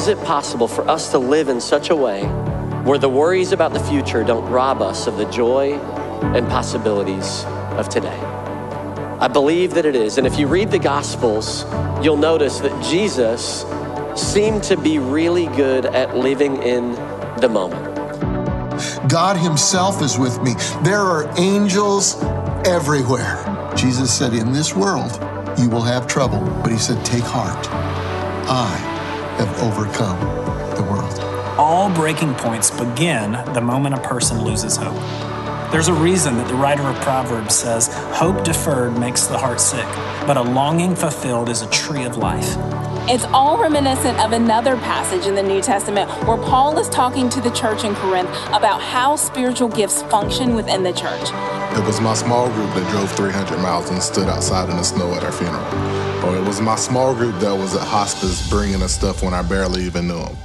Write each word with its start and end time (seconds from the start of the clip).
is 0.00 0.08
it 0.08 0.18
possible 0.24 0.66
for 0.66 0.88
us 0.88 1.10
to 1.10 1.18
live 1.18 1.50
in 1.50 1.60
such 1.60 1.90
a 1.90 1.94
way 1.94 2.22
where 2.84 2.96
the 2.96 3.06
worries 3.06 3.52
about 3.52 3.74
the 3.74 3.80
future 3.80 4.24
don't 4.24 4.50
rob 4.50 4.80
us 4.80 5.06
of 5.06 5.18
the 5.18 5.26
joy 5.26 5.74
and 6.34 6.48
possibilities 6.48 7.44
of 7.76 7.86
today? 7.90 8.18
I 9.20 9.28
believe 9.28 9.74
that 9.74 9.84
it 9.84 9.94
is. 9.94 10.16
And 10.16 10.26
if 10.26 10.38
you 10.38 10.46
read 10.46 10.70
the 10.70 10.78
Gospels, 10.78 11.66
you'll 12.02 12.16
notice 12.16 12.60
that 12.60 12.82
Jesus 12.82 13.66
seemed 14.16 14.62
to 14.62 14.78
be 14.78 14.98
really 14.98 15.48
good 15.48 15.84
at 15.84 16.16
living 16.16 16.62
in 16.62 16.92
the 17.42 17.50
moment. 17.50 17.84
God 19.06 19.36
Himself 19.36 20.00
is 20.00 20.18
with 20.18 20.40
me. 20.40 20.54
There 20.82 21.02
are 21.02 21.30
angels 21.38 22.22
everywhere. 22.64 23.36
Jesus 23.76 24.16
said, 24.16 24.32
In 24.32 24.50
this 24.50 24.74
world, 24.74 25.12
you 25.58 25.68
will 25.68 25.82
have 25.82 26.06
trouble. 26.06 26.40
But 26.62 26.72
He 26.72 26.78
said, 26.78 27.04
Take 27.04 27.24
heart. 27.24 27.68
I 28.48 28.89
have 29.40 29.62
overcome 29.62 30.18
the 30.76 30.82
world. 30.82 31.18
All 31.58 31.92
breaking 31.94 32.34
points 32.34 32.70
begin 32.70 33.32
the 33.54 33.60
moment 33.60 33.94
a 33.94 34.00
person 34.00 34.44
loses 34.44 34.76
hope. 34.76 34.96
There's 35.72 35.88
a 35.88 35.94
reason 35.94 36.36
that 36.36 36.48
the 36.48 36.54
writer 36.54 36.82
of 36.82 36.96
Proverbs 36.96 37.54
says, 37.54 37.88
Hope 38.12 38.44
deferred 38.44 38.98
makes 38.98 39.26
the 39.26 39.38
heart 39.38 39.60
sick, 39.60 39.86
but 40.26 40.36
a 40.36 40.42
longing 40.42 40.94
fulfilled 40.94 41.48
is 41.48 41.62
a 41.62 41.70
tree 41.70 42.04
of 42.04 42.16
life. 42.16 42.56
It's 43.08 43.24
all 43.26 43.56
reminiscent 43.56 44.18
of 44.18 44.32
another 44.32 44.76
passage 44.76 45.26
in 45.26 45.34
the 45.34 45.42
New 45.42 45.62
Testament 45.62 46.10
where 46.26 46.36
Paul 46.36 46.78
is 46.78 46.88
talking 46.88 47.28
to 47.30 47.40
the 47.40 47.50
church 47.50 47.84
in 47.84 47.94
Corinth 47.94 48.30
about 48.48 48.82
how 48.82 49.16
spiritual 49.16 49.68
gifts 49.68 50.02
function 50.02 50.54
within 50.54 50.82
the 50.82 50.92
church. 50.92 51.30
It 51.78 51.86
was 51.86 52.00
my 52.00 52.14
small 52.14 52.50
group 52.50 52.74
that 52.74 52.90
drove 52.90 53.10
300 53.12 53.58
miles 53.58 53.90
and 53.90 54.02
stood 54.02 54.28
outside 54.28 54.68
in 54.68 54.76
the 54.76 54.82
snow 54.82 55.14
at 55.14 55.24
our 55.24 55.32
funeral. 55.32 55.99
Or 56.24 56.36
it 56.36 56.44
was 56.46 56.60
my 56.60 56.76
small 56.76 57.14
group 57.14 57.38
that 57.40 57.54
was 57.54 57.74
at 57.74 57.86
hospice 57.86 58.48
bringing 58.50 58.82
us 58.82 58.92
stuff 58.92 59.22
when 59.22 59.32
I 59.32 59.42
barely 59.42 59.84
even 59.84 60.06
knew 60.06 60.18
them. 60.18 60.36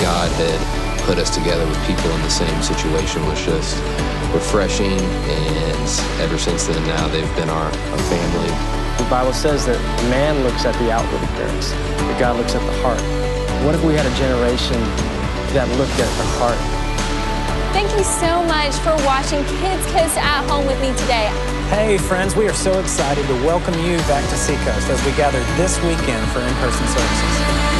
God 0.00 0.30
had 0.32 0.82
put 1.06 1.18
us 1.18 1.34
together 1.34 1.66
with 1.66 1.78
people 1.86 2.10
in 2.10 2.20
the 2.22 2.30
same 2.30 2.62
situation 2.62 3.24
was 3.26 3.40
just 3.44 3.76
refreshing. 4.34 5.00
And 5.00 5.88
ever 6.20 6.36
since 6.38 6.66
then, 6.66 6.82
now 6.86 7.08
they've 7.08 7.36
been 7.36 7.48
our, 7.48 7.66
our 7.66 8.02
family. 8.12 8.50
The 9.02 9.08
Bible 9.08 9.32
says 9.32 9.66
that 9.66 9.80
man 10.10 10.42
looks 10.44 10.64
at 10.64 10.74
the 10.78 10.92
outward 10.92 11.22
appearance, 11.30 11.72
but 11.96 12.18
God 12.18 12.36
looks 12.36 12.54
at 12.54 12.60
the 12.60 12.76
heart. 12.82 13.00
What 13.64 13.74
if 13.74 13.84
we 13.84 13.94
had 13.94 14.06
a 14.06 14.14
generation 14.16 14.80
that 15.54 15.68
looked 15.78 15.98
at 15.98 16.10
the 16.18 16.26
heart? 16.38 16.81
Thank 17.72 17.90
you 17.96 18.04
so 18.04 18.42
much 18.44 18.74
for 18.84 18.94
watching 19.06 19.42
Kids 19.60 19.84
Coast 19.92 20.18
at 20.18 20.46
Home 20.50 20.66
with 20.66 20.78
me 20.82 20.88
today. 21.00 21.28
Hey, 21.70 21.96
friends, 21.96 22.36
we 22.36 22.46
are 22.46 22.52
so 22.52 22.78
excited 22.78 23.26
to 23.26 23.34
welcome 23.46 23.72
you 23.80 23.96
back 24.08 24.28
to 24.28 24.36
Seacoast 24.36 24.90
as 24.90 25.02
we 25.06 25.12
gather 25.12 25.40
this 25.56 25.82
weekend 25.82 26.30
for 26.32 26.40
in 26.40 26.54
person 26.56 26.86
services. 26.86 27.71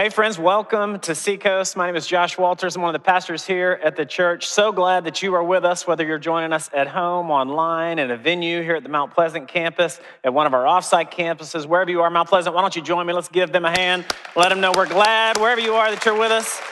Well, 0.00 0.06
hey, 0.06 0.14
friends, 0.14 0.38
welcome 0.38 0.98
to 1.00 1.14
Seacoast. 1.14 1.76
My 1.76 1.84
name 1.84 1.94
is 1.94 2.06
Josh 2.06 2.38
Walters. 2.38 2.74
I'm 2.74 2.80
one 2.80 2.94
of 2.94 2.98
the 2.98 3.04
pastors 3.04 3.46
here 3.46 3.78
at 3.84 3.96
the 3.96 4.06
church. 4.06 4.48
So 4.48 4.72
glad 4.72 5.04
that 5.04 5.22
you 5.22 5.34
are 5.34 5.44
with 5.44 5.62
us, 5.62 5.86
whether 5.86 6.06
you're 6.06 6.18
joining 6.18 6.54
us 6.54 6.70
at 6.72 6.88
home, 6.88 7.30
online, 7.30 7.98
at 7.98 8.10
a 8.10 8.16
venue 8.16 8.62
here 8.62 8.76
at 8.76 8.82
the 8.82 8.88
Mount 8.88 9.12
Pleasant 9.12 9.46
campus, 9.46 10.00
at 10.24 10.32
one 10.32 10.46
of 10.46 10.54
our 10.54 10.64
offsite 10.64 11.12
campuses, 11.12 11.66
wherever 11.66 11.90
you 11.90 12.00
are, 12.00 12.08
Mount 12.08 12.30
Pleasant. 12.30 12.54
Why 12.54 12.62
don't 12.62 12.74
you 12.74 12.80
join 12.80 13.04
me? 13.04 13.12
Let's 13.12 13.28
give 13.28 13.52
them 13.52 13.66
a 13.66 13.78
hand. 13.78 14.06
Let 14.36 14.48
them 14.48 14.62
know 14.62 14.72
we're 14.74 14.88
glad, 14.88 15.36
wherever 15.36 15.60
you 15.60 15.74
are, 15.74 15.90
that 15.90 16.02
you're 16.06 16.18
with 16.18 16.32
us 16.32 16.62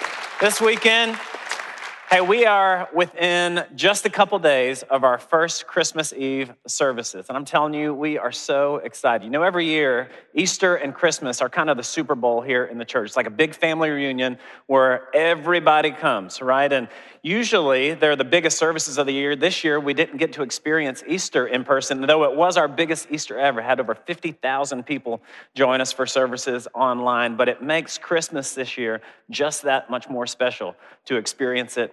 this 0.41 0.58
weekend. 0.62 1.19
Hey, 2.10 2.22
we 2.22 2.46
are 2.46 2.88
within 2.94 3.66
just 3.76 4.06
a 4.06 4.08
couple 4.08 4.38
days 4.38 4.82
of 4.84 5.04
our 5.04 5.19
first 5.19 5.66
Christmas 5.66 6.14
Eve 6.14 6.50
services. 6.66 7.26
And 7.28 7.36
I'm 7.36 7.44
telling 7.44 7.74
you, 7.74 7.92
we 7.92 8.16
are 8.16 8.32
so 8.32 8.76
excited. 8.76 9.26
You 9.26 9.30
know, 9.30 9.42
every 9.42 9.66
year, 9.66 10.08
Easter 10.32 10.76
and 10.76 10.94
Christmas 10.94 11.42
are 11.42 11.50
kind 11.50 11.69
of 11.69 11.76
the 11.76 11.82
Super 11.82 12.14
Bowl 12.14 12.41
here 12.41 12.64
in 12.64 12.78
the 12.78 12.86
church. 12.86 13.08
It's 13.08 13.16
like 13.19 13.26
a 13.26 13.30
big 13.30 13.54
family 13.54 13.91
reunion 13.91 14.38
where 14.69 15.14
everybody 15.14 15.91
comes, 15.91 16.41
right? 16.41 16.72
And 16.72 16.88
Usually, 17.22 17.94
they're 17.94 18.16
the 18.16 18.25
biggest 18.25 18.58
services 18.58 18.96
of 18.96 19.06
the 19.06 19.12
year. 19.12 19.34
This 19.34 19.64
year, 19.64 19.80
we 19.80 19.92
didn't 19.92 20.19
get 20.19 20.32
to 20.34 20.42
experience 20.42 21.02
Easter 21.06 21.46
in 21.46 21.64
person, 21.64 22.00
though 22.00 22.25
it 22.25 22.36
was 22.36 22.56
our 22.56 22.69
biggest 22.69 23.08
Easter 23.10 23.38
ever. 23.38 23.60
Had 23.60 23.80
over 23.80 23.94
50,000 23.94 24.86
people 24.86 25.20
join 25.54 25.80
us 25.80 25.92
for 25.92 26.06
services 26.06 26.69
online, 26.75 27.36
but 27.36 27.48
it 27.48 27.60
makes 27.60 27.98
Christmas 27.98 28.54
this 28.54 28.78
year 28.78 29.00
just 29.30 29.62
that 29.62 29.90
much 29.90 30.08
more 30.08 30.26
special 30.26 30.76
to 31.06 31.16
experience 31.16 31.76
it 31.76 31.92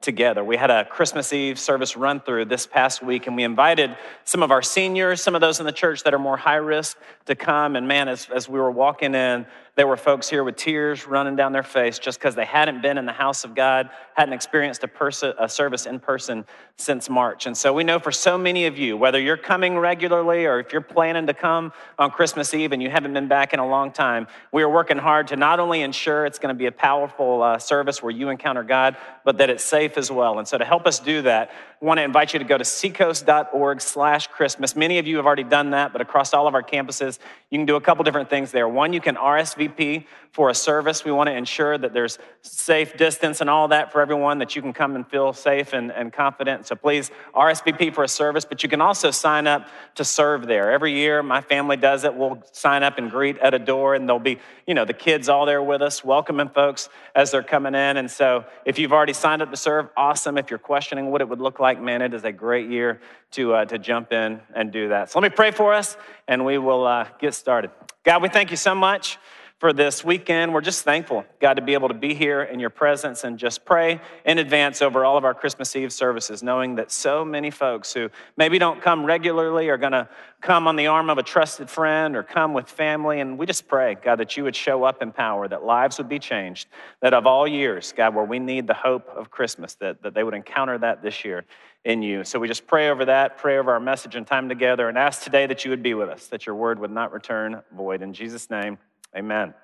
together. 0.00 0.44
We 0.44 0.56
had 0.56 0.70
a 0.70 0.84
Christmas 0.84 1.32
Eve 1.32 1.58
service 1.58 1.96
run 1.96 2.20
through 2.20 2.46
this 2.46 2.66
past 2.66 3.02
week, 3.02 3.26
and 3.26 3.34
we 3.34 3.42
invited 3.42 3.96
some 4.24 4.42
of 4.42 4.50
our 4.50 4.62
seniors, 4.62 5.22
some 5.22 5.34
of 5.34 5.40
those 5.40 5.58
in 5.60 5.66
the 5.66 5.72
church 5.72 6.04
that 6.04 6.14
are 6.14 6.18
more 6.18 6.36
high 6.36 6.56
risk, 6.56 6.98
to 7.26 7.34
come. 7.34 7.76
And 7.76 7.88
man, 7.88 8.08
as, 8.08 8.28
as 8.34 8.48
we 8.48 8.58
were 8.58 8.70
walking 8.70 9.14
in, 9.14 9.46
there 9.78 9.86
were 9.86 9.96
folks 9.96 10.28
here 10.28 10.42
with 10.42 10.56
tears 10.56 11.06
running 11.06 11.36
down 11.36 11.52
their 11.52 11.62
face 11.62 12.00
just 12.00 12.18
because 12.18 12.34
they 12.34 12.44
hadn't 12.44 12.82
been 12.82 12.98
in 12.98 13.06
the 13.06 13.12
house 13.12 13.44
of 13.44 13.54
God, 13.54 13.90
hadn't 14.14 14.34
experienced 14.34 14.82
a, 14.82 14.88
pers- 14.88 15.22
a 15.22 15.48
service 15.48 15.86
in 15.86 16.00
person 16.00 16.44
since 16.76 17.08
March. 17.08 17.46
And 17.46 17.56
so 17.56 17.72
we 17.72 17.84
know 17.84 18.00
for 18.00 18.10
so 18.10 18.36
many 18.36 18.66
of 18.66 18.76
you, 18.76 18.96
whether 18.96 19.20
you're 19.20 19.36
coming 19.36 19.78
regularly 19.78 20.46
or 20.46 20.58
if 20.58 20.72
you're 20.72 20.80
planning 20.80 21.28
to 21.28 21.34
come 21.34 21.72
on 21.96 22.10
Christmas 22.10 22.52
Eve 22.54 22.72
and 22.72 22.82
you 22.82 22.90
haven't 22.90 23.12
been 23.12 23.28
back 23.28 23.54
in 23.54 23.60
a 23.60 23.68
long 23.68 23.92
time, 23.92 24.26
we 24.50 24.64
are 24.64 24.68
working 24.68 24.98
hard 24.98 25.28
to 25.28 25.36
not 25.36 25.60
only 25.60 25.82
ensure 25.82 26.26
it's 26.26 26.40
going 26.40 26.52
to 26.52 26.58
be 26.58 26.66
a 26.66 26.72
powerful 26.72 27.40
uh, 27.40 27.56
service 27.60 28.02
where 28.02 28.10
you 28.10 28.30
encounter 28.30 28.64
God, 28.64 28.96
but 29.24 29.38
that 29.38 29.48
it's 29.48 29.62
safe 29.62 29.87
as 29.96 30.10
well. 30.10 30.38
And 30.38 30.46
so 30.46 30.58
to 30.58 30.64
help 30.64 30.86
us 30.86 30.98
do 30.98 31.22
that, 31.22 31.50
I 31.80 31.84
want 31.84 31.98
to 31.98 32.02
invite 32.02 32.32
you 32.32 32.40
to 32.40 32.44
go 32.44 32.58
to 32.58 32.64
seacoast.org 32.64 33.80
slash 33.80 34.26
Christmas. 34.26 34.74
Many 34.74 34.98
of 34.98 35.06
you 35.06 35.16
have 35.16 35.26
already 35.26 35.44
done 35.44 35.70
that, 35.70 35.92
but 35.92 36.00
across 36.00 36.34
all 36.34 36.48
of 36.48 36.54
our 36.54 36.62
campuses, 36.62 37.20
you 37.50 37.58
can 37.58 37.66
do 37.66 37.76
a 37.76 37.80
couple 37.80 38.02
different 38.02 38.28
things 38.28 38.50
there. 38.50 38.68
One, 38.68 38.92
you 38.92 39.00
can 39.00 39.14
RSVP 39.14 40.04
for 40.32 40.50
a 40.50 40.54
service. 40.54 41.04
We 41.04 41.12
want 41.12 41.28
to 41.28 41.34
ensure 41.34 41.78
that 41.78 41.92
there's 41.92 42.18
safe 42.42 42.96
distance 42.96 43.40
and 43.40 43.48
all 43.48 43.68
that 43.68 43.92
for 43.92 44.00
everyone, 44.00 44.38
that 44.38 44.56
you 44.56 44.62
can 44.62 44.72
come 44.72 44.96
and 44.96 45.06
feel 45.06 45.32
safe 45.32 45.72
and, 45.72 45.92
and 45.92 46.12
confident. 46.12 46.66
So 46.66 46.74
please 46.74 47.12
RSVP 47.34 47.94
for 47.94 48.02
a 48.02 48.08
service, 48.08 48.44
but 48.44 48.62
you 48.64 48.68
can 48.68 48.80
also 48.80 49.12
sign 49.12 49.46
up 49.46 49.68
to 49.94 50.04
serve 50.04 50.46
there. 50.46 50.72
Every 50.72 50.92
year, 50.92 51.22
my 51.22 51.40
family 51.40 51.76
does 51.76 52.02
it. 52.02 52.14
We'll 52.14 52.42
sign 52.50 52.82
up 52.82 52.98
and 52.98 53.08
greet 53.08 53.38
at 53.38 53.54
a 53.54 53.58
door, 53.58 53.94
and 53.94 54.08
there'll 54.08 54.18
be, 54.18 54.38
you 54.66 54.74
know, 54.74 54.84
the 54.84 54.92
kids 54.92 55.28
all 55.28 55.46
there 55.46 55.62
with 55.62 55.80
us, 55.80 56.04
welcoming 56.04 56.48
folks 56.48 56.88
as 57.14 57.30
they're 57.30 57.42
coming 57.42 57.74
in. 57.74 57.96
And 57.96 58.10
so 58.10 58.44
if 58.64 58.78
you've 58.78 58.92
already 58.92 59.12
signed 59.12 59.42
up 59.42 59.50
to 59.50 59.56
serve, 59.56 59.77
awesome. 59.96 60.38
If 60.38 60.50
you're 60.50 60.58
questioning 60.58 61.10
what 61.10 61.20
it 61.20 61.28
would 61.28 61.40
look 61.40 61.60
like, 61.60 61.80
man, 61.80 62.02
it 62.02 62.14
is 62.14 62.24
a 62.24 62.32
great 62.32 62.68
year 62.70 63.00
to, 63.32 63.54
uh, 63.54 63.64
to 63.66 63.78
jump 63.78 64.12
in 64.12 64.40
and 64.54 64.72
do 64.72 64.88
that. 64.88 65.10
So 65.10 65.18
let 65.18 65.30
me 65.30 65.34
pray 65.34 65.50
for 65.50 65.74
us, 65.74 65.96
and 66.26 66.44
we 66.44 66.58
will 66.58 66.86
uh, 66.86 67.06
get 67.20 67.34
started. 67.34 67.70
God, 68.04 68.22
we 68.22 68.28
thank 68.28 68.50
you 68.50 68.56
so 68.56 68.74
much 68.74 69.18
for 69.58 69.72
this 69.72 70.04
weekend. 70.04 70.54
We're 70.54 70.60
just 70.60 70.84
thankful, 70.84 71.24
God, 71.40 71.54
to 71.54 71.62
be 71.62 71.74
able 71.74 71.88
to 71.88 71.94
be 71.94 72.14
here 72.14 72.42
in 72.42 72.60
your 72.60 72.70
presence 72.70 73.24
and 73.24 73.36
just 73.36 73.64
pray 73.64 74.00
in 74.24 74.38
advance 74.38 74.80
over 74.80 75.04
all 75.04 75.16
of 75.16 75.24
our 75.24 75.34
Christmas 75.34 75.74
Eve 75.74 75.92
services, 75.92 76.42
knowing 76.44 76.76
that 76.76 76.92
so 76.92 77.24
many 77.24 77.50
folks 77.50 77.92
who 77.92 78.08
maybe 78.36 78.58
don't 78.60 78.80
come 78.80 79.04
regularly 79.04 79.68
are 79.68 79.76
going 79.76 79.92
to 79.92 80.08
come 80.40 80.68
on 80.68 80.76
the 80.76 80.86
arm 80.86 81.10
of 81.10 81.18
a 81.18 81.24
trusted 81.24 81.68
friend 81.68 82.14
or 82.14 82.22
come 82.22 82.54
with 82.54 82.68
family. 82.68 83.18
And 83.18 83.36
we 83.36 83.46
just 83.46 83.66
pray, 83.66 83.96
God, 83.96 84.20
that 84.20 84.36
you 84.36 84.44
would 84.44 84.54
show 84.54 84.84
up 84.84 85.02
in 85.02 85.10
power, 85.10 85.48
that 85.48 85.64
lives 85.64 85.98
would 85.98 86.08
be 86.08 86.20
changed, 86.20 86.68
that 87.02 87.12
of 87.12 87.26
all 87.26 87.48
years, 87.48 87.92
God, 87.96 88.14
where 88.14 88.24
we 88.24 88.38
need 88.38 88.68
the 88.68 88.74
hope 88.74 89.08
of 89.08 89.32
Christmas, 89.32 89.74
that, 89.76 90.02
that 90.02 90.14
they 90.14 90.22
would 90.22 90.34
encounter 90.34 90.78
that 90.78 91.02
this 91.02 91.24
year 91.24 91.44
in 91.84 92.02
you. 92.02 92.22
So 92.22 92.38
we 92.38 92.46
just 92.46 92.66
pray 92.66 92.90
over 92.90 93.06
that, 93.06 93.38
pray 93.38 93.58
over 93.58 93.72
our 93.72 93.80
message 93.80 94.14
and 94.14 94.24
time 94.24 94.48
together, 94.48 94.88
and 94.88 94.96
ask 94.96 95.22
today 95.22 95.46
that 95.46 95.64
you 95.64 95.70
would 95.70 95.82
be 95.82 95.94
with 95.94 96.08
us, 96.08 96.28
that 96.28 96.46
your 96.46 96.54
word 96.54 96.78
would 96.78 96.90
not 96.92 97.12
return 97.12 97.60
void. 97.72 98.02
In 98.02 98.12
Jesus' 98.12 98.50
name, 98.50 98.78
Amen. 99.16 99.54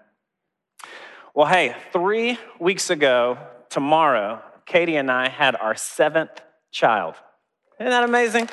Well, 1.34 1.46
hey, 1.46 1.74
three 1.92 2.38
weeks 2.58 2.90
ago, 2.90 3.38
tomorrow, 3.68 4.40
Katie 4.66 4.96
and 4.96 5.10
I 5.10 5.28
had 5.28 5.54
our 5.56 5.74
seventh 5.74 6.40
child. 6.70 7.14
Isn't 7.78 7.90
that 7.90 8.04
amazing? 8.04 8.48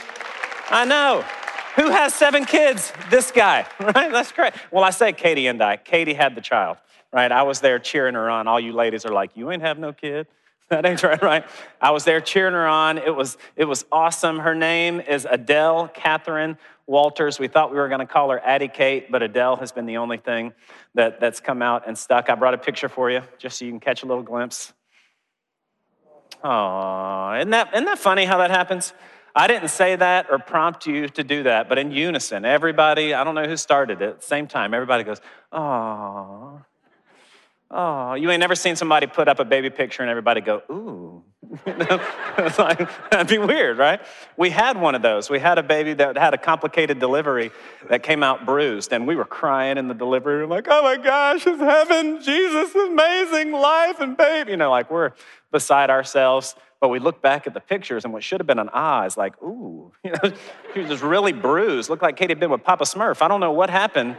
I 0.69 0.85
know. 0.85 1.23
Who 1.75 1.89
has 1.89 2.13
seven 2.13 2.43
kids? 2.43 2.91
This 3.09 3.31
guy, 3.31 3.65
right? 3.79 4.11
That's 4.11 4.31
great. 4.31 4.53
Well, 4.71 4.83
I 4.83 4.89
say 4.89 5.13
Katie 5.13 5.47
and 5.47 5.61
I. 5.61 5.77
Katie 5.77 6.13
had 6.13 6.35
the 6.35 6.41
child, 6.41 6.77
right? 7.13 7.31
I 7.31 7.43
was 7.43 7.61
there 7.61 7.79
cheering 7.79 8.15
her 8.15 8.29
on. 8.29 8.47
All 8.47 8.59
you 8.59 8.73
ladies 8.73 9.05
are 9.05 9.13
like, 9.13 9.31
you 9.35 9.51
ain't 9.51 9.61
have 9.61 9.79
no 9.79 9.93
kid. 9.93 10.27
That 10.71 10.85
ain't 10.85 11.03
right, 11.03 11.21
right? 11.21 11.45
I 11.81 11.91
was 11.91 12.05
there 12.05 12.21
cheering 12.21 12.53
her 12.53 12.65
on. 12.65 12.97
It 12.97 13.13
was, 13.13 13.37
it 13.57 13.65
was 13.65 13.83
awesome. 13.91 14.39
Her 14.39 14.55
name 14.55 15.01
is 15.01 15.27
Adele 15.29 15.89
Catherine 15.93 16.57
Walters. 16.91 17.39
We 17.39 17.47
thought 17.47 17.71
we 17.71 17.77
were 17.77 17.87
going 17.87 18.01
to 18.01 18.05
call 18.05 18.29
her 18.29 18.39
Addie 18.39 18.67
Kate, 18.67 19.11
but 19.11 19.23
Adele 19.23 19.55
has 19.55 19.71
been 19.71 19.87
the 19.87 19.97
only 19.97 20.17
thing 20.17 20.53
that, 20.93 21.19
that's 21.19 21.39
come 21.39 21.63
out 21.63 21.87
and 21.87 21.97
stuck. 21.97 22.29
I 22.29 22.35
brought 22.35 22.53
a 22.53 22.59
picture 22.59 22.89
for 22.89 23.09
you 23.09 23.21
just 23.39 23.57
so 23.57 23.65
you 23.65 23.71
can 23.71 23.79
catch 23.79 24.03
a 24.03 24.05
little 24.05 24.21
glimpse. 24.21 24.73
Oh, 26.43 27.33
isn't 27.37 27.49
that, 27.51 27.73
isn't 27.73 27.85
that 27.85 27.97
funny 27.99 28.25
how 28.25 28.37
that 28.39 28.51
happens? 28.51 28.93
I 29.33 29.47
didn't 29.47 29.69
say 29.69 29.95
that 29.95 30.27
or 30.29 30.39
prompt 30.39 30.85
you 30.85 31.07
to 31.07 31.23
do 31.23 31.43
that, 31.43 31.69
but 31.69 31.77
in 31.77 31.91
unison, 31.91 32.43
everybody, 32.43 33.13
I 33.13 33.23
don't 33.23 33.35
know 33.35 33.47
who 33.47 33.55
started 33.55 34.01
it, 34.01 34.23
same 34.23 34.47
time, 34.47 34.73
everybody 34.73 35.03
goes, 35.03 35.21
oh, 35.51 36.61
Oh, 37.73 38.15
you 38.15 38.29
ain't 38.29 38.41
never 38.41 38.55
seen 38.55 38.75
somebody 38.75 39.07
put 39.07 39.29
up 39.29 39.39
a 39.39 39.45
baby 39.45 39.69
picture 39.69 40.03
and 40.03 40.09
everybody 40.09 40.41
go, 40.41 40.61
ooh. 40.69 41.23
like, 41.65 43.09
that'd 43.09 43.27
be 43.27 43.37
weird, 43.37 43.77
right? 43.77 44.01
We 44.35 44.49
had 44.49 44.79
one 44.79 44.93
of 44.93 45.01
those. 45.01 45.29
We 45.29 45.39
had 45.39 45.57
a 45.57 45.63
baby 45.63 45.93
that 45.93 46.17
had 46.17 46.33
a 46.33 46.37
complicated 46.37 46.99
delivery 46.99 47.51
that 47.89 48.03
came 48.03 48.23
out 48.23 48.45
bruised, 48.45 48.93
and 48.93 49.07
we 49.07 49.15
were 49.15 49.25
crying 49.25 49.77
in 49.77 49.87
the 49.87 49.93
delivery 49.93 50.35
room, 50.35 50.49
like, 50.49 50.67
oh 50.69 50.81
my 50.81 50.97
gosh, 50.97 51.47
it's 51.47 51.59
heaven, 51.59 52.21
Jesus, 52.21 52.75
amazing 52.75 53.51
life 53.51 53.99
and 53.99 54.15
baby. 54.15 54.51
You 54.51 54.57
know, 54.57 54.71
like 54.71 54.91
we're 54.91 55.11
beside 55.51 55.89
ourselves. 55.89 56.55
But 56.79 56.89
we 56.89 56.97
look 56.97 57.21
back 57.21 57.45
at 57.45 57.53
the 57.53 57.59
pictures, 57.59 58.05
and 58.05 58.13
what 58.13 58.23
should 58.23 58.39
have 58.39 58.47
been 58.47 58.57
an 58.57 58.69
eye 58.69 59.05
is 59.05 59.15
like, 59.15 59.39
ooh, 59.43 59.91
you 60.03 60.11
know, 60.11 60.31
she 60.73 60.79
was 60.79 60.89
just 60.89 61.03
really 61.03 61.31
bruised. 61.31 61.89
Looked 61.89 62.01
like 62.01 62.17
Katie 62.17 62.31
had 62.31 62.39
been 62.39 62.49
with 62.49 62.63
Papa 62.63 62.85
Smurf. 62.85 63.21
I 63.21 63.27
don't 63.27 63.39
know 63.39 63.51
what 63.51 63.69
happened 63.69 64.17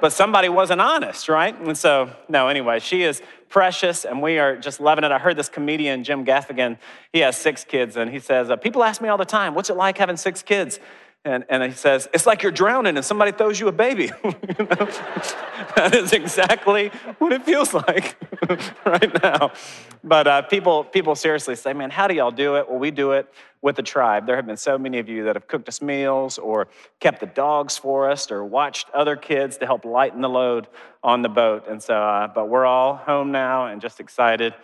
but 0.00 0.12
somebody 0.12 0.48
wasn't 0.48 0.80
honest, 0.80 1.28
right? 1.28 1.58
And 1.60 1.76
so, 1.76 2.10
no, 2.28 2.48
anyway, 2.48 2.80
she 2.80 3.02
is 3.02 3.22
precious 3.48 4.04
and 4.04 4.22
we 4.22 4.38
are 4.38 4.56
just 4.56 4.80
loving 4.80 5.04
it. 5.04 5.12
I 5.12 5.18
heard 5.18 5.36
this 5.36 5.48
comedian, 5.48 6.04
Jim 6.04 6.24
Gaffigan, 6.24 6.78
he 7.12 7.20
has 7.20 7.36
six 7.36 7.64
kids, 7.64 7.96
and 7.96 8.10
he 8.10 8.18
says, 8.18 8.50
uh, 8.50 8.56
People 8.56 8.82
ask 8.82 9.00
me 9.02 9.08
all 9.08 9.18
the 9.18 9.24
time, 9.24 9.54
what's 9.54 9.70
it 9.70 9.76
like 9.76 9.98
having 9.98 10.16
six 10.16 10.42
kids? 10.42 10.78
And, 11.24 11.44
and 11.50 11.62
he 11.62 11.72
says, 11.72 12.08
It's 12.14 12.26
like 12.26 12.42
you're 12.42 12.52
drowning 12.52 12.96
and 12.96 13.04
somebody 13.04 13.32
throws 13.32 13.60
you 13.60 13.68
a 13.68 13.72
baby. 13.72 14.04
you 14.24 14.32
that 15.76 15.90
is 15.94 16.12
exactly 16.12 16.88
what 17.18 17.32
it 17.32 17.44
feels 17.44 17.74
like 17.74 18.16
right 18.86 19.22
now. 19.22 19.52
But 20.02 20.26
uh, 20.26 20.42
people, 20.42 20.84
people 20.84 21.14
seriously 21.14 21.56
say, 21.56 21.72
Man, 21.72 21.90
how 21.90 22.06
do 22.06 22.14
y'all 22.14 22.30
do 22.30 22.56
it? 22.56 22.68
Well, 22.68 22.78
we 22.78 22.90
do 22.90 23.12
it 23.12 23.32
with 23.62 23.76
the 23.76 23.82
tribe. 23.82 24.26
There 24.26 24.36
have 24.36 24.46
been 24.46 24.56
so 24.56 24.78
many 24.78 24.98
of 24.98 25.08
you 25.08 25.24
that 25.24 25.36
have 25.36 25.46
cooked 25.46 25.68
us 25.68 25.82
meals 25.82 26.38
or 26.38 26.68
kept 26.98 27.20
the 27.20 27.26
dogs 27.26 27.76
for 27.76 28.10
us 28.10 28.30
or 28.30 28.44
watched 28.44 28.88
other 28.90 29.16
kids 29.16 29.58
to 29.58 29.66
help 29.66 29.84
lighten 29.84 30.22
the 30.22 30.28
load 30.28 30.68
on 31.02 31.22
the 31.22 31.28
boat. 31.28 31.68
And 31.68 31.82
so, 31.82 31.94
uh, 31.94 32.28
but 32.28 32.48
we're 32.48 32.66
all 32.66 32.96
home 32.96 33.32
now 33.32 33.66
and 33.66 33.80
just 33.80 34.00
excited 34.00 34.54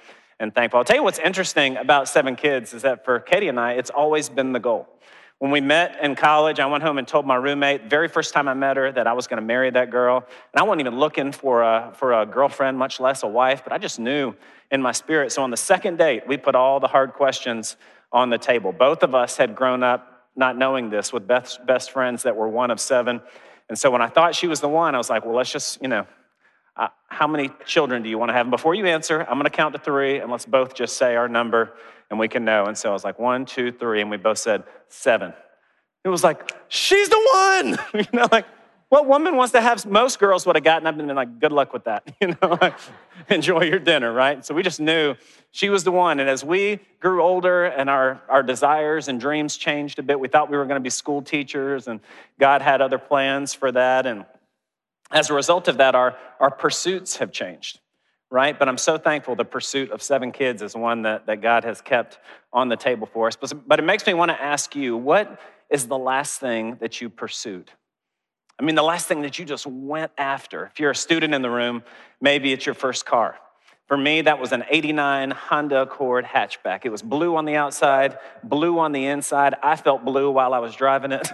and 0.40 0.54
thankful. 0.54 0.78
I'll 0.78 0.84
tell 0.84 0.96
you 0.96 1.02
what's 1.02 1.18
interesting 1.18 1.76
about 1.76 2.08
seven 2.08 2.36
kids 2.36 2.72
is 2.74 2.82
that 2.82 3.04
for 3.04 3.20
Katie 3.20 3.48
and 3.48 3.60
I, 3.60 3.72
it's 3.72 3.90
always 3.90 4.28
been 4.28 4.52
the 4.52 4.60
goal. 4.60 4.88
When 5.38 5.50
we 5.50 5.60
met 5.60 6.02
in 6.02 6.14
college, 6.14 6.60
I 6.60 6.66
went 6.66 6.82
home 6.82 6.96
and 6.96 7.06
told 7.06 7.26
my 7.26 7.34
roommate, 7.34 7.90
very 7.90 8.08
first 8.08 8.32
time 8.32 8.48
I 8.48 8.54
met 8.54 8.78
her, 8.78 8.90
that 8.90 9.06
I 9.06 9.12
was 9.12 9.26
going 9.26 9.40
to 9.40 9.46
marry 9.46 9.70
that 9.70 9.90
girl. 9.90 10.16
And 10.16 10.60
I 10.60 10.62
wasn't 10.62 10.80
even 10.80 10.98
looking 10.98 11.30
for 11.30 11.62
a, 11.62 11.92
for 11.94 12.14
a 12.14 12.24
girlfriend, 12.24 12.78
much 12.78 13.00
less 13.00 13.22
a 13.22 13.26
wife, 13.26 13.62
but 13.62 13.72
I 13.72 13.78
just 13.78 14.00
knew 14.00 14.34
in 14.70 14.80
my 14.80 14.92
spirit. 14.92 15.32
So 15.32 15.42
on 15.42 15.50
the 15.50 15.56
second 15.58 15.98
date, 15.98 16.26
we 16.26 16.38
put 16.38 16.54
all 16.54 16.80
the 16.80 16.88
hard 16.88 17.12
questions 17.12 17.76
on 18.12 18.30
the 18.30 18.38
table. 18.38 18.72
Both 18.72 19.02
of 19.02 19.14
us 19.14 19.36
had 19.36 19.54
grown 19.54 19.82
up 19.82 20.30
not 20.36 20.56
knowing 20.56 20.88
this 20.88 21.12
with 21.12 21.26
best, 21.26 21.66
best 21.66 21.90
friends 21.90 22.22
that 22.22 22.34
were 22.34 22.48
one 22.48 22.70
of 22.70 22.80
seven. 22.80 23.20
And 23.68 23.78
so 23.78 23.90
when 23.90 24.00
I 24.00 24.06
thought 24.06 24.34
she 24.34 24.46
was 24.46 24.60
the 24.60 24.68
one, 24.68 24.94
I 24.94 24.98
was 24.98 25.10
like, 25.10 25.26
well, 25.26 25.34
let's 25.34 25.52
just, 25.52 25.82
you 25.82 25.88
know, 25.88 26.06
uh, 26.76 26.88
how 27.08 27.26
many 27.26 27.50
children 27.64 28.02
do 28.02 28.08
you 28.08 28.19
want 28.19 28.28
to 28.28 28.34
have? 28.34 28.46
And 28.46 28.50
before 28.50 28.75
you 28.75 28.87
answer, 28.87 29.20
I'm 29.20 29.34
going 29.34 29.44
to 29.44 29.50
count 29.50 29.75
to 29.75 29.81
three, 29.81 30.19
and 30.19 30.31
let's 30.31 30.46
both 30.46 30.75
just 30.75 30.96
say 30.96 31.17
our 31.17 31.28
number, 31.28 31.73
and 32.11 32.19
we 32.19 32.28
can 32.28 32.44
know. 32.44 32.67
And 32.67 32.76
so 32.76 32.90
I 32.90 32.93
was 32.93 33.05
like, 33.05 33.19
one, 33.19 33.46
two, 33.46 33.73
three, 33.73 34.00
and 34.00 34.11
we 34.11 34.17
both 34.17 34.38
said 34.38 34.64
seven. 34.88 35.32
It 36.05 36.08
was 36.08 36.23
like, 36.23 36.52
she's 36.69 37.08
the 37.08 37.28
one, 37.32 37.78
you 37.94 38.06
know, 38.12 38.28
like, 38.31 38.46
what 38.88 39.06
woman 39.08 39.34
wants 39.34 39.52
to 39.52 39.61
have 39.61 39.84
most 39.84 40.20
girls 40.20 40.46
would 40.46 40.55
have 40.55 40.64
gotten 40.64 40.87
up 40.87 40.96
and 40.96 41.08
been 41.08 41.17
like, 41.17 41.40
good 41.40 41.50
luck 41.50 41.73
with 41.73 41.84
that, 41.84 42.08
you 42.20 42.28
know, 42.28 42.58
like, 42.61 42.78
enjoy 43.28 43.64
your 43.64 43.81
dinner, 43.81 44.12
right? 44.12 44.44
So 44.44 44.55
we 44.55 44.62
just 44.62 44.78
knew 44.78 45.17
she 45.50 45.70
was 45.70 45.82
the 45.82 45.90
one. 45.90 46.20
And 46.20 46.28
as 46.28 46.44
we 46.44 46.78
grew 47.00 47.23
older 47.23 47.64
and 47.64 47.90
our, 47.90 48.20
our 48.28 48.43
desires 48.43 49.08
and 49.08 49.19
dreams 49.19 49.56
changed 49.56 49.99
a 49.99 50.02
bit, 50.02 50.20
we 50.20 50.28
thought 50.28 50.50
we 50.50 50.56
were 50.56 50.67
going 50.67 50.81
to 50.81 50.84
be 50.84 50.90
school 50.90 51.23
teachers, 51.23 51.88
and 51.88 51.99
God 52.38 52.62
had 52.62 52.81
other 52.81 52.99
plans 52.99 53.55
for 53.55 53.73
that. 53.73 54.06
And 54.06 54.25
as 55.10 55.30
a 55.30 55.34
result 55.34 55.68
of 55.68 55.78
that, 55.78 55.94
our, 55.94 56.16
our 56.40 56.50
pursuits 56.50 57.16
have 57.16 57.32
changed, 57.32 57.80
right? 58.30 58.58
But 58.58 58.68
I'm 58.68 58.78
so 58.78 58.98
thankful 58.98 59.36
the 59.36 59.44
pursuit 59.44 59.90
of 59.90 60.02
seven 60.02 60.32
kids 60.32 60.62
is 60.62 60.74
one 60.74 61.02
that, 61.02 61.26
that 61.26 61.40
God 61.40 61.64
has 61.64 61.80
kept 61.80 62.18
on 62.52 62.68
the 62.68 62.76
table 62.76 63.06
for 63.06 63.28
us. 63.28 63.36
But, 63.36 63.68
but 63.68 63.78
it 63.78 63.82
makes 63.84 64.06
me 64.06 64.14
want 64.14 64.30
to 64.30 64.40
ask 64.40 64.74
you, 64.74 64.96
what 64.96 65.40
is 65.70 65.86
the 65.86 65.98
last 65.98 66.40
thing 66.40 66.76
that 66.80 67.00
you 67.00 67.08
pursued? 67.08 67.70
I 68.58 68.64
mean, 68.64 68.74
the 68.74 68.82
last 68.82 69.06
thing 69.06 69.22
that 69.22 69.38
you 69.38 69.44
just 69.44 69.66
went 69.66 70.12
after. 70.16 70.66
If 70.66 70.80
you're 70.80 70.90
a 70.90 70.96
student 70.96 71.34
in 71.34 71.42
the 71.42 71.50
room, 71.50 71.82
maybe 72.20 72.52
it's 72.52 72.64
your 72.64 72.74
first 72.74 73.04
car. 73.04 73.36
For 73.86 73.96
me, 73.96 74.22
that 74.22 74.40
was 74.40 74.50
an 74.50 74.64
89 74.68 75.30
Honda 75.30 75.82
Accord 75.82 76.24
hatchback. 76.24 76.80
It 76.84 76.90
was 76.90 77.02
blue 77.02 77.36
on 77.36 77.44
the 77.44 77.54
outside, 77.54 78.18
blue 78.42 78.80
on 78.80 78.90
the 78.90 79.06
inside. 79.06 79.54
I 79.62 79.76
felt 79.76 80.04
blue 80.04 80.28
while 80.30 80.54
I 80.54 80.58
was 80.58 80.74
driving 80.74 81.12
it. 81.12 81.28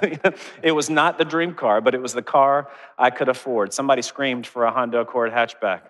it 0.63 0.73
was 0.73 0.91
not 0.91 1.17
the 1.17 1.25
dream 1.25 1.55
car, 1.55 1.81
but 1.81 1.95
it 1.95 2.03
was 2.03 2.13
the 2.13 2.23
car 2.23 2.69
I 2.99 3.09
could 3.09 3.31
afford. 3.31 3.73
Somebody 3.73 4.03
screamed 4.03 4.47
for 4.47 4.65
a 4.65 4.71
Honda 4.71 4.99
Accord 4.99 5.33
hatchback. 5.33 5.81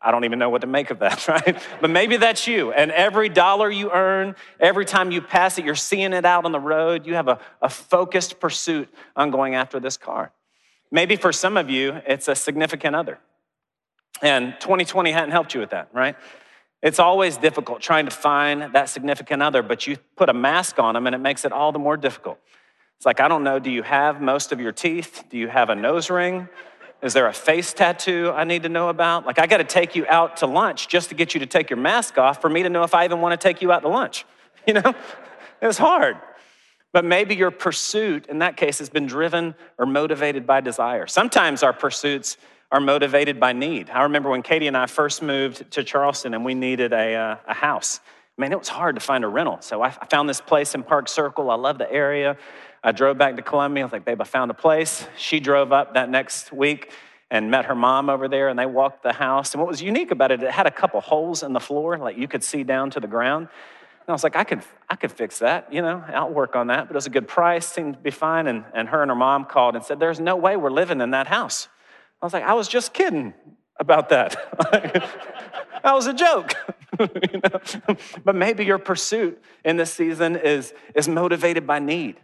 I 0.00 0.10
don't 0.10 0.24
even 0.24 0.38
know 0.38 0.48
what 0.48 0.62
to 0.62 0.66
make 0.66 0.90
of 0.90 1.00
that, 1.00 1.28
right? 1.28 1.58
But 1.82 1.90
maybe 1.90 2.16
that's 2.16 2.46
you. 2.46 2.72
And 2.72 2.90
every 2.90 3.28
dollar 3.28 3.70
you 3.70 3.90
earn, 3.90 4.36
every 4.58 4.86
time 4.86 5.10
you 5.10 5.20
pass 5.20 5.58
it, 5.58 5.66
you're 5.66 5.74
seeing 5.74 6.14
it 6.14 6.24
out 6.24 6.46
on 6.46 6.52
the 6.52 6.60
road. 6.60 7.06
You 7.06 7.14
have 7.14 7.28
a, 7.28 7.38
a 7.60 7.68
focused 7.68 8.40
pursuit 8.40 8.88
on 9.16 9.30
going 9.30 9.54
after 9.54 9.78
this 9.78 9.98
car. 9.98 10.32
Maybe 10.90 11.16
for 11.16 11.32
some 11.32 11.58
of 11.58 11.68
you, 11.68 12.00
it's 12.06 12.28
a 12.28 12.34
significant 12.34 12.96
other. 12.96 13.18
And 14.24 14.54
2020 14.58 15.12
hadn't 15.12 15.32
helped 15.32 15.52
you 15.52 15.60
with 15.60 15.70
that, 15.70 15.90
right? 15.92 16.16
It's 16.82 16.98
always 16.98 17.36
difficult 17.36 17.82
trying 17.82 18.06
to 18.06 18.10
find 18.10 18.74
that 18.74 18.88
significant 18.88 19.42
other, 19.42 19.62
but 19.62 19.86
you 19.86 19.98
put 20.16 20.30
a 20.30 20.32
mask 20.32 20.78
on 20.78 20.94
them 20.94 21.06
and 21.06 21.14
it 21.14 21.18
makes 21.18 21.44
it 21.44 21.52
all 21.52 21.72
the 21.72 21.78
more 21.78 21.98
difficult. 21.98 22.38
It's 22.96 23.04
like, 23.04 23.20
I 23.20 23.28
don't 23.28 23.44
know, 23.44 23.58
do 23.58 23.70
you 23.70 23.82
have 23.82 24.22
most 24.22 24.50
of 24.50 24.60
your 24.60 24.72
teeth? 24.72 25.24
Do 25.28 25.36
you 25.36 25.48
have 25.48 25.68
a 25.68 25.74
nose 25.74 26.08
ring? 26.08 26.48
Is 27.02 27.12
there 27.12 27.26
a 27.26 27.34
face 27.34 27.74
tattoo 27.74 28.32
I 28.34 28.44
need 28.44 28.62
to 28.62 28.70
know 28.70 28.88
about? 28.88 29.26
Like, 29.26 29.38
I 29.38 29.46
got 29.46 29.58
to 29.58 29.64
take 29.64 29.94
you 29.94 30.06
out 30.08 30.38
to 30.38 30.46
lunch 30.46 30.88
just 30.88 31.10
to 31.10 31.14
get 31.14 31.34
you 31.34 31.40
to 31.40 31.46
take 31.46 31.68
your 31.68 31.76
mask 31.76 32.16
off 32.16 32.40
for 32.40 32.48
me 32.48 32.62
to 32.62 32.70
know 32.70 32.82
if 32.82 32.94
I 32.94 33.04
even 33.04 33.20
want 33.20 33.38
to 33.38 33.46
take 33.48 33.60
you 33.60 33.72
out 33.72 33.82
to 33.82 33.88
lunch. 33.88 34.24
You 34.66 34.72
know, 34.72 34.94
it's 35.60 35.76
hard. 35.76 36.16
But 36.94 37.04
maybe 37.04 37.34
your 37.34 37.50
pursuit 37.50 38.28
in 38.28 38.38
that 38.38 38.56
case 38.56 38.78
has 38.78 38.88
been 38.88 39.04
driven 39.04 39.54
or 39.76 39.84
motivated 39.84 40.46
by 40.46 40.62
desire. 40.62 41.06
Sometimes 41.06 41.62
our 41.62 41.74
pursuits 41.74 42.38
are 42.74 42.80
motivated 42.80 43.38
by 43.38 43.52
need. 43.52 43.88
I 43.88 44.02
remember 44.02 44.30
when 44.30 44.42
Katie 44.42 44.66
and 44.66 44.76
I 44.76 44.86
first 44.86 45.22
moved 45.22 45.70
to 45.70 45.84
Charleston 45.84 46.34
and 46.34 46.44
we 46.44 46.54
needed 46.54 46.92
a, 46.92 47.14
uh, 47.14 47.36
a 47.46 47.54
house. 47.54 48.00
Man, 48.36 48.50
it 48.50 48.58
was 48.58 48.66
hard 48.66 48.96
to 48.96 49.00
find 49.00 49.22
a 49.22 49.28
rental. 49.28 49.58
So 49.60 49.80
I 49.80 49.90
found 49.90 50.28
this 50.28 50.40
place 50.40 50.74
in 50.74 50.82
Park 50.82 51.08
Circle. 51.08 51.52
I 51.52 51.54
love 51.54 51.78
the 51.78 51.88
area. 51.88 52.36
I 52.82 52.90
drove 52.90 53.16
back 53.16 53.36
to 53.36 53.42
Columbia. 53.42 53.84
I 53.84 53.86
was 53.86 53.92
like, 53.92 54.04
babe, 54.04 54.20
I 54.20 54.24
found 54.24 54.50
a 54.50 54.54
place. 54.54 55.06
She 55.16 55.38
drove 55.38 55.72
up 55.72 55.94
that 55.94 56.10
next 56.10 56.52
week 56.52 56.90
and 57.30 57.48
met 57.48 57.66
her 57.66 57.76
mom 57.76 58.10
over 58.10 58.26
there, 58.26 58.48
and 58.48 58.58
they 58.58 58.66
walked 58.66 59.04
the 59.04 59.12
house. 59.12 59.54
And 59.54 59.60
what 59.60 59.68
was 59.68 59.80
unique 59.80 60.10
about 60.10 60.32
it, 60.32 60.42
it 60.42 60.50
had 60.50 60.66
a 60.66 60.70
couple 60.72 61.00
holes 61.00 61.44
in 61.44 61.52
the 61.52 61.60
floor, 61.60 61.96
like 61.96 62.18
you 62.18 62.26
could 62.26 62.42
see 62.42 62.64
down 62.64 62.90
to 62.90 62.98
the 62.98 63.06
ground. 63.06 63.46
And 64.00 64.08
I 64.08 64.12
was 64.12 64.24
like, 64.24 64.34
I 64.34 64.42
could, 64.42 64.62
I 64.90 64.96
could 64.96 65.12
fix 65.12 65.38
that, 65.38 65.72
you 65.72 65.80
know, 65.80 66.02
I'll 66.08 66.28
work 66.28 66.56
on 66.56 66.66
that. 66.66 66.88
But 66.88 66.94
it 66.94 66.96
was 66.96 67.06
a 67.06 67.10
good 67.10 67.28
price, 67.28 67.66
seemed 67.66 67.94
to 67.94 68.00
be 68.00 68.10
fine. 68.10 68.48
And, 68.48 68.64
and 68.74 68.88
her 68.88 69.00
and 69.00 69.12
her 69.12 69.16
mom 69.16 69.44
called 69.44 69.76
and 69.76 69.84
said, 69.84 70.00
There's 70.00 70.18
no 70.18 70.34
way 70.34 70.56
we're 70.56 70.70
living 70.70 71.00
in 71.00 71.12
that 71.12 71.28
house. 71.28 71.68
I 72.24 72.26
was 72.26 72.32
like, 72.32 72.44
I 72.44 72.54
was 72.54 72.68
just 72.68 72.94
kidding 72.94 73.34
about 73.78 74.08
that. 74.08 74.34
that 74.72 75.92
was 75.92 76.06
a 76.06 76.14
joke. 76.14 76.54
you 76.98 77.40
know? 77.42 77.96
But 78.24 78.34
maybe 78.34 78.64
your 78.64 78.78
pursuit 78.78 79.42
in 79.62 79.76
this 79.76 79.92
season 79.92 80.34
is, 80.34 80.72
is 80.94 81.06
motivated 81.06 81.66
by 81.66 81.80
need. 81.80 82.16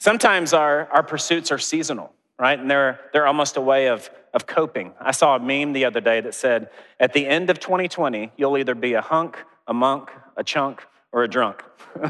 Sometimes 0.00 0.54
our, 0.54 0.88
our 0.90 1.02
pursuits 1.02 1.52
are 1.52 1.58
seasonal, 1.58 2.14
right? 2.38 2.58
And 2.58 2.70
they're, 2.70 2.98
they're 3.12 3.26
almost 3.26 3.58
a 3.58 3.60
way 3.60 3.88
of, 3.88 4.08
of 4.32 4.46
coping. 4.46 4.94
I 4.98 5.10
saw 5.10 5.36
a 5.36 5.38
meme 5.38 5.74
the 5.74 5.84
other 5.84 6.00
day 6.00 6.22
that 6.22 6.34
said, 6.34 6.70
at 6.98 7.12
the 7.12 7.26
end 7.26 7.50
of 7.50 7.60
2020, 7.60 8.32
you'll 8.38 8.56
either 8.56 8.74
be 8.74 8.94
a 8.94 9.02
hunk, 9.02 9.36
a 9.66 9.74
monk, 9.74 10.10
a 10.38 10.42
chunk, 10.42 10.82
or 11.14 11.22
a 11.22 11.28
drunk. 11.28 11.62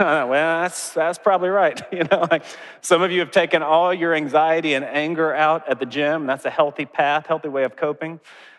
well, 0.00 0.28
that's, 0.28 0.90
that's 0.90 1.16
probably 1.16 1.48
right. 1.48 1.80
You 1.92 2.02
know, 2.10 2.26
like 2.28 2.42
some 2.80 3.02
of 3.02 3.12
you 3.12 3.20
have 3.20 3.30
taken 3.30 3.62
all 3.62 3.94
your 3.94 4.14
anxiety 4.14 4.74
and 4.74 4.84
anger 4.84 5.32
out 5.32 5.68
at 5.68 5.78
the 5.78 5.86
gym. 5.86 6.26
That's 6.26 6.44
a 6.44 6.50
healthy 6.50 6.86
path, 6.86 7.28
healthy 7.28 7.48
way 7.48 7.62
of 7.62 7.76
coping. 7.76 8.18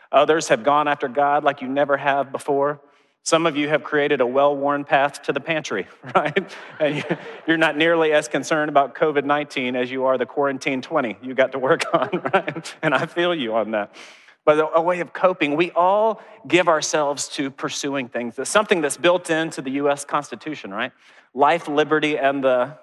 Others 0.10 0.48
have 0.48 0.64
gone 0.64 0.88
after 0.88 1.10
God 1.10 1.44
like 1.44 1.62
you 1.62 1.68
never 1.68 1.98
have 1.98 2.32
before. 2.32 2.80
Some 3.24 3.46
of 3.46 3.58
you 3.58 3.68
have 3.68 3.84
created 3.84 4.22
a 4.22 4.26
well 4.26 4.56
worn 4.56 4.86
path 4.86 5.24
to 5.24 5.34
the 5.34 5.42
pantry, 5.42 5.88
right? 6.16 6.56
And 6.80 7.06
you're 7.46 7.58
not 7.58 7.76
nearly 7.76 8.14
as 8.14 8.30
concerned 8.30 8.70
about 8.70 8.96
COVID 8.96 9.26
19 9.26 9.76
as 9.76 9.92
you 9.92 10.06
are 10.06 10.18
the 10.18 10.26
quarantine 10.26 10.82
20 10.82 11.18
you 11.22 11.34
got 11.34 11.52
to 11.52 11.60
work 11.60 11.84
on, 11.94 12.10
right? 12.34 12.76
And 12.82 12.94
I 12.96 13.06
feel 13.06 13.36
you 13.36 13.54
on 13.56 13.72
that. 13.72 13.94
But 14.46 14.72
a 14.76 14.82
way 14.82 15.00
of 15.00 15.12
coping, 15.12 15.56
we 15.56 15.72
all 15.72 16.22
give 16.48 16.68
ourselves 16.68 17.28
to 17.30 17.50
pursuing 17.50 18.08
things. 18.10 18.38
It's 18.38 18.50
something 18.50 18.80
that's 18.80 18.98
built 18.98 19.32
into 19.32 19.62
the 19.62 19.72
US 19.72 20.06
Constitution, 20.06 20.72
right? 20.72 20.92
Life, 21.34 21.68
liberty, 21.68 22.18
and 22.18 22.44
the 22.44 22.78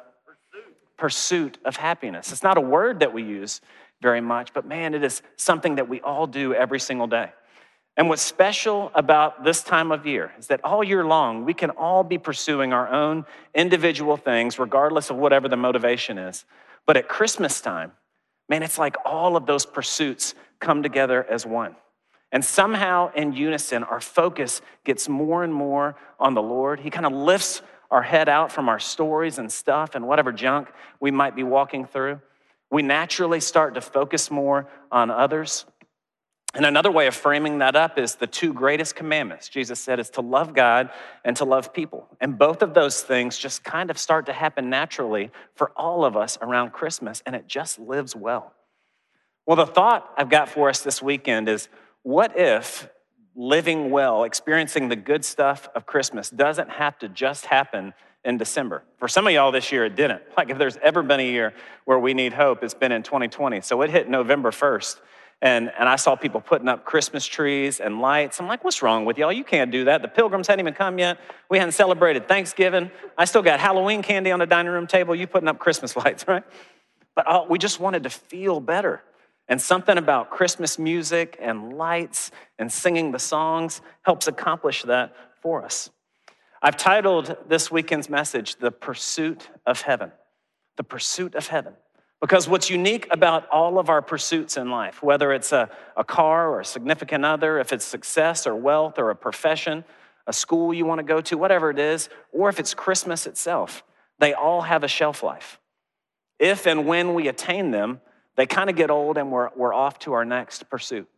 pursuit 0.98 1.58
of 1.64 1.76
happiness. 1.76 2.32
It's 2.32 2.42
not 2.42 2.58
a 2.58 2.60
word 2.60 3.00
that 3.00 3.12
we 3.12 3.22
use 3.22 3.60
very 4.00 4.20
much, 4.20 4.52
but 4.52 4.66
man, 4.66 4.94
it 4.94 5.04
is 5.04 5.22
something 5.36 5.76
that 5.76 5.88
we 5.88 6.00
all 6.00 6.26
do 6.26 6.52
every 6.52 6.80
single 6.80 7.06
day. 7.06 7.30
And 7.96 8.08
what's 8.08 8.22
special 8.22 8.90
about 8.94 9.44
this 9.44 9.62
time 9.62 9.92
of 9.92 10.06
year 10.06 10.32
is 10.38 10.46
that 10.48 10.64
all 10.64 10.82
year 10.82 11.04
long, 11.04 11.44
we 11.44 11.54
can 11.54 11.70
all 11.70 12.02
be 12.02 12.18
pursuing 12.18 12.72
our 12.72 12.88
own 12.88 13.24
individual 13.54 14.16
things, 14.16 14.58
regardless 14.58 15.10
of 15.10 15.16
whatever 15.16 15.48
the 15.48 15.56
motivation 15.56 16.18
is. 16.18 16.44
But 16.86 16.96
at 16.96 17.08
Christmas 17.08 17.60
time, 17.60 17.92
man, 18.52 18.62
it's 18.62 18.76
like 18.76 18.96
all 19.06 19.34
of 19.34 19.46
those 19.46 19.64
pursuits 19.64 20.34
come 20.60 20.82
together 20.82 21.24
as 21.24 21.46
one. 21.46 21.74
And 22.32 22.44
somehow 22.44 23.10
in 23.14 23.32
unison, 23.32 23.82
our 23.82 23.98
focus 23.98 24.60
gets 24.84 25.08
more 25.08 25.42
and 25.42 25.54
more 25.54 25.96
on 26.20 26.34
the 26.34 26.42
Lord. 26.42 26.78
He 26.78 26.90
kind 26.90 27.06
of 27.06 27.14
lifts 27.14 27.62
our 27.90 28.02
head 28.02 28.28
out 28.28 28.52
from 28.52 28.68
our 28.68 28.78
stories 28.78 29.38
and 29.38 29.50
stuff 29.50 29.94
and 29.94 30.06
whatever 30.06 30.32
junk 30.32 30.68
we 31.00 31.10
might 31.10 31.34
be 31.34 31.42
walking 31.42 31.86
through. 31.86 32.20
We 32.70 32.82
naturally 32.82 33.40
start 33.40 33.72
to 33.72 33.80
focus 33.80 34.30
more 34.30 34.68
on 34.90 35.10
others. 35.10 35.64
And 36.54 36.66
another 36.66 36.90
way 36.90 37.06
of 37.06 37.14
framing 37.14 37.58
that 37.58 37.76
up 37.76 37.98
is 37.98 38.16
the 38.16 38.26
two 38.26 38.52
greatest 38.52 38.94
commandments, 38.94 39.48
Jesus 39.48 39.80
said, 39.80 39.98
is 39.98 40.10
to 40.10 40.20
love 40.20 40.54
God 40.54 40.90
and 41.24 41.34
to 41.38 41.46
love 41.46 41.72
people. 41.72 42.06
And 42.20 42.38
both 42.38 42.60
of 42.60 42.74
those 42.74 43.02
things 43.02 43.38
just 43.38 43.64
kind 43.64 43.90
of 43.90 43.96
start 43.96 44.26
to 44.26 44.34
happen 44.34 44.68
naturally 44.68 45.30
for 45.54 45.70
all 45.76 46.04
of 46.04 46.14
us 46.14 46.36
around 46.42 46.72
Christmas, 46.72 47.22
and 47.24 47.34
it 47.34 47.48
just 47.48 47.78
lives 47.78 48.14
well. 48.14 48.52
Well, 49.46 49.56
the 49.56 49.66
thought 49.66 50.12
I've 50.16 50.28
got 50.28 50.48
for 50.48 50.68
us 50.68 50.82
this 50.82 51.00
weekend 51.00 51.48
is 51.48 51.68
what 52.02 52.38
if 52.38 52.88
living 53.34 53.90
well, 53.90 54.24
experiencing 54.24 54.88
the 54.88 54.96
good 54.96 55.24
stuff 55.24 55.70
of 55.74 55.86
Christmas 55.86 56.28
doesn't 56.28 56.68
have 56.68 56.98
to 56.98 57.08
just 57.08 57.46
happen 57.46 57.94
in 58.24 58.36
December? 58.36 58.84
For 58.98 59.08
some 59.08 59.26
of 59.26 59.32
y'all 59.32 59.52
this 59.52 59.72
year, 59.72 59.86
it 59.86 59.96
didn't. 59.96 60.22
Like 60.36 60.50
if 60.50 60.58
there's 60.58 60.76
ever 60.76 61.02
been 61.02 61.20
a 61.20 61.28
year 61.28 61.54
where 61.86 61.98
we 61.98 62.12
need 62.12 62.34
hope, 62.34 62.62
it's 62.62 62.74
been 62.74 62.92
in 62.92 63.02
2020. 63.02 63.62
So 63.62 63.80
it 63.80 63.88
hit 63.88 64.08
November 64.08 64.50
1st. 64.50 65.00
And, 65.42 65.72
and 65.76 65.88
I 65.88 65.96
saw 65.96 66.14
people 66.14 66.40
putting 66.40 66.68
up 66.68 66.84
Christmas 66.84 67.26
trees 67.26 67.80
and 67.80 68.00
lights. 68.00 68.38
I'm 68.38 68.46
like, 68.46 68.62
what's 68.62 68.80
wrong 68.80 69.04
with 69.04 69.18
y'all? 69.18 69.32
You 69.32 69.42
can't 69.42 69.72
do 69.72 69.86
that. 69.86 70.00
The 70.00 70.06
pilgrims 70.06 70.46
hadn't 70.46 70.60
even 70.60 70.74
come 70.74 71.00
yet. 71.00 71.18
We 71.50 71.58
hadn't 71.58 71.72
celebrated 71.72 72.28
Thanksgiving. 72.28 72.92
I 73.18 73.24
still 73.24 73.42
got 73.42 73.58
Halloween 73.58 74.02
candy 74.02 74.30
on 74.30 74.38
the 74.38 74.46
dining 74.46 74.70
room 74.70 74.86
table. 74.86 75.16
You 75.16 75.26
putting 75.26 75.48
up 75.48 75.58
Christmas 75.58 75.96
lights, 76.04 76.28
right? 76.28 76.44
But 77.16 77.50
we 77.50 77.58
just 77.58 77.80
wanted 77.80 78.04
to 78.04 78.10
feel 78.10 78.60
better. 78.60 79.02
And 79.48 79.60
something 79.60 79.98
about 79.98 80.30
Christmas 80.30 80.78
music 80.78 81.36
and 81.40 81.72
lights 81.76 82.30
and 82.60 82.70
singing 82.72 83.10
the 83.10 83.18
songs 83.18 83.80
helps 84.02 84.28
accomplish 84.28 84.84
that 84.84 85.12
for 85.42 85.64
us. 85.64 85.90
I've 86.62 86.76
titled 86.76 87.36
this 87.48 87.68
weekend's 87.68 88.08
message, 88.08 88.56
The 88.56 88.70
Pursuit 88.70 89.50
of 89.66 89.80
Heaven. 89.80 90.12
The 90.76 90.84
Pursuit 90.84 91.34
of 91.34 91.48
Heaven. 91.48 91.74
Because 92.22 92.48
what's 92.48 92.70
unique 92.70 93.08
about 93.10 93.48
all 93.48 93.80
of 93.80 93.90
our 93.90 94.00
pursuits 94.00 94.56
in 94.56 94.70
life, 94.70 95.02
whether 95.02 95.32
it's 95.32 95.50
a, 95.50 95.68
a 95.96 96.04
car 96.04 96.48
or 96.48 96.60
a 96.60 96.64
significant 96.64 97.24
other, 97.24 97.58
if 97.58 97.72
it's 97.72 97.84
success 97.84 98.46
or 98.46 98.54
wealth 98.54 98.96
or 99.00 99.10
a 99.10 99.16
profession, 99.16 99.84
a 100.28 100.32
school 100.32 100.72
you 100.72 100.86
want 100.86 101.00
to 101.00 101.02
go 101.02 101.20
to, 101.20 101.36
whatever 101.36 101.68
it 101.68 101.80
is, 101.80 102.08
or 102.30 102.48
if 102.48 102.60
it's 102.60 102.74
Christmas 102.74 103.26
itself, 103.26 103.82
they 104.20 104.34
all 104.34 104.60
have 104.60 104.84
a 104.84 104.88
shelf 104.88 105.24
life. 105.24 105.58
If 106.38 106.66
and 106.66 106.86
when 106.86 107.14
we 107.14 107.26
attain 107.26 107.72
them, 107.72 108.00
they 108.36 108.46
kind 108.46 108.70
of 108.70 108.76
get 108.76 108.88
old 108.88 109.18
and 109.18 109.32
we're, 109.32 109.50
we're 109.56 109.74
off 109.74 109.98
to 110.00 110.12
our 110.12 110.24
next 110.24 110.70
pursuit. 110.70 111.08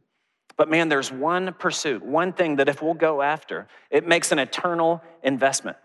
But 0.57 0.71
man, 0.71 0.89
there's 0.89 1.13
one 1.13 1.53
pursuit, 1.53 2.03
one 2.03 2.33
thing 2.33 2.57
that 2.57 2.71
if 2.71 2.81
we'll 2.81 2.95
go 2.95 3.21
after, 3.21 3.69
it 3.91 4.09
makes 4.09 4.33
an 4.33 4.39
eternal 4.39 5.03
investment, 5.23 5.77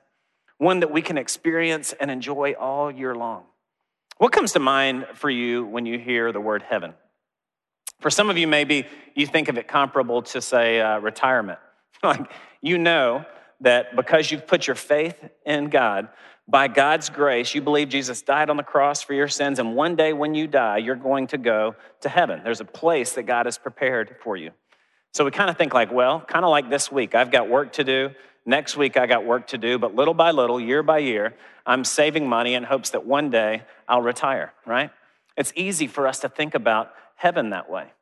one 0.60 0.80
that 0.80 0.92
we 0.92 1.02
can 1.02 1.18
experience 1.18 1.94
and 2.00 2.10
enjoy 2.10 2.54
all 2.54 2.90
year 2.90 3.16
long. 3.16 3.44
What 4.20 4.34
comes 4.34 4.52
to 4.52 4.60
mind 4.60 5.08
for 5.14 5.30
you 5.30 5.66
when 5.66 5.86
you 5.86 5.98
hear 5.98 6.34
the 6.34 6.42
word 6.42 6.62
heaven? 6.62 6.94
For 8.02 8.10
some 8.10 8.30
of 8.30 8.38
you, 8.38 8.48
maybe 8.48 8.86
you 9.16 9.26
think 9.26 9.48
of 9.48 9.58
it 9.58 9.70
comparable 9.70 10.24
to, 10.24 10.42
say, 10.42 10.82
uh, 10.82 11.00
retirement. 11.00 11.58
like 12.04 12.30
you 12.62 12.78
know 12.78 13.24
that 13.62 13.96
because 13.96 14.30
you've 14.30 14.46
put 14.46 14.68
your 14.68 14.76
faith 14.76 15.24
in 15.46 15.70
God, 15.70 16.10
by 16.50 16.68
God's 16.68 17.10
grace, 17.10 17.56
you 17.56 17.62
believe 17.62 17.88
Jesus 17.88 18.22
died 18.22 18.50
on 18.50 18.58
the 18.58 18.64
cross 18.64 19.02
for 19.02 19.14
your 19.14 19.30
sins, 19.30 19.58
and 19.58 19.74
one 19.74 19.96
day 19.96 20.12
when 20.12 20.36
you 20.36 20.48
die, 20.48 20.80
you're 20.80 20.96
going 20.98 21.28
to 21.28 21.38
go 21.38 21.76
to 22.02 22.10
heaven. 22.10 22.42
There's 22.44 22.60
a 22.60 22.66
place 22.66 23.14
that 23.14 23.24
God 23.24 23.46
has 23.46 23.58
prepared 23.58 24.18
for 24.22 24.36
you. 24.36 24.52
So 25.14 25.24
we 25.24 25.32
kind 25.32 25.50
of 25.50 25.58
think 25.58 25.74
like, 25.74 25.94
well, 25.94 26.20
kind 26.20 26.44
of 26.44 26.52
like 26.52 26.70
this 26.70 26.92
week, 26.92 27.16
I've 27.16 27.32
got 27.32 27.48
work 27.48 27.72
to 27.74 27.86
do. 27.86 28.10
Next 28.50 28.76
week, 28.76 28.98
I 28.98 29.06
got 29.06 29.26
work 29.26 29.46
to 29.50 29.60
do, 29.60 29.78
but 29.78 29.94
little 29.94 30.16
by 30.16 30.32
little, 30.32 30.60
year 30.60 30.82
by 30.82 30.98
year, 30.98 31.36
I'm 31.68 31.84
saving 31.84 32.28
money 32.28 32.56
in 32.56 32.64
hopes 32.64 32.90
that 32.90 33.06
one 33.06 33.30
day 33.30 33.62
I'll 33.88 34.02
retire, 34.02 34.54
right? 34.66 34.90
It's 35.38 35.54
easy 35.56 35.86
for 35.86 36.08
us 36.08 36.18
to 36.22 36.30
think 36.30 36.56
about 36.56 36.92
heaven 37.14 37.52
that 37.52 37.70
way. 37.70 37.94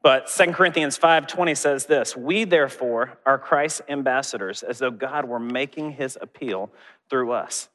But 0.00 0.30
2 0.30 0.54
Corinthians 0.54 0.96
5:20 0.96 1.56
says 1.56 1.86
this, 1.86 2.16
"We 2.16 2.44
therefore 2.44 3.18
are 3.26 3.36
Christ's 3.36 3.82
ambassadors 3.88 4.62
as 4.62 4.78
though 4.78 4.92
God 4.92 5.24
were 5.24 5.40
making 5.40 5.94
his 5.94 6.16
appeal 6.20 6.70
through 7.08 7.32
us." 7.32 7.68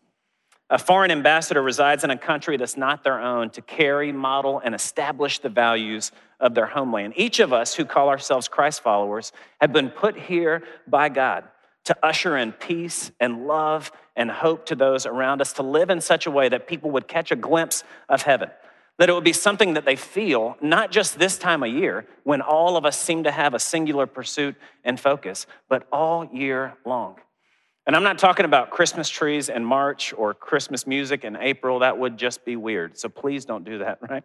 A 0.70 0.78
foreign 0.78 1.12
ambassador 1.12 1.62
resides 1.62 2.06
in 2.06 2.12
a 2.12 2.18
country 2.18 2.56
that's 2.56 2.78
not 2.78 3.04
their 3.04 3.20
own 3.20 3.50
to 3.50 3.62
carry, 3.62 4.14
model, 4.14 4.60
and 4.60 4.74
establish 4.74 5.40
the 5.40 5.50
values 5.50 6.14
of 6.40 6.56
their 6.56 6.68
homeland. 6.68 7.12
Each 7.18 7.42
of 7.42 7.52
us 7.52 7.76
who 7.76 7.84
call 7.84 8.08
ourselves 8.08 8.48
Christ 8.48 8.82
followers 8.82 9.34
have 9.60 9.74
been 9.74 9.90
put 9.90 10.16
here 10.16 10.64
by 10.88 11.10
God 11.10 11.44
to 11.86 11.98
usher 12.04 12.38
in 12.38 12.52
peace 12.52 13.12
and 13.20 13.48
love 13.48 13.92
and 14.16 14.30
hope 14.30 14.66
to 14.68 14.76
those 14.76 15.06
around 15.06 15.42
us, 15.42 15.54
to 15.54 15.64
live 15.64 15.90
in 15.90 16.02
such 16.02 16.26
a 16.26 16.32
way 16.32 16.50
that 16.50 16.68
people 16.68 16.92
would 16.92 17.08
catch 17.08 17.32
a 17.32 17.36
glimpse 17.36 17.84
of 18.10 18.24
heaven, 18.24 18.50
that 18.98 19.10
it 19.10 19.14
would 19.14 19.24
be 19.24 19.34
something 19.34 19.74
that 19.74 19.86
they 19.86 19.96
feel, 19.96 20.58
not 20.62 20.92
just 20.92 21.20
this 21.20 21.38
time 21.38 21.64
of 21.64 21.70
year 21.70 22.06
when 22.24 22.42
all 22.42 22.78
of 22.78 22.86
us 22.86 22.98
seem 22.98 23.24
to 23.24 23.32
have 23.32 23.54
a 23.54 23.60
singular 23.60 24.08
pursuit 24.08 24.56
and 24.84 25.00
focus, 25.00 25.48
but 25.70 25.88
all 25.92 26.26
year 26.34 26.76
long. 26.86 27.18
And 27.88 27.96
I'm 27.96 28.04
not 28.04 28.18
talking 28.18 28.46
about 28.46 28.72
Christmas 28.72 29.10
trees 29.10 29.48
in 29.48 29.64
March 29.64 30.12
or 30.18 30.34
Christmas 30.34 30.88
music 30.88 31.24
in 31.24 31.36
April. 31.36 31.80
That 31.80 32.00
would 32.00 32.18
just 32.18 32.44
be 32.44 32.56
weird. 32.56 32.98
So 32.98 33.10
please 33.10 33.46
don't 33.46 33.64
do 33.64 33.80
that, 33.80 34.00
right? 34.10 34.24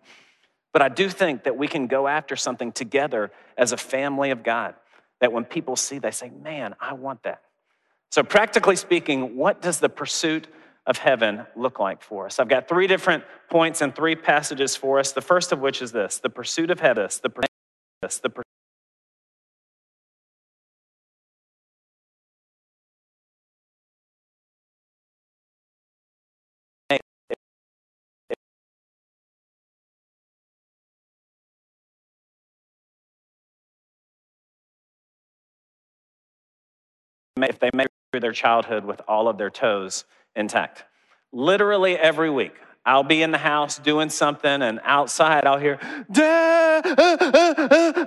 But 0.73 0.83
I 0.83 0.89
do 0.89 1.09
think 1.11 1.45
that 1.45 1.59
we 1.59 1.69
can 1.69 1.87
go 1.87 2.07
after 2.07 2.37
something 2.37 2.73
together 2.73 3.31
as 3.59 3.73
a 3.73 3.77
family 3.77 4.31
of 4.31 4.43
God. 4.43 4.77
That 5.21 5.33
when 5.33 5.45
people 5.45 5.77
see, 5.77 5.99
they 5.99 6.13
say, 6.13 6.31
man, 6.31 6.75
I 6.81 6.95
want 6.95 7.25
that. 7.25 7.43
So, 8.11 8.23
practically 8.25 8.77
speaking, 8.77 9.37
what 9.37 9.63
does 9.63 9.79
the 9.79 9.89
pursuit 9.89 10.49
of 10.87 10.99
heaven 10.99 11.47
look 11.55 11.79
like 11.79 12.03
for 12.03 12.27
us? 12.27 12.41
I've 12.41 12.49
got 12.49 12.69
three 12.69 12.89
different 12.89 13.23
points 13.49 13.81
and 13.81 13.95
three 13.95 14.17
passages 14.17 14.75
for 14.75 14.99
us. 14.99 15.13
The 15.13 15.21
first 15.21 15.53
of 15.53 15.61
which 15.61 15.81
is 15.81 15.93
this 15.93 16.19
the 16.19 16.31
pursuit 16.31 16.71
of 16.71 16.81
heaven, 16.81 17.09
the 17.23 17.31
pursuit 17.31 17.51
of 18.03 18.23
the 18.23 18.43
if 37.43 37.59
they 37.59 37.71
make 37.73 37.89
through 38.11 38.21
their 38.21 38.33
childhood 38.33 38.85
with 38.85 39.01
all 39.07 39.29
of 39.29 39.39
their 39.39 39.51
toes 39.51 40.05
intact. 40.35 40.85
Literally 41.33 41.97
every 41.97 42.31
week, 42.31 42.55
I'll 42.85 43.05
be 43.05 43.23
in 43.23 43.31
the 43.31 43.39
house 43.39 43.79
doing 43.79 44.09
something, 44.09 44.63
and 44.63 44.81
outside 44.85 45.47
I'll 45.47 45.59
hear, 45.59 45.79
Dad! 46.11 46.87
Uh, 46.87 46.93
uh, 46.99 47.99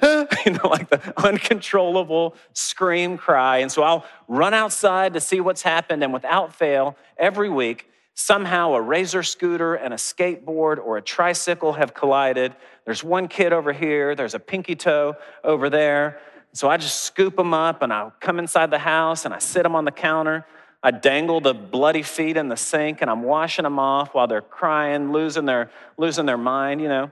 uh, 0.00 0.26
you 0.46 0.52
know, 0.52 0.68
like 0.68 0.88
the 0.88 1.12
uncontrollable 1.16 2.36
scream 2.52 3.18
cry. 3.18 3.58
And 3.58 3.70
so 3.70 3.82
I'll 3.82 4.06
run 4.28 4.54
outside 4.54 5.14
to 5.14 5.20
see 5.20 5.40
what's 5.40 5.62
happened, 5.62 6.02
and 6.02 6.12
without 6.12 6.54
fail, 6.54 6.96
every 7.18 7.50
week, 7.50 7.90
somehow 8.14 8.74
a 8.74 8.80
razor 8.80 9.22
scooter 9.22 9.74
and 9.74 9.92
a 9.92 9.96
skateboard 9.96 10.78
or 10.78 10.96
a 10.96 11.02
tricycle 11.02 11.74
have 11.74 11.92
collided. 11.92 12.54
There's 12.84 13.04
one 13.04 13.28
kid 13.28 13.52
over 13.52 13.72
here, 13.72 14.14
there's 14.14 14.34
a 14.34 14.40
pinky 14.40 14.76
toe 14.76 15.16
over 15.44 15.68
there. 15.68 16.20
So 16.52 16.68
I 16.68 16.76
just 16.76 17.02
scoop 17.02 17.36
them 17.36 17.54
up 17.54 17.82
and 17.82 17.92
I 17.92 18.10
come 18.20 18.38
inside 18.38 18.70
the 18.70 18.78
house 18.78 19.24
and 19.24 19.34
I 19.34 19.38
sit 19.38 19.62
them 19.62 19.74
on 19.76 19.84
the 19.84 19.92
counter. 19.92 20.46
I 20.82 20.90
dangle 20.90 21.40
the 21.40 21.54
bloody 21.54 22.02
feet 22.02 22.36
in 22.36 22.48
the 22.48 22.56
sink 22.56 23.02
and 23.02 23.10
I'm 23.10 23.22
washing 23.22 23.64
them 23.64 23.78
off 23.78 24.14
while 24.14 24.26
they're 24.26 24.40
crying, 24.40 25.12
losing 25.12 25.44
their, 25.44 25.70
losing 25.96 26.26
their 26.26 26.38
mind, 26.38 26.80
you 26.80 26.88
know. 26.88 27.10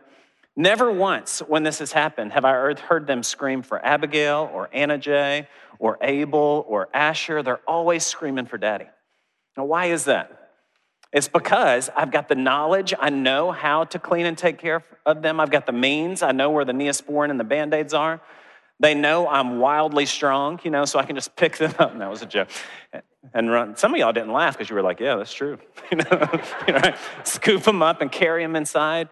Never 0.57 0.91
once 0.91 1.41
when 1.41 1.65
this 1.65 1.81
has 1.81 1.93
happened 1.93 2.33
have 2.33 2.45
I 2.45 2.73
heard 2.75 3.07
them 3.07 3.23
scream 3.23 3.63
for 3.63 3.85
Abigail 3.85 4.51
or 4.55 4.71
Anna 4.73 4.97
Jay 4.97 5.49
or 5.79 5.99
Abel 6.01 6.65
or 6.67 6.89
Asher. 6.95 7.43
They're 7.43 7.61
always 7.69 8.07
screaming 8.07 8.47
for 8.47 8.57
daddy. 8.57 8.87
Now, 9.57 9.65
why 9.65 9.87
is 9.87 10.05
that? 10.05 10.51
It's 11.13 11.29
because 11.29 11.89
I've 11.95 12.11
got 12.11 12.29
the 12.29 12.35
knowledge. 12.35 12.95
I 12.99 13.11
know 13.11 13.53
how 13.53 13.85
to 13.85 13.99
clean 13.99 14.27
and 14.27 14.37
take 14.37 14.59
care 14.59 14.83
of 15.05 15.23
them. 15.23 15.41
I've 15.41 15.51
got 15.51 15.67
the 15.67 15.73
means. 15.73 16.23
I 16.23 16.33
know 16.33 16.51
where 16.51 16.65
the 16.65 16.73
neosporin 16.73 17.31
and 17.31 17.39
the 17.39 17.45
band 17.45 17.73
aids 17.75 17.95
are. 17.95 18.21
They 18.79 18.95
know 18.95 19.27
I'm 19.27 19.59
wildly 19.59 20.07
strong, 20.07 20.61
you 20.63 20.71
know, 20.71 20.85
so 20.85 20.99
I 20.99 21.05
can 21.05 21.17
just 21.17 21.35
pick 21.35 21.57
them 21.57 21.75
up. 21.79 21.93
And 21.93 22.01
that 22.01 22.11
was 22.11 22.23
a 22.23 22.27
joke. 22.27 22.49
And 23.33 23.51
run. 23.51 23.77
Some 23.77 23.95
of 23.95 23.99
y'all 23.99 24.13
didn't 24.13 24.33
laugh 24.33 24.55
because 24.57 24.69
you 24.69 24.77
were 24.77 24.83
like, 24.83 25.01
yeah, 25.01 25.17
that's 25.17 25.33
true. 25.33 25.59
you 25.91 25.99
know, 25.99 26.41
right? 26.69 26.97
scoop 27.25 27.63
them 27.63 27.83
up 27.83 28.01
and 28.01 28.13
carry 28.13 28.43
them 28.43 28.55
inside. 28.55 29.09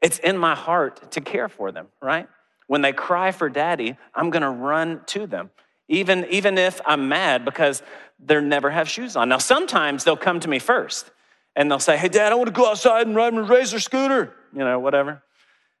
It's 0.00 0.18
in 0.18 0.38
my 0.38 0.54
heart 0.54 1.12
to 1.12 1.20
care 1.20 1.48
for 1.48 1.72
them, 1.72 1.88
right? 2.00 2.28
When 2.66 2.80
they 2.80 2.92
cry 2.92 3.32
for 3.32 3.48
daddy, 3.48 3.96
I'm 4.14 4.30
to 4.30 4.50
run 4.50 5.02
to 5.06 5.26
them, 5.26 5.50
even, 5.88 6.26
even 6.30 6.56
if 6.56 6.80
I'm 6.86 7.08
mad 7.08 7.44
because 7.44 7.82
they 8.18 8.40
never 8.40 8.70
have 8.70 8.88
shoes 8.88 9.16
on. 9.16 9.28
Now, 9.28 9.38
sometimes 9.38 10.04
they'll 10.04 10.16
come 10.16 10.40
to 10.40 10.48
me 10.48 10.58
first. 10.58 11.10
And 11.54 11.70
they'll 11.70 11.78
say, 11.78 11.96
Hey, 11.96 12.08
dad, 12.08 12.32
I 12.32 12.34
want 12.34 12.46
to 12.46 12.52
go 12.52 12.70
outside 12.70 13.06
and 13.06 13.14
ride 13.14 13.34
my 13.34 13.40
razor 13.40 13.78
scooter, 13.78 14.32
you 14.52 14.60
know, 14.60 14.78
whatever. 14.78 15.22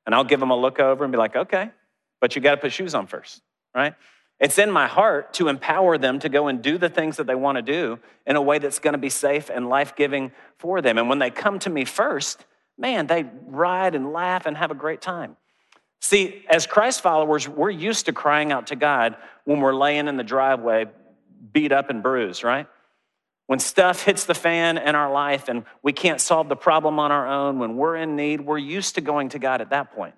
And 0.04 0.14
I'll 0.14 0.24
give 0.24 0.40
them 0.40 0.50
a 0.50 0.56
look 0.56 0.78
over 0.78 1.04
and 1.04 1.12
be 1.12 1.18
like, 1.18 1.34
Okay, 1.34 1.70
but 2.22 2.36
you 2.36 2.40
got 2.40 2.52
to 2.52 2.56
put 2.56 2.72
shoes 2.72 2.94
on 2.94 3.08
first, 3.08 3.42
right? 3.74 3.94
It's 4.38 4.56
in 4.56 4.70
my 4.70 4.86
heart 4.86 5.34
to 5.34 5.48
empower 5.48 5.98
them 5.98 6.20
to 6.20 6.28
go 6.28 6.46
and 6.46 6.62
do 6.62 6.78
the 6.78 6.88
things 6.88 7.16
that 7.16 7.26
they 7.26 7.34
want 7.34 7.56
to 7.56 7.62
do 7.62 7.98
in 8.24 8.36
a 8.36 8.40
way 8.40 8.60
that's 8.60 8.78
going 8.78 8.92
to 8.92 8.98
be 8.98 9.08
safe 9.08 9.50
and 9.50 9.68
life 9.68 9.96
giving 9.96 10.30
for 10.56 10.80
them. 10.80 10.98
And 10.98 11.08
when 11.08 11.18
they 11.18 11.30
come 11.30 11.58
to 11.58 11.70
me 11.70 11.84
first, 11.84 12.46
man, 12.78 13.08
they 13.08 13.28
ride 13.46 13.96
and 13.96 14.12
laugh 14.12 14.46
and 14.46 14.56
have 14.56 14.70
a 14.70 14.74
great 14.74 15.00
time. 15.00 15.36
See, 16.00 16.44
as 16.48 16.64
Christ 16.64 17.00
followers, 17.00 17.48
we're 17.48 17.70
used 17.70 18.06
to 18.06 18.12
crying 18.12 18.52
out 18.52 18.68
to 18.68 18.76
God 18.76 19.16
when 19.44 19.60
we're 19.60 19.74
laying 19.74 20.06
in 20.06 20.16
the 20.16 20.24
driveway, 20.24 20.86
beat 21.52 21.72
up 21.72 21.90
and 21.90 22.04
bruised, 22.04 22.44
right? 22.44 22.68
When 23.48 23.58
stuff 23.58 24.04
hits 24.04 24.26
the 24.26 24.34
fan 24.34 24.78
in 24.78 24.94
our 24.94 25.10
life 25.12 25.48
and 25.48 25.64
we 25.82 25.92
can't 25.92 26.20
solve 26.20 26.48
the 26.48 26.56
problem 26.56 27.00
on 27.00 27.10
our 27.10 27.26
own, 27.26 27.58
when 27.58 27.76
we're 27.76 27.96
in 27.96 28.14
need, 28.14 28.40
we're 28.40 28.58
used 28.58 28.94
to 28.94 29.00
going 29.00 29.30
to 29.30 29.40
God 29.40 29.60
at 29.60 29.70
that 29.70 29.92
point. 29.92 30.14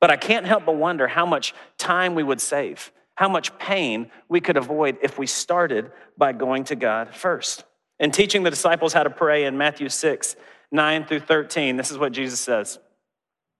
But 0.00 0.10
I 0.10 0.16
can't 0.16 0.46
help 0.46 0.66
but 0.66 0.76
wonder 0.76 1.08
how 1.08 1.26
much 1.26 1.54
time 1.78 2.14
we 2.14 2.22
would 2.22 2.40
save 2.40 2.92
how 3.16 3.28
much 3.28 3.58
pain 3.58 4.10
we 4.28 4.40
could 4.40 4.56
avoid 4.56 4.98
if 5.02 5.18
we 5.18 5.26
started 5.26 5.90
by 6.16 6.32
going 6.32 6.64
to 6.64 6.76
God 6.76 7.14
first. 7.14 7.64
And 7.98 8.12
teaching 8.12 8.42
the 8.42 8.50
disciples 8.50 8.92
how 8.92 9.02
to 9.02 9.10
pray 9.10 9.44
in 9.44 9.58
Matthew 9.58 9.88
6, 9.88 10.36
9 10.70 11.06
through 11.06 11.20
13, 11.20 11.76
this 11.76 11.90
is 11.90 11.98
what 11.98 12.12
Jesus 12.12 12.38
says. 12.38 12.78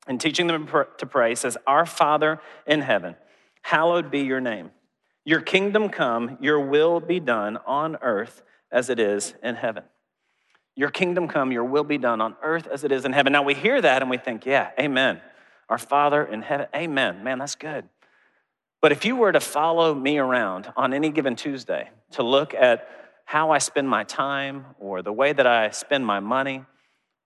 And 0.06 0.20
teaching 0.20 0.46
them 0.46 0.68
to 0.98 1.06
pray, 1.06 1.34
says, 1.34 1.56
Our 1.66 1.86
Father 1.86 2.38
in 2.66 2.82
heaven, 2.82 3.16
hallowed 3.62 4.10
be 4.10 4.20
your 4.20 4.40
name. 4.40 4.70
Your 5.24 5.40
kingdom 5.40 5.88
come, 5.88 6.36
your 6.40 6.60
will 6.60 7.00
be 7.00 7.18
done 7.18 7.58
on 7.66 7.96
earth 8.02 8.42
as 8.70 8.90
it 8.90 9.00
is 9.00 9.34
in 9.42 9.56
heaven. 9.56 9.84
Your 10.76 10.90
kingdom 10.90 11.28
come, 11.28 11.50
your 11.50 11.64
will 11.64 11.82
be 11.82 11.98
done 11.98 12.20
on 12.20 12.36
earth 12.42 12.66
as 12.66 12.84
it 12.84 12.92
is 12.92 13.06
in 13.06 13.14
heaven. 13.14 13.32
Now 13.32 13.42
we 13.42 13.54
hear 13.54 13.80
that 13.80 14.02
and 14.02 14.10
we 14.10 14.18
think, 14.18 14.44
yeah, 14.44 14.70
amen. 14.78 15.22
Our 15.68 15.78
Father 15.78 16.24
in 16.24 16.42
heaven, 16.42 16.66
amen. 16.74 17.24
Man, 17.24 17.38
that's 17.38 17.56
good. 17.56 17.88
But 18.80 18.92
if 18.92 19.04
you 19.04 19.16
were 19.16 19.32
to 19.32 19.40
follow 19.40 19.94
me 19.94 20.18
around 20.18 20.72
on 20.76 20.92
any 20.92 21.10
given 21.10 21.34
Tuesday 21.34 21.90
to 22.12 22.22
look 22.22 22.54
at 22.54 22.88
how 23.24 23.50
I 23.50 23.58
spend 23.58 23.88
my 23.88 24.04
time 24.04 24.64
or 24.78 25.02
the 25.02 25.12
way 25.12 25.32
that 25.32 25.46
I 25.46 25.70
spend 25.70 26.06
my 26.06 26.20
money 26.20 26.64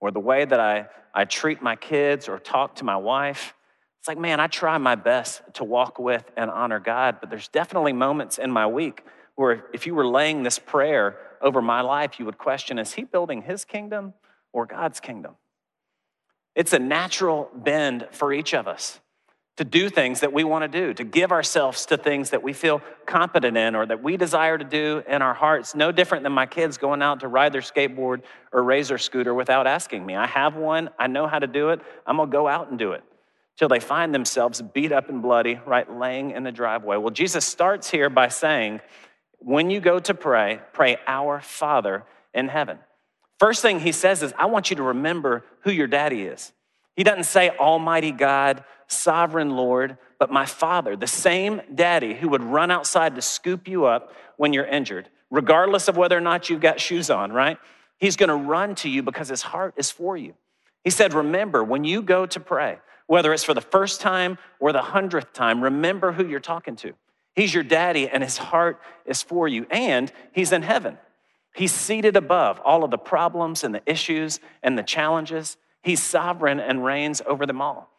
or 0.00 0.10
the 0.10 0.20
way 0.20 0.44
that 0.44 0.58
I, 0.58 0.86
I 1.12 1.26
treat 1.26 1.60
my 1.60 1.76
kids 1.76 2.28
or 2.28 2.38
talk 2.38 2.76
to 2.76 2.84
my 2.84 2.96
wife, 2.96 3.54
it's 3.98 4.08
like, 4.08 4.16
man, 4.16 4.40
I 4.40 4.46
try 4.46 4.78
my 4.78 4.94
best 4.94 5.42
to 5.54 5.64
walk 5.64 5.98
with 5.98 6.24
and 6.36 6.50
honor 6.50 6.80
God, 6.80 7.18
but 7.20 7.28
there's 7.28 7.48
definitely 7.48 7.92
moments 7.92 8.38
in 8.38 8.50
my 8.50 8.66
week 8.66 9.04
where 9.34 9.66
if 9.74 9.86
you 9.86 9.94
were 9.94 10.06
laying 10.06 10.42
this 10.42 10.58
prayer 10.58 11.18
over 11.42 11.60
my 11.60 11.82
life, 11.82 12.18
you 12.18 12.24
would 12.24 12.38
question 12.38 12.78
is 12.78 12.94
he 12.94 13.04
building 13.04 13.42
his 13.42 13.66
kingdom 13.66 14.14
or 14.54 14.64
God's 14.64 15.00
kingdom? 15.00 15.34
It's 16.54 16.72
a 16.72 16.78
natural 16.78 17.50
bend 17.54 18.08
for 18.10 18.32
each 18.32 18.54
of 18.54 18.66
us 18.66 19.00
to 19.56 19.64
do 19.64 19.90
things 19.90 20.20
that 20.20 20.32
we 20.32 20.42
want 20.42 20.62
to 20.62 20.68
do, 20.68 20.94
to 20.94 21.04
give 21.04 21.32
ourselves 21.32 21.84
to 21.86 21.96
things 21.96 22.30
that 22.30 22.42
we 22.42 22.52
feel 22.52 22.80
competent 23.04 23.56
in 23.56 23.76
or 23.76 23.84
that 23.84 24.02
we 24.02 24.16
desire 24.16 24.56
to 24.56 24.64
do 24.64 25.02
in 25.06 25.20
our 25.20 25.34
hearts. 25.34 25.74
No 25.74 25.92
different 25.92 26.24
than 26.24 26.32
my 26.32 26.46
kids 26.46 26.78
going 26.78 27.02
out 27.02 27.20
to 27.20 27.28
ride 27.28 27.52
their 27.52 27.60
skateboard 27.60 28.22
or 28.52 28.62
razor 28.62 28.96
scooter 28.96 29.34
without 29.34 29.66
asking 29.66 30.06
me. 30.06 30.16
I 30.16 30.26
have 30.26 30.56
one, 30.56 30.88
I 30.98 31.08
know 31.08 31.26
how 31.26 31.38
to 31.38 31.46
do 31.46 31.70
it, 31.70 31.80
I'm 32.06 32.16
gonna 32.16 32.30
go 32.30 32.48
out 32.48 32.70
and 32.70 32.78
do 32.78 32.92
it 32.92 33.04
till 33.58 33.68
they 33.68 33.80
find 33.80 34.14
themselves 34.14 34.62
beat 34.62 34.92
up 34.92 35.10
and 35.10 35.20
bloody, 35.20 35.60
right, 35.66 35.92
laying 35.92 36.30
in 36.30 36.42
the 36.42 36.52
driveway. 36.52 36.96
Well, 36.96 37.10
Jesus 37.10 37.44
starts 37.44 37.90
here 37.90 38.08
by 38.08 38.28
saying, 38.28 38.80
when 39.40 39.68
you 39.68 39.80
go 39.80 39.98
to 39.98 40.14
pray, 40.14 40.60
pray, 40.72 40.96
Our 41.06 41.42
Father 41.42 42.04
in 42.32 42.48
heaven. 42.48 42.78
First 43.38 43.60
thing 43.60 43.80
he 43.80 43.92
says 43.92 44.22
is, 44.22 44.32
I 44.38 44.46
want 44.46 44.70
you 44.70 44.76
to 44.76 44.82
remember 44.82 45.44
who 45.60 45.70
your 45.70 45.86
daddy 45.86 46.22
is. 46.22 46.52
He 46.96 47.04
doesn't 47.04 47.24
say 47.24 47.50
Almighty 47.50 48.12
God, 48.12 48.64
Sovereign 48.86 49.50
Lord, 49.50 49.96
but 50.18 50.30
my 50.30 50.44
Father, 50.44 50.96
the 50.96 51.06
same 51.06 51.62
daddy 51.74 52.14
who 52.14 52.28
would 52.28 52.42
run 52.42 52.70
outside 52.70 53.14
to 53.14 53.22
scoop 53.22 53.68
you 53.68 53.86
up 53.86 54.12
when 54.36 54.52
you're 54.52 54.66
injured, 54.66 55.08
regardless 55.30 55.88
of 55.88 55.96
whether 55.96 56.16
or 56.16 56.20
not 56.20 56.50
you've 56.50 56.60
got 56.60 56.80
shoes 56.80 57.08
on, 57.08 57.32
right? 57.32 57.58
He's 57.98 58.16
gonna 58.16 58.36
run 58.36 58.74
to 58.76 58.88
you 58.88 59.02
because 59.02 59.28
his 59.28 59.42
heart 59.42 59.74
is 59.76 59.90
for 59.90 60.16
you. 60.16 60.34
He 60.84 60.90
said, 60.90 61.14
Remember, 61.14 61.62
when 61.62 61.84
you 61.84 62.02
go 62.02 62.26
to 62.26 62.40
pray, 62.40 62.78
whether 63.06 63.32
it's 63.32 63.44
for 63.44 63.54
the 63.54 63.60
first 63.60 64.00
time 64.00 64.38
or 64.58 64.72
the 64.72 64.82
hundredth 64.82 65.32
time, 65.32 65.62
remember 65.62 66.12
who 66.12 66.26
you're 66.26 66.40
talking 66.40 66.76
to. 66.76 66.94
He's 67.34 67.54
your 67.54 67.62
daddy, 67.62 68.08
and 68.08 68.22
his 68.22 68.36
heart 68.36 68.80
is 69.04 69.22
for 69.22 69.48
you, 69.48 69.66
and 69.70 70.12
he's 70.32 70.52
in 70.52 70.62
heaven. 70.62 70.98
He's 71.54 71.72
seated 71.72 72.16
above 72.16 72.60
all 72.64 72.84
of 72.84 72.90
the 72.90 72.98
problems 72.98 73.64
and 73.64 73.74
the 73.74 73.82
issues 73.86 74.40
and 74.62 74.78
the 74.78 74.82
challenges. 74.82 75.56
He's 75.82 76.02
sovereign 76.02 76.60
and 76.60 76.84
reigns 76.84 77.20
over 77.26 77.46
them 77.46 77.60
all. 77.60 77.90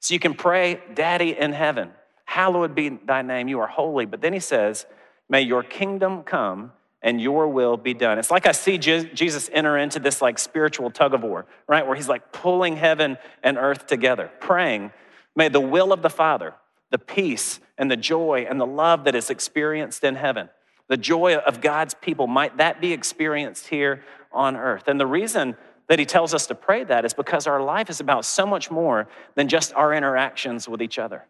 So 0.00 0.14
you 0.14 0.20
can 0.20 0.34
pray, 0.34 0.80
Daddy 0.94 1.36
in 1.36 1.52
heaven, 1.52 1.90
hallowed 2.24 2.74
be 2.74 2.88
thy 2.88 3.22
name, 3.22 3.48
you 3.48 3.60
are 3.60 3.66
holy. 3.66 4.06
But 4.06 4.20
then 4.20 4.32
he 4.32 4.40
says, 4.40 4.86
May 5.28 5.42
your 5.42 5.62
kingdom 5.62 6.22
come 6.24 6.72
and 7.02 7.20
your 7.20 7.48
will 7.48 7.76
be 7.76 7.94
done. 7.94 8.18
It's 8.18 8.30
like 8.30 8.46
I 8.46 8.52
see 8.52 8.78
Jesus 8.78 9.50
enter 9.52 9.76
into 9.76 9.98
this 9.98 10.22
like 10.22 10.38
spiritual 10.38 10.90
tug 10.90 11.14
of 11.14 11.22
war, 11.22 11.46
right? 11.66 11.86
Where 11.86 11.96
he's 11.96 12.08
like 12.08 12.32
pulling 12.32 12.76
heaven 12.76 13.18
and 13.42 13.58
earth 13.58 13.86
together, 13.86 14.30
praying, 14.40 14.92
May 15.34 15.48
the 15.48 15.60
will 15.60 15.92
of 15.92 16.02
the 16.02 16.10
Father, 16.10 16.54
the 16.90 16.98
peace 16.98 17.58
and 17.78 17.90
the 17.90 17.96
joy 17.96 18.46
and 18.48 18.60
the 18.60 18.66
love 18.66 19.04
that 19.04 19.14
is 19.14 19.30
experienced 19.30 20.04
in 20.04 20.14
heaven, 20.14 20.50
the 20.92 20.98
joy 20.98 21.36
of 21.36 21.62
God's 21.62 21.94
people, 21.94 22.26
might 22.26 22.58
that 22.58 22.78
be 22.78 22.92
experienced 22.92 23.68
here 23.68 24.04
on 24.30 24.58
earth. 24.58 24.88
And 24.88 25.00
the 25.00 25.06
reason 25.06 25.56
that 25.88 25.98
he 25.98 26.04
tells 26.04 26.34
us 26.34 26.46
to 26.48 26.54
pray 26.54 26.84
that 26.84 27.06
is 27.06 27.14
because 27.14 27.46
our 27.46 27.62
life 27.62 27.88
is 27.88 28.00
about 28.00 28.26
so 28.26 28.44
much 28.44 28.70
more 28.70 29.08
than 29.34 29.48
just 29.48 29.72
our 29.72 29.94
interactions 29.94 30.68
with 30.68 30.82
each 30.82 30.98
other. 30.98 31.24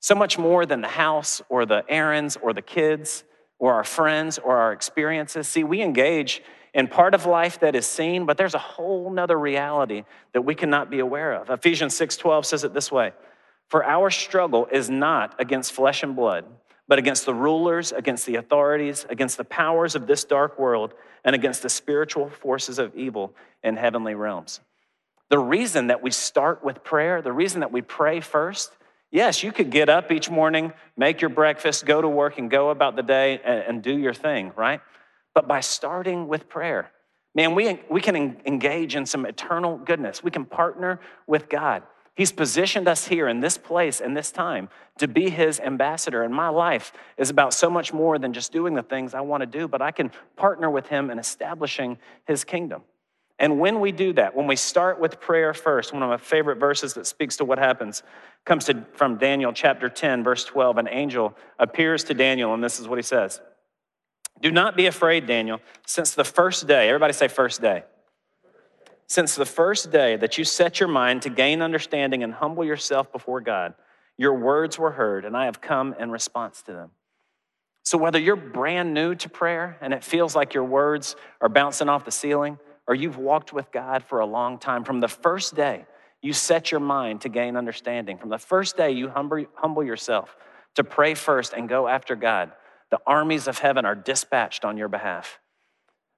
So 0.00 0.14
much 0.14 0.36
more 0.36 0.66
than 0.66 0.82
the 0.82 0.88
house 0.88 1.40
or 1.48 1.64
the 1.64 1.82
errands 1.88 2.36
or 2.36 2.52
the 2.52 2.60
kids 2.60 3.24
or 3.58 3.72
our 3.72 3.84
friends 3.84 4.36
or 4.36 4.58
our 4.58 4.74
experiences. 4.74 5.48
See, 5.48 5.64
we 5.64 5.80
engage 5.80 6.42
in 6.74 6.86
part 6.86 7.14
of 7.14 7.24
life 7.24 7.60
that 7.60 7.74
is 7.74 7.86
seen, 7.86 8.26
but 8.26 8.36
there's 8.36 8.54
a 8.54 8.58
whole 8.58 9.10
nother 9.10 9.38
reality 9.38 10.04
that 10.34 10.42
we 10.42 10.54
cannot 10.54 10.90
be 10.90 10.98
aware 10.98 11.32
of. 11.32 11.48
Ephesians 11.48 11.96
6:12 11.96 12.44
says 12.44 12.64
it 12.64 12.74
this 12.74 12.92
way: 12.92 13.14
For 13.70 13.82
our 13.82 14.10
struggle 14.10 14.66
is 14.70 14.90
not 14.90 15.34
against 15.40 15.72
flesh 15.72 16.02
and 16.02 16.14
blood 16.14 16.44
but 16.88 16.98
against 16.98 17.26
the 17.26 17.34
rulers, 17.34 17.92
against 17.92 18.26
the 18.26 18.36
authorities, 18.36 19.06
against 19.08 19.36
the 19.36 19.44
powers 19.44 19.94
of 19.94 20.06
this 20.06 20.24
dark 20.24 20.58
world, 20.58 20.94
and 21.24 21.34
against 21.34 21.62
the 21.62 21.68
spiritual 21.68 22.28
forces 22.28 22.78
of 22.78 22.94
evil 22.94 23.34
in 23.62 23.76
heavenly 23.76 24.14
realms. 24.14 24.60
The 25.30 25.38
reason 25.38 25.86
that 25.86 26.02
we 26.02 26.10
start 26.10 26.62
with 26.62 26.84
prayer, 26.84 27.22
the 27.22 27.32
reason 27.32 27.60
that 27.60 27.72
we 27.72 27.80
pray 27.80 28.20
first, 28.20 28.76
yes, 29.10 29.42
you 29.42 29.52
could 29.52 29.70
get 29.70 29.88
up 29.88 30.12
each 30.12 30.30
morning, 30.30 30.72
make 30.96 31.22
your 31.22 31.30
breakfast, 31.30 31.86
go 31.86 32.02
to 32.02 32.08
work, 32.08 32.38
and 32.38 32.50
go 32.50 32.70
about 32.70 32.94
the 32.94 33.02
day 33.02 33.40
and, 33.42 33.82
do 33.82 33.96
your 33.96 34.12
thing, 34.12 34.52
right? 34.54 34.80
But 35.34 35.48
by 35.48 35.60
starting 35.60 36.28
with 36.28 36.48
prayer, 36.48 36.90
man, 37.34 37.54
we, 37.54 37.80
we 37.90 38.02
can 38.02 38.36
engage 38.44 38.96
in 38.96 39.06
some 39.06 39.24
eternal 39.24 39.78
goodness. 39.78 40.22
We 40.22 40.30
can 40.30 40.44
partner 40.44 41.00
with 41.26 41.48
God. 41.48 41.82
He's 42.14 42.30
positioned 42.30 42.86
us 42.86 43.08
here 43.08 43.26
in 43.26 43.40
this 43.40 43.58
place 43.58 44.00
and 44.00 44.16
this 44.16 44.30
time 44.30 44.68
to 44.98 45.08
be 45.08 45.30
His 45.30 45.58
ambassador. 45.58 46.22
And 46.22 46.32
my 46.32 46.48
life 46.48 46.92
is 47.16 47.28
about 47.28 47.52
so 47.52 47.68
much 47.68 47.92
more 47.92 48.18
than 48.18 48.32
just 48.32 48.52
doing 48.52 48.74
the 48.74 48.82
things 48.82 49.14
I 49.14 49.20
want 49.20 49.40
to 49.40 49.46
do, 49.46 49.66
but 49.66 49.82
I 49.82 49.90
can 49.90 50.12
partner 50.36 50.70
with 50.70 50.86
Him 50.86 51.10
in 51.10 51.18
establishing 51.18 51.98
His 52.26 52.44
kingdom. 52.44 52.82
And 53.40 53.58
when 53.58 53.80
we 53.80 53.90
do 53.90 54.12
that, 54.12 54.36
when 54.36 54.46
we 54.46 54.54
start 54.54 55.00
with 55.00 55.20
prayer 55.20 55.52
first, 55.52 55.92
one 55.92 56.04
of 56.04 56.08
my 56.08 56.16
favorite 56.16 56.58
verses 56.58 56.94
that 56.94 57.06
speaks 57.06 57.36
to 57.38 57.44
what 57.44 57.58
happens 57.58 58.04
comes 58.44 58.66
to, 58.66 58.84
from 58.92 59.18
Daniel 59.18 59.52
chapter 59.52 59.88
10, 59.88 60.22
verse 60.22 60.44
12. 60.44 60.78
An 60.78 60.88
angel 60.88 61.36
appears 61.58 62.04
to 62.04 62.14
Daniel, 62.14 62.54
and 62.54 62.62
this 62.62 62.78
is 62.78 62.86
what 62.86 62.96
he 62.96 63.02
says 63.02 63.40
Do 64.40 64.52
not 64.52 64.76
be 64.76 64.86
afraid, 64.86 65.26
Daniel, 65.26 65.60
since 65.84 66.14
the 66.14 66.22
first 66.22 66.68
day, 66.68 66.88
everybody 66.88 67.12
say 67.12 67.26
first 67.26 67.60
day 67.60 67.82
since 69.14 69.36
the 69.36 69.46
first 69.46 69.92
day 69.92 70.16
that 70.16 70.38
you 70.38 70.44
set 70.44 70.80
your 70.80 70.88
mind 70.88 71.22
to 71.22 71.30
gain 71.30 71.62
understanding 71.62 72.24
and 72.24 72.34
humble 72.34 72.64
yourself 72.64 73.12
before 73.12 73.40
God, 73.40 73.74
your 74.18 74.34
words 74.34 74.76
were 74.76 74.90
heard, 74.90 75.24
and 75.24 75.36
I 75.36 75.44
have 75.44 75.60
come 75.60 75.94
in 76.00 76.10
response 76.10 76.62
to 76.62 76.72
them. 76.72 76.90
So, 77.84 77.96
whether 77.96 78.18
you're 78.18 78.34
brand 78.34 78.92
new 78.92 79.14
to 79.14 79.28
prayer 79.28 79.78
and 79.80 79.94
it 79.94 80.02
feels 80.02 80.34
like 80.34 80.52
your 80.52 80.64
words 80.64 81.14
are 81.40 81.48
bouncing 81.48 81.88
off 81.88 82.04
the 82.04 82.10
ceiling, 82.10 82.58
or 82.88 82.96
you've 82.96 83.16
walked 83.16 83.52
with 83.52 83.70
God 83.70 84.02
for 84.02 84.18
a 84.18 84.26
long 84.26 84.58
time, 84.58 84.82
from 84.82 84.98
the 84.98 85.06
first 85.06 85.54
day 85.54 85.86
you 86.20 86.32
set 86.32 86.72
your 86.72 86.80
mind 86.80 87.20
to 87.20 87.28
gain 87.28 87.56
understanding, 87.56 88.18
from 88.18 88.30
the 88.30 88.38
first 88.38 88.76
day 88.76 88.90
you 88.90 89.08
humble, 89.10 89.84
yourself 89.84 90.36
to 90.74 90.82
pray 90.82 91.14
first 91.14 91.52
and 91.52 91.68
go 91.68 91.86
after 91.86 92.16
God, 92.16 92.50
the 92.90 92.98
armies 93.06 93.46
of 93.46 93.58
heaven 93.60 93.84
are 93.84 93.94
dispatched 93.94 94.64
on 94.64 94.76
your 94.76 94.88
behalf. 94.88 95.38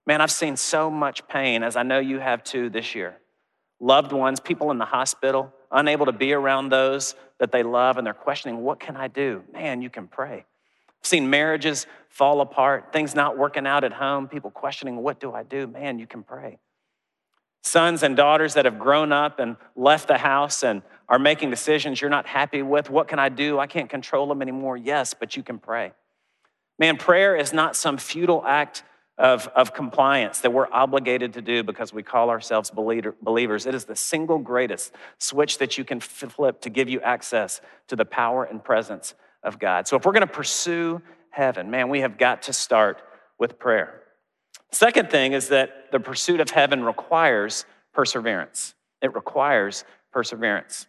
Man, 0.07 0.21
I've 0.21 0.31
seen 0.31 0.57
so 0.57 0.88
much 0.88 1.27
pain, 1.27 1.62
as 1.62 1.75
I 1.75 1.83
know 1.83 1.99
you 1.99 2.21
have 2.21 2.45
too 2.45 2.71
this 2.71 2.95
year. 2.95 3.16
Loved 3.81 4.12
ones, 4.12 4.38
people 4.38 4.71
in 4.71 4.79
the 4.79 4.85
hospital, 4.85 5.53
unable 5.71 6.07
to 6.07 6.12
be 6.12 6.33
around 6.33 6.69
those 6.69 7.14
that 7.38 7.51
they 7.51 7.62
love, 7.62 7.99
and 7.99 8.07
they're 8.07 8.14
questioning, 8.14 8.62
What 8.62 8.79
can 8.79 8.97
I 8.97 9.09
do? 9.09 9.42
Man, 9.53 9.83
you 9.83 9.90
can 9.90 10.07
pray. 10.07 10.45
I've 10.88 11.09
seen 11.09 11.29
marriages 11.29 11.87
fall 12.09 12.40
apart, 12.40 12.92
things 12.92 13.14
not 13.14 13.37
working 13.37 13.66
out 13.66 13.85
at 13.85 13.92
home, 13.92 14.29
people 14.29 14.51
questioning, 14.51 14.97
What 14.99 15.19
do 15.19 15.33
I 15.33 15.42
do? 15.42 15.66
Man, 15.66 15.99
you 15.99 16.07
can 16.07 16.23
pray. 16.23 16.59
Sons 17.64 18.05
and 18.05 18.16
daughters 18.16 18.55
that 18.55 18.64
have 18.64 18.79
grown 18.79 19.11
up 19.11 19.40
and 19.40 19.57
left 19.75 20.07
the 20.07 20.19
house 20.19 20.62
and 20.62 20.83
are 21.09 21.19
making 21.19 21.51
decisions 21.51 22.01
you're 22.01 22.09
not 22.09 22.25
happy 22.25 22.62
with. 22.62 22.88
What 22.90 23.09
can 23.09 23.19
I 23.19 23.29
do? 23.29 23.59
I 23.59 23.66
can't 23.66 23.90
control 23.90 24.29
them 24.29 24.40
anymore. 24.40 24.77
Yes, 24.77 25.14
but 25.14 25.37
you 25.37 25.42
can 25.42 25.59
pray. 25.59 25.92
Man, 26.79 26.97
prayer 26.97 27.35
is 27.35 27.53
not 27.53 27.75
some 27.75 27.97
futile 27.97 28.45
act 28.47 28.85
of, 29.18 29.48
of 29.55 29.72
compliance 29.72 30.40
that 30.40 30.52
we're 30.52 30.70
obligated 30.70 31.33
to 31.35 31.42
do 31.42 31.62
because 31.62 31.92
we 31.92 32.02
call 32.02 32.29
ourselves 32.29 32.70
believers. 32.70 33.66
It 33.66 33.74
is 33.74 33.87
the 33.87 33.96
single 33.96 34.38
greatest 34.38 34.92
switch 35.18 35.59
that 35.59 35.79
you 35.79 35.85
can 35.85 36.00
flip 36.00 36.61
to 36.62 36.70
give 36.70 36.88
you 36.88 37.00
access 37.00 37.61
to 37.88 37.96
the 37.96 38.05
power 38.05 38.44
and 38.44 38.62
presence 38.62 39.14
of 39.42 39.59
God. 39.59 39.88
So 39.88 39.96
if 39.96 40.05
we're 40.05 40.12
going 40.12 40.26
to 40.26 40.33
pursue 40.33 41.00
heaven, 41.31 41.70
man, 41.70 41.88
we 41.88 42.00
have 42.00 42.18
got 42.18 42.42
to 42.42 42.52
start 42.52 43.02
with 43.38 43.59
prayer. 43.59 44.02
Second 44.70 45.11
thing 45.11 45.33
is 45.33 45.48
that 45.48 45.90
the 45.92 46.00
pursuit 46.00 46.40
of 46.40 46.50
heaven 46.50 46.83
requires 46.85 47.64
perseverance. 47.94 48.74
It 49.00 49.14
requires 49.14 49.85
perseverance. 50.12 50.87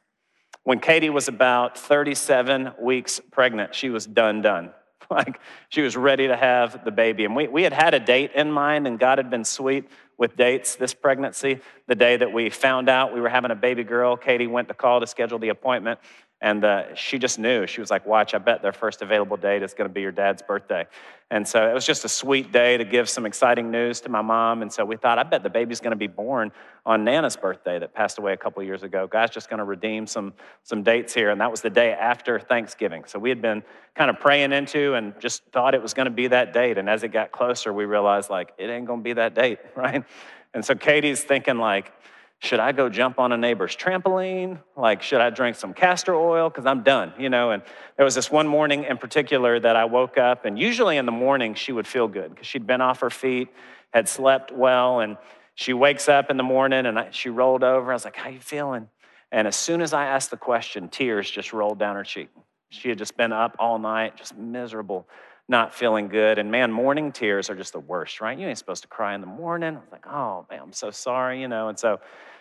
When 0.64 0.80
Katie 0.80 1.10
was 1.10 1.30
about 1.30 1.78
37 1.78 2.74
weeks 2.82 3.22
pregnant, 3.32 3.74
she 3.74 3.90
was 3.90 4.06
done, 4.06 4.42
done. 4.42 4.72
like 5.12 5.40
she 5.70 5.82
was 5.82 5.96
ready 5.96 6.28
to 6.28 6.36
have 6.36 6.84
the 6.84 6.92
baby. 6.92 7.26
And 7.26 7.36
we, 7.36 7.48
we 7.48 7.64
had 7.64 7.74
had 7.74 7.94
a 7.94 8.00
date 8.00 8.32
in 8.36 8.52
mind, 8.52 8.88
and 8.88 9.00
God 9.00 9.18
had 9.18 9.30
been 9.30 9.46
sweet 9.46 9.90
with 10.18 10.36
dates 10.36 10.76
this 10.76 10.94
pregnancy. 10.94 11.60
The 11.88 11.96
day 11.96 12.18
that 12.18 12.34
we 12.34 12.50
found 12.50 12.90
out 12.90 13.14
we 13.14 13.22
were 13.22 13.30
having 13.30 13.52
a 13.52 13.56
baby 13.56 13.84
girl, 13.84 14.18
Katie 14.18 14.48
went 14.48 14.68
to 14.68 14.74
call 14.74 15.00
to 15.00 15.08
schedule 15.08 15.40
the 15.40 15.50
appointment. 15.50 16.00
And 16.40 16.64
uh, 16.64 16.94
she 16.94 17.18
just 17.18 17.40
knew. 17.40 17.66
She 17.66 17.82
was 17.82 17.90
like, 17.90 18.06
Watch, 18.06 18.34
I 18.34 18.38
bet 18.38 18.62
their 18.62 18.72
first 18.72 19.02
available 19.02 19.38
date 19.38 19.64
is 19.64 19.74
going 19.74 19.90
to 19.90 19.94
be 19.94 20.02
your 20.02 20.12
dad's 20.12 20.42
birthday. 20.42 20.86
And 21.30 21.46
so 21.46 21.70
it 21.70 21.74
was 21.74 21.86
just 21.86 22.06
a 22.06 22.10
sweet 22.10 22.54
day 22.54 22.78
to 22.78 22.86
give 22.86 23.10
some 23.10 23.26
exciting 23.26 23.70
news 23.70 24.00
to 24.02 24.10
my 24.10 24.22
mom. 24.22 24.62
And 24.62 24.72
so 24.72 24.86
we 24.86 24.96
thought, 24.96 25.20
I 25.20 25.24
bet 25.24 25.44
the 25.44 25.50
baby's 25.50 25.82
going 25.82 25.92
to 25.92 25.98
be 25.98 26.08
born 26.08 26.54
on 26.86 27.04
Nana's 27.04 27.36
birthday 27.36 27.80
that 27.80 27.94
passed 27.94 28.18
away 28.18 28.32
a 28.32 28.38
couple 28.38 28.64
years 28.64 28.84
ago. 28.84 29.08
God's 29.08 29.34
just 29.34 29.50
going 29.50 29.58
to 29.58 29.66
redeem 29.66 30.08
some, 30.08 30.34
some 30.64 30.84
dates 30.84 31.14
here. 31.14 31.30
And 31.30 31.42
that 31.42 31.52
was 31.52 31.60
the 31.60 31.70
day 31.70 31.92
after 31.92 32.40
Thanksgiving. 32.40 33.04
So 33.08 33.20
we 33.20 33.28
had 33.28 33.42
been 33.42 33.62
kind 33.94 34.10
of 34.10 34.22
praying 34.22 34.54
into 34.54 34.94
and 34.94 35.20
just 35.20 35.44
thought 35.52 35.76
it 35.76 35.82
was 35.82 35.94
going 35.94 36.06
to 36.06 36.12
be 36.12 36.28
that 36.28 36.54
date. 36.54 36.78
And 36.78 36.90
as 36.90 37.04
it 37.04 37.10
got 37.10 37.34
closer, 37.34 37.74
we 37.74 37.84
realized, 37.84 38.30
like, 38.30 38.54
it 38.58 38.70
ain't 38.70 38.86
going 38.86 39.00
to 39.00 39.04
be 39.04 39.14
that 39.14 39.36
date, 39.36 39.60
right? 39.76 40.06
And 40.54 40.64
so 40.64 40.76
Katie's 40.76 41.22
thinking, 41.24 41.58
like, 41.58 41.92
should 42.40 42.60
I 42.60 42.72
go 42.72 42.88
jump 42.88 43.18
on 43.20 43.32
a 43.32 43.38
neighbor's 43.38 43.76
trampoline? 43.76 44.60
Like, 44.76 45.02
should 45.02 45.22
I 45.22 45.32
drink 45.32 45.56
some 45.56 45.74
castor 45.74 46.14
oil? 46.14 46.50
Because 46.50 46.66
I'm 46.68 46.84
done, 46.84 47.14
you 47.18 47.30
know? 47.30 47.52
And 47.52 47.64
there 47.96 48.06
was 48.06 48.14
this 48.14 48.30
one 48.30 48.48
morning 48.48 48.84
in 48.84 48.98
particular 48.98 49.60
that 49.60 49.76
I 49.76 49.86
woke 49.86 50.18
up, 50.18 50.46
and 50.46 50.58
usually 50.58 50.98
in 50.98 51.06
the 51.06 51.12
morning 51.12 51.56
she 51.56 51.72
would 51.72 51.88
feel 51.88 52.08
good 52.08 52.30
because 52.30 52.46
she'd 52.46 52.68
been 52.68 52.82
off 52.82 53.00
her 53.00 53.10
feet, 53.10 53.50
had 53.92 54.08
slept 54.08 54.52
well, 54.52 55.00
and 55.00 55.18
she 55.56 55.74
wakes 55.74 56.08
up 56.08 56.30
in 56.30 56.38
the 56.38 56.44
morning 56.44 56.86
and 56.86 57.00
I, 57.00 57.08
she 57.10 57.30
rolled 57.30 57.64
over. 57.64 57.92
I 57.92 57.96
was 57.96 58.06
like, 58.06 58.16
How 58.16 58.30
you 58.30 58.40
feeling? 58.40 58.88
And 59.32 59.48
as 59.48 59.56
soon 59.56 59.82
as 59.82 59.92
I 59.92 60.06
asked 60.06 60.30
the 60.30 60.38
question, 60.38 60.90
tears 60.90 61.30
just 61.30 61.52
rolled 61.52 61.80
down 61.80 61.96
her 61.96 62.04
cheek. 62.04 62.30
She 62.70 62.90
had 62.90 62.98
just 62.98 63.18
been 63.18 63.34
up 63.34 63.56
all 63.60 63.80
night, 63.80 64.16
just 64.16 64.38
miserable, 64.38 65.08
not 65.50 65.74
feeling 65.74 66.08
good. 66.10 66.38
And 66.40 66.52
man, 66.52 66.72
morning 66.72 67.12
tears 67.12 67.50
are 67.50 67.56
just 67.56 67.74
the 67.74 67.80
worst, 67.80 68.20
right? 68.20 68.38
You 68.38 68.48
ain't 68.48 68.58
supposed 68.58 68.82
to 68.84 68.88
cry 68.88 69.16
in 69.16 69.22
the 69.22 69.28
morning. 69.28 69.76
I 69.76 69.80
was 69.80 69.92
like, 69.92 70.08
oh 70.08 70.46
man, 70.50 70.60
I'm 70.62 70.74
so 70.74 70.92
sorry, 70.92 71.42
you 71.42 71.48
know. 71.48 71.70
And 71.70 71.80
so 71.80 72.00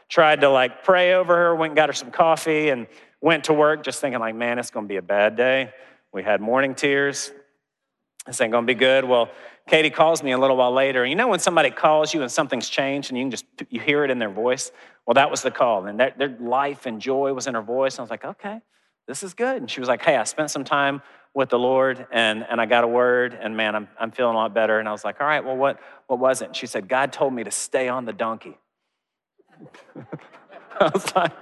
tried 0.09 0.41
to 0.41 0.49
like 0.49 0.85
pray 0.85 1.15
over 1.15 1.37
her, 1.37 1.55
went 1.55 1.71
and 1.73 1.77
got 1.77 1.89
her 1.89 1.93
some 1.93 2.11
coffee, 2.11 2.69
and 2.71 2.87
went 3.21 3.45
to 3.45 3.55
work 3.55 3.83
just 3.83 4.01
thinking, 4.01 4.21
like, 4.21 4.35
man, 4.35 4.59
it's 4.59 4.71
gonna 4.71 4.87
be 4.87 4.97
a 4.97 5.03
bad 5.03 5.37
day. 5.37 5.71
We 6.13 6.23
had 6.23 6.41
morning 6.41 6.75
tears. 6.75 7.33
This 8.27 8.41
ain't 8.41 8.53
gonna 8.53 8.67
be 8.67 8.75
good. 8.75 9.05
Well, 9.05 9.31
Katie 9.69 9.91
calls 9.91 10.23
me 10.23 10.33
a 10.33 10.39
little 10.39 10.57
while 10.57 10.73
later. 10.73 11.05
You 11.05 11.15
know 11.15 11.29
when 11.29 11.39
somebody 11.39 11.71
calls 11.71 12.15
you 12.15 12.23
and 12.23 12.31
something's 12.31 12.69
changed 12.69 13.11
and 13.11 13.19
you 13.19 13.25
can 13.25 13.31
just 13.31 13.47
you 13.69 13.81
hear 13.81 14.05
it 14.05 14.11
in 14.11 14.19
their 14.19 14.31
voice? 14.31 14.73
Well, 15.07 15.15
that 15.15 15.31
was 15.31 15.43
the 15.43 15.51
call. 15.51 15.87
And 15.87 15.99
their 15.99 16.37
life 16.41 16.87
and 16.87 17.01
joy 17.01 17.33
was 17.33 17.47
in 17.47 17.55
her 17.55 17.63
voice. 17.63 17.95
And 17.95 18.01
I 18.01 18.03
was 18.03 18.11
like, 18.11 18.25
okay, 18.25 18.61
this 19.07 19.23
is 19.23 19.35
good. 19.35 19.57
And 19.57 19.71
she 19.71 19.81
was 19.81 19.89
like, 19.89 20.03
hey, 20.03 20.17
I 20.17 20.25
spent 20.25 20.51
some 20.51 20.65
time 20.65 21.03
with 21.37 21.51
the 21.51 21.59
Lord 21.59 22.07
and, 22.11 22.47
and 22.49 22.63
I 22.63 22.65
got 22.65 22.83
a 22.83 22.89
word 22.89 23.39
and 23.39 23.55
man, 23.55 23.77
I'm, 23.77 23.89
I'm 24.01 24.11
feeling 24.11 24.35
a 24.35 24.39
lot 24.39 24.55
better. 24.55 24.79
And 24.79 24.89
I 24.89 24.93
was 24.93 25.05
like, 25.05 25.21
all 25.21 25.27
right, 25.27 25.45
well, 25.45 25.55
what, 25.55 25.79
what 26.07 26.19
was 26.19 26.41
it? 26.41 26.47
And 26.47 26.57
she 26.57 26.67
said, 26.67 26.89
God 26.89 27.13
told 27.13 27.35
me 27.35 27.45
to 27.45 27.51
stay 27.51 27.89
on 27.89 28.07
the 28.07 28.15
donkey. 28.15 28.57
I 30.81 30.91
was 30.95 31.15
like, 31.15 31.33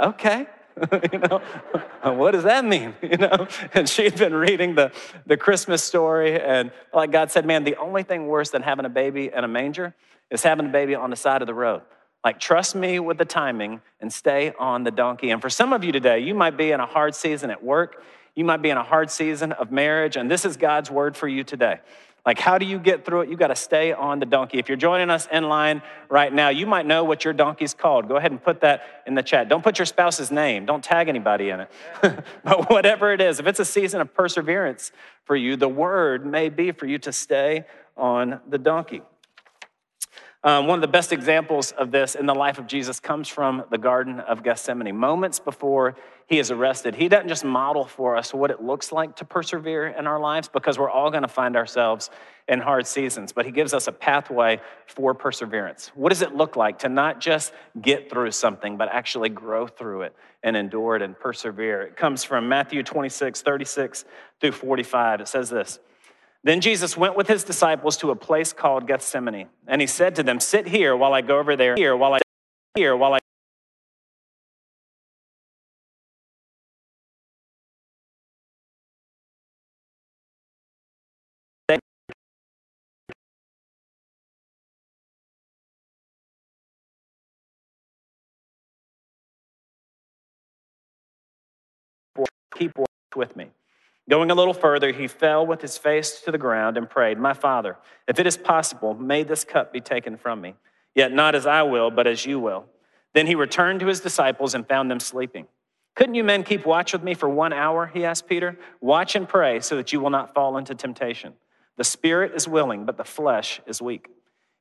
okay. 0.00 0.46
you 1.12 1.18
know, 1.18 1.42
what 2.12 2.32
does 2.32 2.44
that 2.44 2.64
mean? 2.64 2.94
You 3.02 3.16
know, 3.16 3.48
and 3.74 3.88
she'd 3.88 4.16
been 4.16 4.34
reading 4.34 4.76
the, 4.76 4.92
the 5.26 5.36
Christmas 5.36 5.82
story, 5.82 6.38
and 6.38 6.70
like 6.92 7.10
God 7.10 7.30
said, 7.30 7.46
man, 7.46 7.64
the 7.64 7.76
only 7.76 8.02
thing 8.02 8.26
worse 8.26 8.50
than 8.50 8.60
having 8.60 8.84
a 8.84 8.90
baby 8.90 9.30
in 9.34 9.42
a 9.42 9.48
manger 9.48 9.94
is 10.30 10.42
having 10.42 10.66
a 10.66 10.68
baby 10.68 10.94
on 10.94 11.08
the 11.08 11.16
side 11.16 11.40
of 11.40 11.46
the 11.46 11.54
road. 11.54 11.80
Like, 12.22 12.38
trust 12.38 12.74
me 12.74 12.98
with 12.98 13.16
the 13.16 13.24
timing 13.24 13.80
and 14.00 14.12
stay 14.12 14.52
on 14.58 14.84
the 14.84 14.90
donkey. 14.90 15.30
And 15.30 15.40
for 15.40 15.48
some 15.48 15.72
of 15.72 15.82
you 15.82 15.92
today, 15.92 16.18
you 16.18 16.34
might 16.34 16.58
be 16.58 16.72
in 16.72 16.80
a 16.80 16.86
hard 16.86 17.14
season 17.14 17.50
at 17.50 17.64
work, 17.64 18.02
you 18.36 18.44
might 18.44 18.62
be 18.62 18.70
in 18.70 18.76
a 18.76 18.82
hard 18.82 19.10
season 19.10 19.52
of 19.52 19.72
marriage, 19.72 20.16
and 20.16 20.30
this 20.30 20.44
is 20.44 20.56
God's 20.56 20.90
word 20.90 21.16
for 21.16 21.26
you 21.26 21.42
today. 21.42 21.80
Like, 22.26 22.38
how 22.38 22.58
do 22.58 22.66
you 22.66 22.78
get 22.78 23.04
through 23.04 23.22
it? 23.22 23.28
You 23.30 23.36
got 23.36 23.48
to 23.48 23.56
stay 23.56 23.92
on 23.92 24.18
the 24.18 24.26
donkey. 24.26 24.58
If 24.58 24.68
you're 24.68 24.76
joining 24.76 25.10
us 25.10 25.28
in 25.30 25.48
line 25.48 25.80
right 26.08 26.32
now, 26.32 26.48
you 26.48 26.66
might 26.66 26.84
know 26.84 27.04
what 27.04 27.24
your 27.24 27.32
donkey's 27.32 27.72
called. 27.72 28.08
Go 28.08 28.16
ahead 28.16 28.32
and 28.32 28.42
put 28.42 28.60
that 28.60 28.82
in 29.06 29.14
the 29.14 29.22
chat. 29.22 29.48
Don't 29.48 29.62
put 29.62 29.78
your 29.78 29.86
spouse's 29.86 30.30
name, 30.30 30.66
don't 30.66 30.84
tag 30.84 31.08
anybody 31.08 31.48
in 31.48 31.60
it. 31.60 31.70
but 32.44 32.68
whatever 32.68 33.12
it 33.12 33.20
is, 33.20 33.40
if 33.40 33.46
it's 33.46 33.60
a 33.60 33.64
season 33.64 34.00
of 34.00 34.12
perseverance 34.12 34.92
for 35.24 35.34
you, 35.34 35.56
the 35.56 35.68
word 35.68 36.26
may 36.26 36.48
be 36.48 36.72
for 36.72 36.86
you 36.86 36.98
to 36.98 37.12
stay 37.12 37.64
on 37.96 38.40
the 38.48 38.58
donkey. 38.58 39.02
Um, 40.46 40.68
one 40.68 40.78
of 40.78 40.80
the 40.80 40.86
best 40.86 41.12
examples 41.12 41.72
of 41.72 41.90
this 41.90 42.14
in 42.14 42.26
the 42.26 42.34
life 42.34 42.60
of 42.60 42.68
Jesus 42.68 43.00
comes 43.00 43.26
from 43.26 43.64
the 43.68 43.78
Garden 43.78 44.20
of 44.20 44.44
Gethsemane. 44.44 44.96
Moments 44.96 45.40
before 45.40 45.96
he 46.28 46.38
is 46.38 46.52
arrested, 46.52 46.94
he 46.94 47.08
doesn't 47.08 47.26
just 47.26 47.44
model 47.44 47.84
for 47.84 48.16
us 48.16 48.32
what 48.32 48.52
it 48.52 48.62
looks 48.62 48.92
like 48.92 49.16
to 49.16 49.24
persevere 49.24 49.88
in 49.88 50.06
our 50.06 50.20
lives 50.20 50.46
because 50.46 50.78
we're 50.78 50.88
all 50.88 51.10
going 51.10 51.24
to 51.24 51.28
find 51.28 51.56
ourselves 51.56 52.10
in 52.46 52.60
hard 52.60 52.86
seasons, 52.86 53.32
but 53.32 53.44
he 53.44 53.50
gives 53.50 53.74
us 53.74 53.88
a 53.88 53.92
pathway 53.92 54.60
for 54.86 55.14
perseverance. 55.14 55.90
What 55.96 56.10
does 56.10 56.22
it 56.22 56.32
look 56.32 56.54
like 56.54 56.78
to 56.78 56.88
not 56.88 57.20
just 57.20 57.52
get 57.82 58.08
through 58.08 58.30
something, 58.30 58.76
but 58.76 58.88
actually 58.88 59.30
grow 59.30 59.66
through 59.66 60.02
it 60.02 60.14
and 60.44 60.56
endure 60.56 60.94
it 60.94 61.02
and 61.02 61.18
persevere? 61.18 61.82
It 61.82 61.96
comes 61.96 62.22
from 62.22 62.48
Matthew 62.48 62.84
26, 62.84 63.42
36 63.42 64.04
through 64.40 64.52
45. 64.52 65.22
It 65.22 65.26
says 65.26 65.50
this. 65.50 65.80
Then 66.44 66.60
Jesus 66.60 66.96
went 66.96 67.16
with 67.16 67.28
his 67.28 67.44
disciples 67.44 67.96
to 67.98 68.10
a 68.10 68.16
place 68.16 68.52
called 68.52 68.86
Gethsemane, 68.86 69.48
and 69.66 69.80
he 69.80 69.86
said 69.86 70.14
to 70.16 70.22
them, 70.22 70.38
Sit 70.40 70.68
here 70.68 70.96
while 70.96 71.12
I 71.12 71.20
go 71.20 71.38
over 71.38 71.56
there, 71.56 71.74
here 71.76 71.96
while 71.96 72.14
I 72.14 72.20
here 72.76 72.96
while 72.96 73.14
I 73.14 73.18
keep 92.56 92.72
with 93.14 93.36
me. 93.36 93.55
Going 94.08 94.30
a 94.30 94.34
little 94.34 94.54
further, 94.54 94.92
he 94.92 95.08
fell 95.08 95.44
with 95.44 95.60
his 95.60 95.76
face 95.76 96.20
to 96.20 96.30
the 96.30 96.38
ground 96.38 96.76
and 96.76 96.88
prayed, 96.88 97.18
My 97.18 97.32
Father, 97.32 97.76
if 98.06 98.20
it 98.20 98.26
is 98.26 98.36
possible, 98.36 98.94
may 98.94 99.24
this 99.24 99.42
cup 99.42 99.72
be 99.72 99.80
taken 99.80 100.16
from 100.16 100.40
me. 100.40 100.54
Yet 100.94 101.12
not 101.12 101.34
as 101.34 101.46
I 101.46 101.62
will, 101.62 101.90
but 101.90 102.06
as 102.06 102.24
you 102.24 102.38
will. 102.38 102.66
Then 103.14 103.26
he 103.26 103.34
returned 103.34 103.80
to 103.80 103.86
his 103.86 104.00
disciples 104.00 104.54
and 104.54 104.66
found 104.66 104.90
them 104.90 105.00
sleeping. 105.00 105.46
Couldn't 105.96 106.14
you 106.14 106.22
men 106.22 106.44
keep 106.44 106.66
watch 106.66 106.92
with 106.92 107.02
me 107.02 107.14
for 107.14 107.28
one 107.28 107.52
hour? 107.52 107.86
He 107.86 108.04
asked 108.04 108.28
Peter. 108.28 108.58
Watch 108.80 109.16
and 109.16 109.28
pray 109.28 109.60
so 109.60 109.76
that 109.76 109.92
you 109.92 110.00
will 110.00 110.10
not 110.10 110.34
fall 110.34 110.56
into 110.56 110.74
temptation. 110.74 111.32
The 111.76 111.84
spirit 111.84 112.32
is 112.34 112.46
willing, 112.46 112.84
but 112.84 112.98
the 112.98 113.04
flesh 113.04 113.60
is 113.66 113.82
weak. 113.82 114.08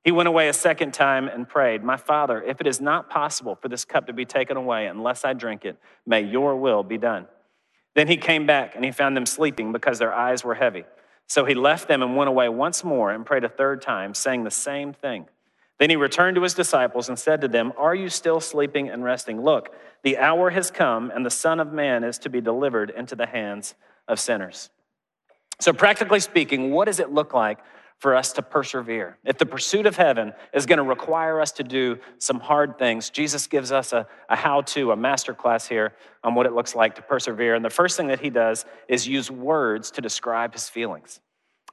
He 0.03 0.11
went 0.11 0.27
away 0.27 0.49
a 0.49 0.53
second 0.53 0.93
time 0.93 1.27
and 1.27 1.47
prayed, 1.47 1.83
My 1.83 1.97
Father, 1.97 2.41
if 2.41 2.61
it 2.61 2.67
is 2.67 2.79
not 2.79 3.09
possible 3.09 3.55
for 3.55 3.67
this 3.67 3.85
cup 3.85 4.07
to 4.07 4.13
be 4.13 4.25
taken 4.25 4.55
away 4.55 4.87
unless 4.87 5.25
I 5.25 5.33
drink 5.33 5.65
it, 5.65 5.77
may 6.05 6.21
your 6.21 6.55
will 6.55 6.83
be 6.83 6.97
done. 6.97 7.27
Then 7.95 8.07
he 8.07 8.17
came 8.17 8.45
back 8.45 8.75
and 8.75 8.85
he 8.85 8.91
found 8.91 9.17
them 9.17 9.25
sleeping 9.25 9.71
because 9.71 9.97
their 9.99 10.13
eyes 10.13 10.43
were 10.43 10.55
heavy. 10.55 10.83
So 11.27 11.45
he 11.45 11.55
left 11.55 11.87
them 11.87 12.03
and 12.03 12.15
went 12.15 12.29
away 12.29 12.49
once 12.49 12.83
more 12.83 13.11
and 13.11 13.25
prayed 13.25 13.43
a 13.43 13.49
third 13.49 13.81
time, 13.81 14.13
saying 14.13 14.43
the 14.43 14.51
same 14.51 14.93
thing. 14.93 15.25
Then 15.79 15.89
he 15.89 15.95
returned 15.95 16.35
to 16.35 16.43
his 16.43 16.53
disciples 16.53 17.09
and 17.09 17.17
said 17.17 17.41
to 17.41 17.47
them, 17.47 17.73
Are 17.77 17.95
you 17.95 18.09
still 18.09 18.39
sleeping 18.39 18.89
and 18.89 19.03
resting? 19.03 19.41
Look, 19.41 19.73
the 20.03 20.17
hour 20.17 20.51
has 20.51 20.71
come, 20.71 21.11
and 21.13 21.25
the 21.25 21.31
Son 21.31 21.59
of 21.59 21.73
Man 21.73 22.03
is 22.03 22.17
to 22.19 22.29
be 22.29 22.39
delivered 22.39 22.91
into 22.91 23.15
the 23.15 23.25
hands 23.25 23.75
of 24.07 24.19
sinners. 24.19 24.69
So, 25.59 25.73
practically 25.73 26.19
speaking, 26.19 26.71
what 26.71 26.85
does 26.85 26.99
it 26.99 27.11
look 27.11 27.33
like 27.33 27.59
for 27.97 28.15
us 28.15 28.33
to 28.33 28.41
persevere. 28.41 29.17
If 29.23 29.37
the 29.37 29.45
pursuit 29.45 29.85
of 29.85 29.95
heaven 29.95 30.33
is 30.53 30.65
going 30.65 30.77
to 30.77 30.83
require 30.83 31.39
us 31.39 31.53
to 31.53 31.63
do 31.63 31.97
some 32.17 32.39
hard 32.39 32.77
things, 32.77 33.09
Jesus 33.09 33.47
gives 33.47 33.71
us 33.71 33.93
a, 33.93 34.07
a 34.29 34.35
how 34.35 34.61
to, 34.61 34.91
a 34.91 34.95
master 34.95 35.33
class 35.33 35.67
here 35.67 35.93
on 36.23 36.35
what 36.35 36.45
it 36.45 36.53
looks 36.53 36.75
like 36.75 36.95
to 36.95 37.01
persevere. 37.01 37.55
And 37.55 37.63
the 37.63 37.69
first 37.69 37.97
thing 37.97 38.07
that 38.07 38.19
he 38.19 38.29
does 38.29 38.65
is 38.87 39.07
use 39.07 39.31
words 39.31 39.91
to 39.91 40.01
describe 40.01 40.53
his 40.53 40.67
feelings. 40.67 41.19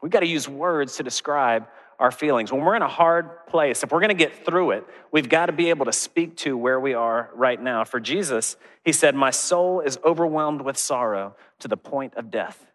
We've 0.00 0.12
got 0.12 0.20
to 0.20 0.26
use 0.26 0.48
words 0.48 0.96
to 0.96 1.02
describe 1.02 1.66
our 1.98 2.10
feelings. 2.10 2.50
When 2.50 2.62
we're 2.62 2.74
in 2.74 2.82
a 2.82 2.88
hard 2.88 3.46
place, 3.46 3.84
if 3.84 3.92
we're 3.92 4.00
going 4.00 4.08
to 4.08 4.14
get 4.14 4.44
through 4.44 4.72
it, 4.72 4.86
we've 5.12 5.28
got 5.28 5.46
to 5.46 5.52
be 5.52 5.70
able 5.70 5.86
to 5.86 5.92
speak 5.92 6.36
to 6.38 6.56
where 6.56 6.80
we 6.80 6.94
are 6.94 7.30
right 7.34 7.62
now. 7.62 7.84
For 7.84 8.00
Jesus, 8.00 8.56
he 8.84 8.90
said, 8.90 9.14
My 9.14 9.30
soul 9.30 9.80
is 9.80 9.98
overwhelmed 10.04 10.62
with 10.62 10.76
sorrow 10.76 11.36
to 11.60 11.68
the 11.68 11.76
point 11.76 12.14
of 12.16 12.30
death. 12.30 12.66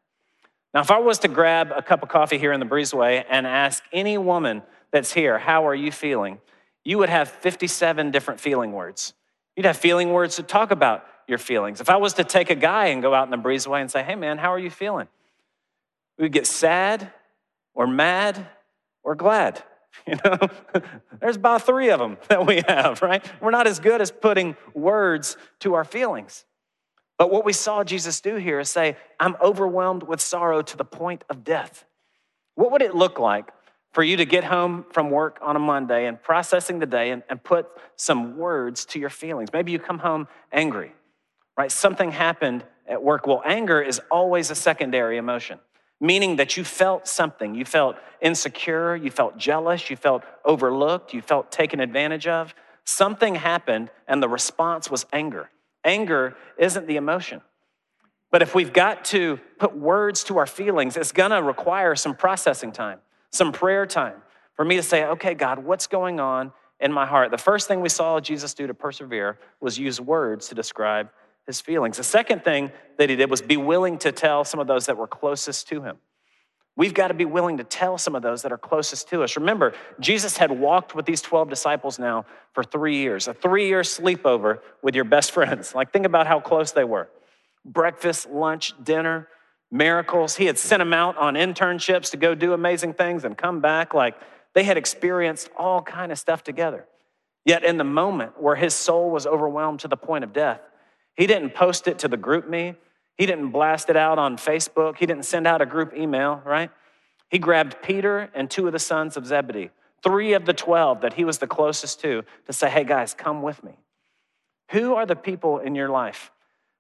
Now, 0.74 0.82
if 0.82 0.92
I 0.92 1.00
was 1.00 1.20
to 1.20 1.28
grab 1.28 1.72
a 1.76 1.82
cup 1.82 2.04
of 2.04 2.10
coffee 2.10 2.38
here 2.38 2.52
in 2.52 2.60
the 2.60 2.66
breezeway 2.66 3.24
and 3.30 3.48
ask 3.48 3.84
any 3.92 4.18
woman 4.18 4.62
that's 4.92 5.14
here, 5.14 5.38
How 5.40 5.68
are 5.68 5.76
you 5.76 5.92
feeling? 5.92 6.40
you 6.84 6.98
would 7.00 7.10
have 7.10 7.28
57 7.28 8.12
different 8.12 8.40
feeling 8.40 8.72
words. 8.72 9.14
You'd 9.58 9.66
have 9.66 9.76
feeling 9.76 10.14
words 10.14 10.38
to 10.38 10.44
talk 10.44 10.72
about 10.72 11.04
your 11.28 11.38
feelings. 11.38 11.82
If 11.82 11.90
I 11.90 11.98
was 11.98 12.14
to 12.14 12.24
take 12.24 12.50
a 12.50 12.56
guy 12.56 12.88
and 12.88 13.02
go 13.02 13.14
out 13.14 13.26
in 13.26 13.32
the 13.32 13.38
breezeway 13.38 13.82
and 13.82 13.92
say, 13.92 14.04
Hey, 14.04 14.16
man, 14.16 14.38
how 14.38 14.54
are 14.54 14.60
you 14.60 14.70
feeling? 14.70 15.10
We'd 16.18 16.32
get 16.32 16.48
sad 16.48 17.12
or 17.74 17.88
mad 17.88 18.48
or 19.04 19.16
glad. 19.16 19.64
You 20.06 20.16
know, 20.24 20.38
there's 21.20 21.38
about 21.38 21.64
three 21.64 21.90
of 21.90 22.00
them 22.00 22.18
that 22.30 22.46
we 22.46 22.62
have, 22.68 23.02
right? 23.02 23.26
We're 23.42 23.50
not 23.52 23.66
as 23.66 23.80
good 23.80 24.00
as 24.00 24.12
putting 24.12 24.56
words 24.76 25.38
to 25.62 25.74
our 25.74 25.84
feelings. 25.84 26.46
But 27.18 27.32
what 27.32 27.46
we 27.46 27.54
saw 27.54 27.84
Jesus 27.84 28.22
do 28.22 28.36
here 28.36 28.60
is 28.60 28.70
say, 28.70 28.96
I'm 29.20 29.36
overwhelmed 29.42 30.04
with 30.04 30.22
sorrow 30.22 30.62
to 30.62 30.78
the 30.78 30.86
point 30.86 31.24
of 31.30 31.44
death. 31.44 31.86
What 32.56 32.72
would 32.72 32.82
it 32.82 32.96
look 32.96 33.20
like 33.20 33.50
for 33.92 34.04
you 34.04 34.18
to 34.18 34.26
get 34.26 34.44
home 34.44 34.86
from 34.92 35.10
work 35.10 35.40
on 35.42 35.56
a 35.56 35.60
Monday 35.60 36.06
and 36.06 36.22
processing 36.22 36.80
the 36.80 36.86
day 36.86 37.12
and, 37.12 37.24
and 37.30 37.44
put 37.44 37.68
some 37.96 38.38
words 38.38 38.86
to 38.86 39.00
your 39.00 39.10
feelings? 39.10 39.50
Maybe 39.52 39.72
you 39.72 39.80
come 39.80 40.00
home 40.00 40.28
angry, 40.52 40.92
right? 41.58 41.72
Something 41.72 42.12
happened 42.12 42.64
at 42.88 43.02
work. 43.02 43.26
Well, 43.26 43.42
anger 43.46 43.82
is 43.82 44.00
always 44.12 44.52
a 44.52 44.56
secondary 44.56 45.18
emotion 45.18 45.60
meaning 46.00 46.36
that 46.38 46.58
you 46.58 46.64
felt 46.64 47.08
something. 47.08 47.56
You 47.56 47.66
felt 47.66 47.98
insecure, 48.22 48.96
you 48.96 49.12
felt 49.12 49.38
jealous, 49.38 49.90
you 49.90 49.96
felt 49.96 50.24
overlooked, 50.46 51.14
you 51.14 51.22
felt 51.22 51.52
taken 51.52 51.80
advantage 51.80 52.28
of. 52.28 52.54
Something 52.86 53.36
happened, 53.36 53.90
and 54.08 54.22
the 54.22 54.30
response 54.30 54.90
was 54.90 55.06
anger. 55.12 55.50
Anger 55.88 56.36
isn't 56.58 56.86
the 56.86 56.98
emotion. 56.98 57.42
But 58.30 58.42
if 58.42 58.54
we've 58.54 58.74
got 58.74 59.06
to 59.06 59.40
put 59.58 59.76
words 59.76 60.26
to 60.26 60.38
our 60.38 60.46
feelings, 60.46 60.98
it's 60.98 61.14
gonna 61.14 61.42
require 61.42 61.96
some 61.96 62.14
processing 62.14 62.72
time, 62.74 63.00
some 63.32 63.54
prayer 63.54 63.86
time 63.86 64.22
for 64.56 64.66
me 64.66 64.76
to 64.76 64.84
say, 64.84 65.06
okay, 65.06 65.34
God, 65.34 65.60
what's 65.60 65.88
going 65.88 66.20
on 66.20 66.52
in 66.80 66.92
my 66.92 67.06
heart? 67.06 67.32
The 67.32 67.38
first 67.38 67.68
thing 67.68 67.80
we 67.80 67.90
saw 67.90 68.20
Jesus 68.20 68.54
do 68.54 68.68
to 68.68 68.74
persevere 68.74 69.40
was 69.62 69.80
use 69.80 70.02
words 70.02 70.50
to 70.50 70.56
describe 70.56 71.10
his 71.46 71.62
feelings. 71.62 71.96
The 71.96 72.04
second 72.04 72.44
thing 72.44 72.72
that 72.98 73.10
he 73.10 73.16
did 73.16 73.30
was 73.30 73.42
be 73.42 73.56
willing 73.56 73.98
to 74.00 74.12
tell 74.12 74.44
some 74.44 74.60
of 74.60 74.68
those 74.68 74.88
that 74.88 74.98
were 74.98 75.08
closest 75.08 75.70
to 75.70 75.82
him. 75.82 75.98
We've 76.78 76.94
got 76.94 77.08
to 77.08 77.16
be 77.16 77.26
willing 77.26 77.58
to 77.58 77.64
tell 77.64 77.98
some 77.98 78.16
of 78.16 78.22
those 78.22 78.44
that 78.44 78.52
are 78.52 78.58
closest 78.58 79.10
to 79.10 79.24
us. 79.24 79.36
Remember, 79.36 79.74
Jesus 80.00 80.38
had 80.38 80.52
walked 80.52 80.94
with 80.94 81.08
these 81.08 81.22
12 81.22 81.50
disciples 81.50 81.98
now 81.98 82.26
for 82.54 82.64
three 82.64 82.98
years, 82.98 83.28
a 83.28 83.34
three 83.34 83.68
year 83.68 83.82
sleepover 83.82 84.60
with 84.84 84.94
your 84.94 85.04
best 85.04 85.32
friends. 85.34 85.74
Like, 85.74 85.92
think 85.92 86.06
about 86.06 86.28
how 86.28 86.40
close 86.40 86.72
they 86.72 86.86
were 86.86 87.10
breakfast, 87.66 88.30
lunch, 88.30 88.74
dinner, 88.82 89.28
miracles. 89.72 90.38
He 90.38 90.46
had 90.46 90.58
sent 90.58 90.80
them 90.80 90.94
out 90.94 91.18
on 91.18 91.34
internships 91.34 92.12
to 92.12 92.18
go 92.18 92.34
do 92.34 92.54
amazing 92.54 92.94
things 92.94 93.26
and 93.26 93.38
come 93.38 93.60
back. 93.60 93.94
Like, 93.94 94.16
they 94.54 94.64
had 94.64 94.78
experienced 94.78 95.50
all 95.58 95.82
kind 95.82 96.12
of 96.12 96.18
stuff 96.18 96.44
together. 96.44 96.86
Yet, 97.44 97.64
in 97.64 97.78
the 97.78 97.84
moment 97.84 98.40
where 98.40 98.56
his 98.56 98.74
soul 98.74 99.10
was 99.10 99.26
overwhelmed 99.26 99.82
to 99.82 99.88
the 99.88 99.98
point 99.98 100.24
of 100.24 100.32
death, 100.32 100.62
he 101.16 101.28
didn't 101.28 101.56
post 101.56 101.88
it 101.88 102.00
to 102.00 102.08
the 102.08 102.18
GroupMe. 102.18 102.76
He 103.18 103.26
didn't 103.26 103.50
blast 103.50 103.90
it 103.90 103.98
out 103.98 104.20
on 104.20 104.38
Facebook. 104.38 104.98
He 104.98 105.06
didn't 105.06 105.26
send 105.26 105.48
out 105.48 105.62
a 105.62 105.66
group 105.66 105.94
email, 105.96 106.42
right? 106.46 106.70
He 107.30 107.40
grabbed 107.40 107.82
Peter 107.82 108.30
and 108.34 108.50
two 108.50 108.68
of 108.68 108.74
the 108.74 108.80
sons 108.80 109.18
of 109.18 109.26
Zebedee, 109.26 109.72
three 110.04 110.34
of 110.34 110.46
the 110.46 110.54
12 110.54 111.02
that 111.02 111.14
he 111.14 111.26
was 111.26 111.40
the 111.40 111.48
closest 111.48 112.00
to, 112.02 112.24
to 112.46 112.54
say, 112.54 112.70
hey 112.70 112.84
guys, 112.84 113.14
come 113.14 113.42
with 113.42 113.64
me. 113.64 113.74
Who 114.72 114.96
are 114.96 115.06
the 115.06 115.16
people 115.16 115.60
in 115.60 115.76
your 115.76 115.90
life 115.90 116.32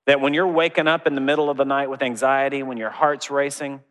that 0.05 0.21
when 0.21 0.33
you're 0.33 0.47
waking 0.47 0.87
up 0.87 1.05
in 1.05 1.15
the 1.15 1.21
middle 1.21 1.49
of 1.49 1.57
the 1.57 1.65
night 1.65 1.89
with 1.89 2.01
anxiety, 2.01 2.63
when 2.63 2.77
your 2.77 2.89
heart's 2.89 3.29
racing, 3.29 3.81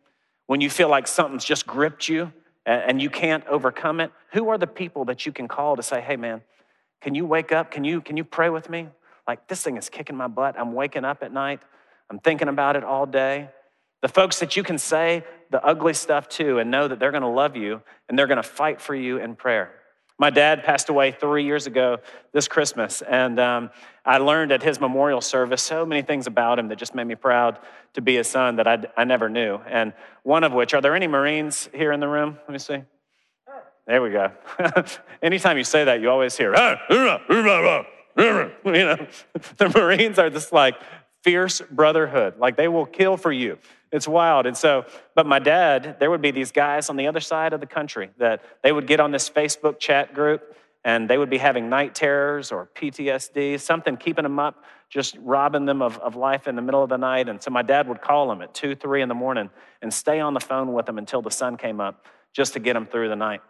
when 0.47 0.61
you 0.61 0.69
feel 0.69 0.89
like 0.89 1.07
something's 1.07 1.45
just 1.45 1.67
gripped 1.67 2.07
you 2.07 2.31
and 2.65 3.01
you 3.01 3.09
can't 3.09 3.45
overcome 3.47 3.99
it, 3.99 4.11
who 4.31 4.49
are 4.49 4.57
the 4.57 4.67
people 4.67 5.05
that 5.05 5.25
you 5.25 5.31
can 5.31 5.47
call 5.47 5.75
to 5.75 5.83
say, 5.83 6.01
hey 6.01 6.15
man, 6.15 6.41
can 7.01 7.13
you 7.13 7.25
wake 7.25 7.51
up? 7.51 7.69
Can 7.71 7.83
you, 7.83 8.01
can 8.01 8.17
you 8.17 8.23
pray 8.23 8.49
with 8.49 8.69
me? 8.69 8.87
Like, 9.27 9.47
this 9.47 9.61
thing 9.61 9.77
is 9.77 9.89
kicking 9.89 10.15
my 10.15 10.27
butt. 10.27 10.57
I'm 10.57 10.73
waking 10.73 11.05
up 11.05 11.21
at 11.21 11.31
night. 11.31 11.59
I'm 12.09 12.19
thinking 12.19 12.47
about 12.47 12.75
it 12.75 12.83
all 12.83 13.05
day. 13.05 13.49
The 14.01 14.07
folks 14.07 14.39
that 14.39 14.55
you 14.55 14.63
can 14.63 14.77
say 14.77 15.23
the 15.49 15.63
ugly 15.63 15.93
stuff 15.93 16.27
to 16.29 16.59
and 16.59 16.69
know 16.69 16.87
that 16.87 16.99
they're 16.99 17.11
gonna 17.11 17.31
love 17.31 17.55
you 17.55 17.81
and 18.07 18.17
they're 18.17 18.27
gonna 18.27 18.43
fight 18.43 18.81
for 18.81 18.93
you 18.95 19.17
in 19.17 19.35
prayer. 19.35 19.73
My 20.19 20.29
dad 20.31 20.63
passed 20.63 20.89
away 20.89 21.11
three 21.11 21.43
years 21.43 21.67
ago 21.67 21.99
this 22.31 22.47
Christmas, 22.47 23.03
and 23.03 23.39
um, 23.39 23.69
I 24.03 24.17
learned 24.17 24.51
at 24.51 24.63
his 24.63 24.79
memorial 24.79 25.21
service 25.21 25.61
so 25.61 25.85
many 25.85 26.01
things 26.01 26.25
about 26.25 26.57
him 26.57 26.69
that 26.69 26.79
just 26.79 26.95
made 26.95 27.05
me 27.05 27.13
proud 27.13 27.59
to 27.93 28.01
be 28.01 28.15
his 28.15 28.27
son 28.27 28.55
that 28.55 28.67
I, 28.67 28.83
I 28.97 29.03
never 29.03 29.29
knew. 29.29 29.59
And 29.67 29.93
one 30.23 30.43
of 30.43 30.53
which, 30.53 30.73
are 30.73 30.81
there 30.81 30.95
any 30.95 31.05
Marines 31.05 31.69
here 31.71 31.91
in 31.91 31.99
the 31.99 32.07
room? 32.07 32.39
Let 32.47 32.49
me 32.49 32.57
see. 32.57 32.81
There 33.85 34.01
we 34.01 34.09
go. 34.09 34.31
Anytime 35.21 35.57
you 35.57 35.63
say 35.63 35.83
that, 35.83 36.01
you 36.01 36.09
always 36.09 36.35
hear, 36.35 36.51
you 38.65 38.71
know, 38.71 39.07
the 39.57 39.69
Marines 39.69 40.17
are 40.17 40.31
just 40.31 40.51
like 40.51 40.75
fierce 41.27 41.61
brotherhood. 41.69 42.39
Like 42.39 42.55
they 42.55 42.69
will 42.69 42.85
kill 42.85 43.17
for 43.17 43.33
you. 43.33 43.57
It's 43.91 44.07
wild. 44.07 44.45
And 44.45 44.55
so, 44.55 44.85
but 45.13 45.25
my 45.25 45.39
dad, 45.39 45.97
there 45.99 46.09
would 46.09 46.21
be 46.21 46.31
these 46.31 46.53
guys 46.53 46.89
on 46.89 46.95
the 46.95 47.07
other 47.07 47.19
side 47.19 47.51
of 47.51 47.59
the 47.59 47.65
country 47.65 48.11
that 48.17 48.41
they 48.63 48.71
would 48.71 48.87
get 48.87 49.01
on 49.01 49.11
this 49.11 49.29
Facebook 49.29 49.77
chat 49.77 50.13
group 50.13 50.55
and 50.85 51.09
they 51.09 51.17
would 51.17 51.29
be 51.29 51.37
having 51.37 51.69
night 51.69 51.93
terrors 51.93 52.53
or 52.53 52.69
PTSD, 52.75 53.59
something 53.59 53.97
keeping 53.97 54.23
them 54.23 54.39
up, 54.39 54.63
just 54.89 55.17
robbing 55.19 55.65
them 55.65 55.81
of, 55.81 55.97
of 55.97 56.15
life 56.15 56.47
in 56.47 56.55
the 56.55 56.61
middle 56.61 56.81
of 56.81 56.87
the 56.87 56.97
night. 56.97 57.27
And 57.27 57.43
so 57.43 57.51
my 57.51 57.61
dad 57.61 57.89
would 57.89 58.01
call 58.01 58.29
them 58.29 58.41
at 58.41 58.53
two, 58.53 58.73
three 58.73 59.01
in 59.01 59.09
the 59.09 59.15
morning 59.15 59.49
and 59.81 59.93
stay 59.93 60.21
on 60.21 60.33
the 60.33 60.39
phone 60.39 60.71
with 60.71 60.85
them 60.85 60.97
until 60.97 61.21
the 61.21 61.31
sun 61.31 61.57
came 61.57 61.81
up 61.81 62.05
just 62.31 62.53
to 62.53 62.59
get 62.61 62.73
them 62.73 62.85
through 62.85 63.09
the 63.09 63.17
night. 63.17 63.41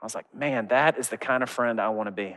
I 0.00 0.06
was 0.06 0.14
like, 0.14 0.32
man, 0.32 0.68
that 0.68 0.96
is 0.96 1.08
the 1.08 1.16
kind 1.16 1.42
of 1.42 1.50
friend 1.50 1.80
I 1.80 1.88
want 1.88 2.06
to 2.06 2.12
be. 2.12 2.36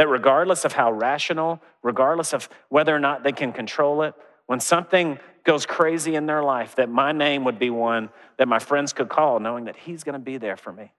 That 0.00 0.08
regardless 0.08 0.64
of 0.64 0.72
how 0.72 0.92
rational, 0.92 1.60
regardless 1.82 2.32
of 2.32 2.48
whether 2.70 2.96
or 2.96 2.98
not 2.98 3.22
they 3.22 3.32
can 3.32 3.52
control 3.52 4.00
it, 4.00 4.14
when 4.46 4.58
something 4.58 5.18
goes 5.44 5.66
crazy 5.66 6.14
in 6.14 6.24
their 6.24 6.42
life, 6.42 6.76
that 6.76 6.88
my 6.88 7.12
name 7.12 7.44
would 7.44 7.58
be 7.58 7.68
one 7.68 8.08
that 8.38 8.48
my 8.48 8.60
friends 8.60 8.94
could 8.94 9.10
call, 9.10 9.40
knowing 9.40 9.66
that 9.66 9.76
He's 9.76 10.02
gonna 10.02 10.18
be 10.18 10.38
there 10.38 10.56
for 10.56 10.72
me. 10.72 10.94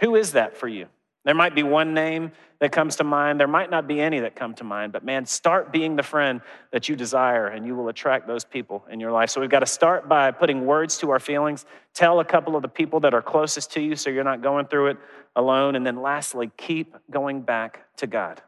Who 0.00 0.16
is 0.16 0.32
that 0.32 0.54
for 0.54 0.68
you? 0.68 0.88
There 1.24 1.34
might 1.34 1.54
be 1.54 1.62
one 1.62 1.94
name 1.94 2.32
that 2.58 2.72
comes 2.72 2.96
to 2.96 3.04
mind. 3.04 3.38
There 3.38 3.48
might 3.48 3.70
not 3.70 3.86
be 3.86 4.00
any 4.00 4.20
that 4.20 4.34
come 4.34 4.54
to 4.54 4.64
mind, 4.64 4.92
but 4.92 5.04
man, 5.04 5.24
start 5.26 5.72
being 5.72 5.96
the 5.96 6.02
friend 6.02 6.40
that 6.72 6.88
you 6.88 6.96
desire 6.96 7.46
and 7.46 7.66
you 7.66 7.76
will 7.76 7.88
attract 7.88 8.26
those 8.26 8.44
people 8.44 8.84
in 8.90 8.98
your 8.98 9.12
life. 9.12 9.30
So 9.30 9.40
we've 9.40 9.50
got 9.50 9.60
to 9.60 9.66
start 9.66 10.08
by 10.08 10.30
putting 10.32 10.66
words 10.66 10.98
to 10.98 11.10
our 11.10 11.20
feelings. 11.20 11.64
Tell 11.94 12.20
a 12.20 12.24
couple 12.24 12.56
of 12.56 12.62
the 12.62 12.68
people 12.68 13.00
that 13.00 13.14
are 13.14 13.22
closest 13.22 13.72
to 13.72 13.80
you 13.80 13.94
so 13.94 14.10
you're 14.10 14.24
not 14.24 14.42
going 14.42 14.66
through 14.66 14.88
it 14.88 14.96
alone. 15.36 15.76
And 15.76 15.86
then 15.86 16.02
lastly, 16.02 16.50
keep 16.56 16.96
going 17.10 17.42
back 17.42 17.84
to 17.96 18.06
God. 18.06 18.42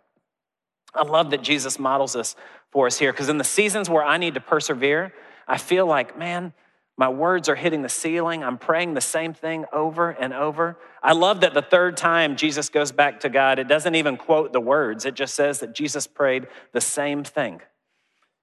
I 0.94 1.02
love 1.02 1.30
that 1.30 1.42
Jesus 1.42 1.78
models 1.78 2.12
this 2.12 2.36
for 2.70 2.86
us 2.86 2.98
here 2.98 3.12
because 3.12 3.28
in 3.28 3.38
the 3.38 3.44
seasons 3.44 3.88
where 3.88 4.04
I 4.04 4.16
need 4.16 4.34
to 4.34 4.40
persevere, 4.40 5.12
I 5.46 5.58
feel 5.58 5.86
like, 5.86 6.18
man, 6.18 6.52
my 6.96 7.08
words 7.08 7.48
are 7.48 7.56
hitting 7.56 7.82
the 7.82 7.88
ceiling. 7.88 8.44
I'm 8.44 8.56
praying 8.56 8.94
the 8.94 9.00
same 9.00 9.34
thing 9.34 9.64
over 9.72 10.10
and 10.10 10.32
over. 10.32 10.76
I 11.02 11.12
love 11.12 11.40
that 11.40 11.52
the 11.52 11.62
third 11.62 11.96
time 11.96 12.36
Jesus 12.36 12.68
goes 12.68 12.92
back 12.92 13.20
to 13.20 13.28
God, 13.28 13.58
it 13.58 13.66
doesn't 13.66 13.94
even 13.94 14.16
quote 14.16 14.52
the 14.52 14.60
words, 14.60 15.04
it 15.04 15.14
just 15.14 15.34
says 15.34 15.60
that 15.60 15.74
Jesus 15.74 16.06
prayed 16.06 16.46
the 16.72 16.80
same 16.80 17.24
thing. 17.24 17.60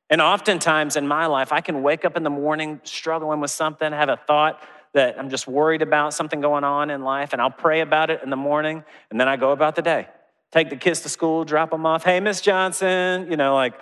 And 0.10 0.22
oftentimes 0.22 0.98
in 0.98 1.08
my 1.08 1.28
life, 1.28 1.54
I 1.54 1.62
can 1.62 1.84
wake 1.84 2.04
up 2.04 2.18
in 2.18 2.24
the 2.24 2.30
morning 2.30 2.82
struggling 2.84 3.40
with 3.40 3.52
something, 3.52 3.94
have 3.94 4.10
a 4.10 4.18
thought 4.18 4.62
that 4.94 5.18
I'm 5.18 5.30
just 5.30 5.48
worried 5.48 5.82
about 5.82 6.14
something 6.14 6.42
going 6.42 6.66
on 6.66 6.90
in 6.90 7.02
life, 7.02 7.32
and 7.32 7.42
I'll 7.42 7.50
pray 7.50 7.80
about 7.80 8.10
it 8.10 8.22
in 8.22 8.30
the 8.30 8.36
morning, 8.36 8.84
and 9.10 9.18
then 9.18 9.30
I 9.30 9.38
go 9.38 9.52
about 9.52 9.76
the 9.76 9.82
day. 9.82 10.08
Take 10.52 10.70
the 10.70 10.76
kids 10.76 11.00
to 11.02 11.10
school, 11.10 11.46
drop 11.46 11.70
them 11.70 11.86
off. 11.86 12.04
Hey, 12.04 12.20
Miss 12.20 12.42
Johnson, 12.42 13.32
you 13.32 13.38
know, 13.38 13.56
like, 13.56 13.74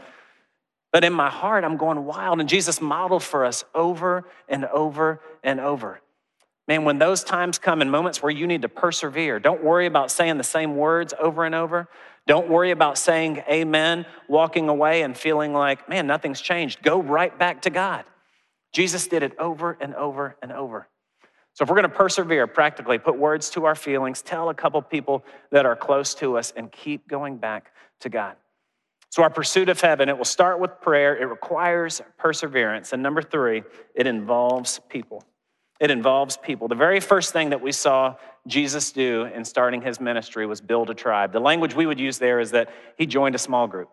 but 0.91 1.03
in 1.03 1.13
my 1.13 1.29
heart, 1.29 1.63
I'm 1.63 1.77
going 1.77 2.05
wild. 2.05 2.39
And 2.39 2.49
Jesus 2.49 2.81
modeled 2.81 3.23
for 3.23 3.45
us 3.45 3.63
over 3.75 4.25
and 4.47 4.65
over 4.65 5.21
and 5.43 5.59
over. 5.59 6.01
Man, 6.67 6.83
when 6.83 6.99
those 6.99 7.23
times 7.23 7.57
come 7.57 7.81
in 7.81 7.89
moments 7.89 8.21
where 8.21 8.31
you 8.31 8.45
need 8.45 8.61
to 8.61 8.69
persevere, 8.69 9.39
don't 9.39 9.63
worry 9.63 9.87
about 9.87 10.11
saying 10.11 10.37
the 10.37 10.43
same 10.43 10.75
words 10.75 11.13
over 11.19 11.45
and 11.45 11.55
over. 11.55 11.87
Don't 12.27 12.47
worry 12.47 12.69
about 12.69 12.97
saying 12.97 13.43
amen, 13.49 14.05
walking 14.27 14.69
away 14.69 15.01
and 15.01 15.17
feeling 15.17 15.51
like, 15.51 15.89
man, 15.89 16.05
nothing's 16.05 16.41
changed. 16.41 16.83
Go 16.83 17.01
right 17.01 17.37
back 17.37 17.63
to 17.63 17.71
God. 17.71 18.05
Jesus 18.71 19.07
did 19.07 19.23
it 19.23 19.37
over 19.39 19.77
and 19.81 19.95
over 19.95 20.35
and 20.43 20.51
over. 20.51 20.87
So, 21.53 21.63
if 21.63 21.69
we're 21.69 21.75
going 21.75 21.89
to 21.89 21.97
persevere 21.97 22.45
practically, 22.45 22.99
put 22.99 23.17
words 23.17 23.49
to 23.51 23.65
our 23.65 23.75
feelings, 23.75 24.21
tell 24.21 24.49
a 24.49 24.53
couple 24.53 24.81
people 24.83 25.25
that 25.51 25.65
are 25.65 25.75
close 25.75 26.13
to 26.15 26.37
us, 26.37 26.53
and 26.55 26.71
keep 26.71 27.07
going 27.07 27.37
back 27.37 27.73
to 28.01 28.09
God. 28.09 28.35
So, 29.09 29.23
our 29.23 29.29
pursuit 29.29 29.69
of 29.69 29.81
heaven, 29.81 30.07
it 30.07 30.17
will 30.17 30.25
start 30.25 30.59
with 30.59 30.81
prayer. 30.81 31.17
It 31.17 31.25
requires 31.25 32.01
perseverance. 32.17 32.93
And 32.93 33.01
number 33.01 33.21
three, 33.21 33.63
it 33.95 34.05
involves 34.05 34.79
people. 34.89 35.23
It 35.79 35.91
involves 35.91 36.37
people. 36.37 36.67
The 36.67 36.75
very 36.75 36.99
first 36.99 37.33
thing 37.33 37.49
that 37.49 37.61
we 37.61 37.71
saw 37.71 38.15
Jesus 38.45 38.91
do 38.91 39.23
in 39.23 39.45
starting 39.45 39.81
his 39.81 39.99
ministry 39.99 40.45
was 40.45 40.61
build 40.61 40.89
a 40.89 40.93
tribe. 40.93 41.31
The 41.31 41.39
language 41.39 41.73
we 41.73 41.85
would 41.85 41.99
use 41.99 42.19
there 42.19 42.39
is 42.39 42.51
that 42.51 42.69
he 42.97 43.05
joined 43.05 43.33
a 43.33 43.39
small 43.39 43.67
group. 43.67 43.89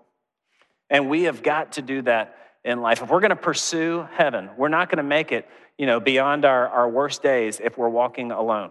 And 0.90 1.09
we 1.09 1.22
have 1.24 1.42
got 1.42 1.72
to 1.72 1.83
do 1.83 2.02
that 2.02 2.37
in 2.64 2.81
life. 2.81 3.02
If 3.02 3.09
we're 3.09 3.20
going 3.20 3.31
to 3.31 3.37
pursue 3.37 4.07
heaven, 4.12 4.50
we're 4.57 4.68
not 4.68 4.88
going 4.88 4.98
to 4.98 5.05
make 5.05 5.33
it, 5.33 5.48
you 5.79 5.87
know, 5.87 6.00
beyond 6.00 6.44
our, 6.44 6.68
our 6.68 6.88
worst 6.88 7.22
days 7.22 7.61
if 7.62 7.79
we're 7.79 7.88
walking 7.88 8.33
alone. 8.33 8.70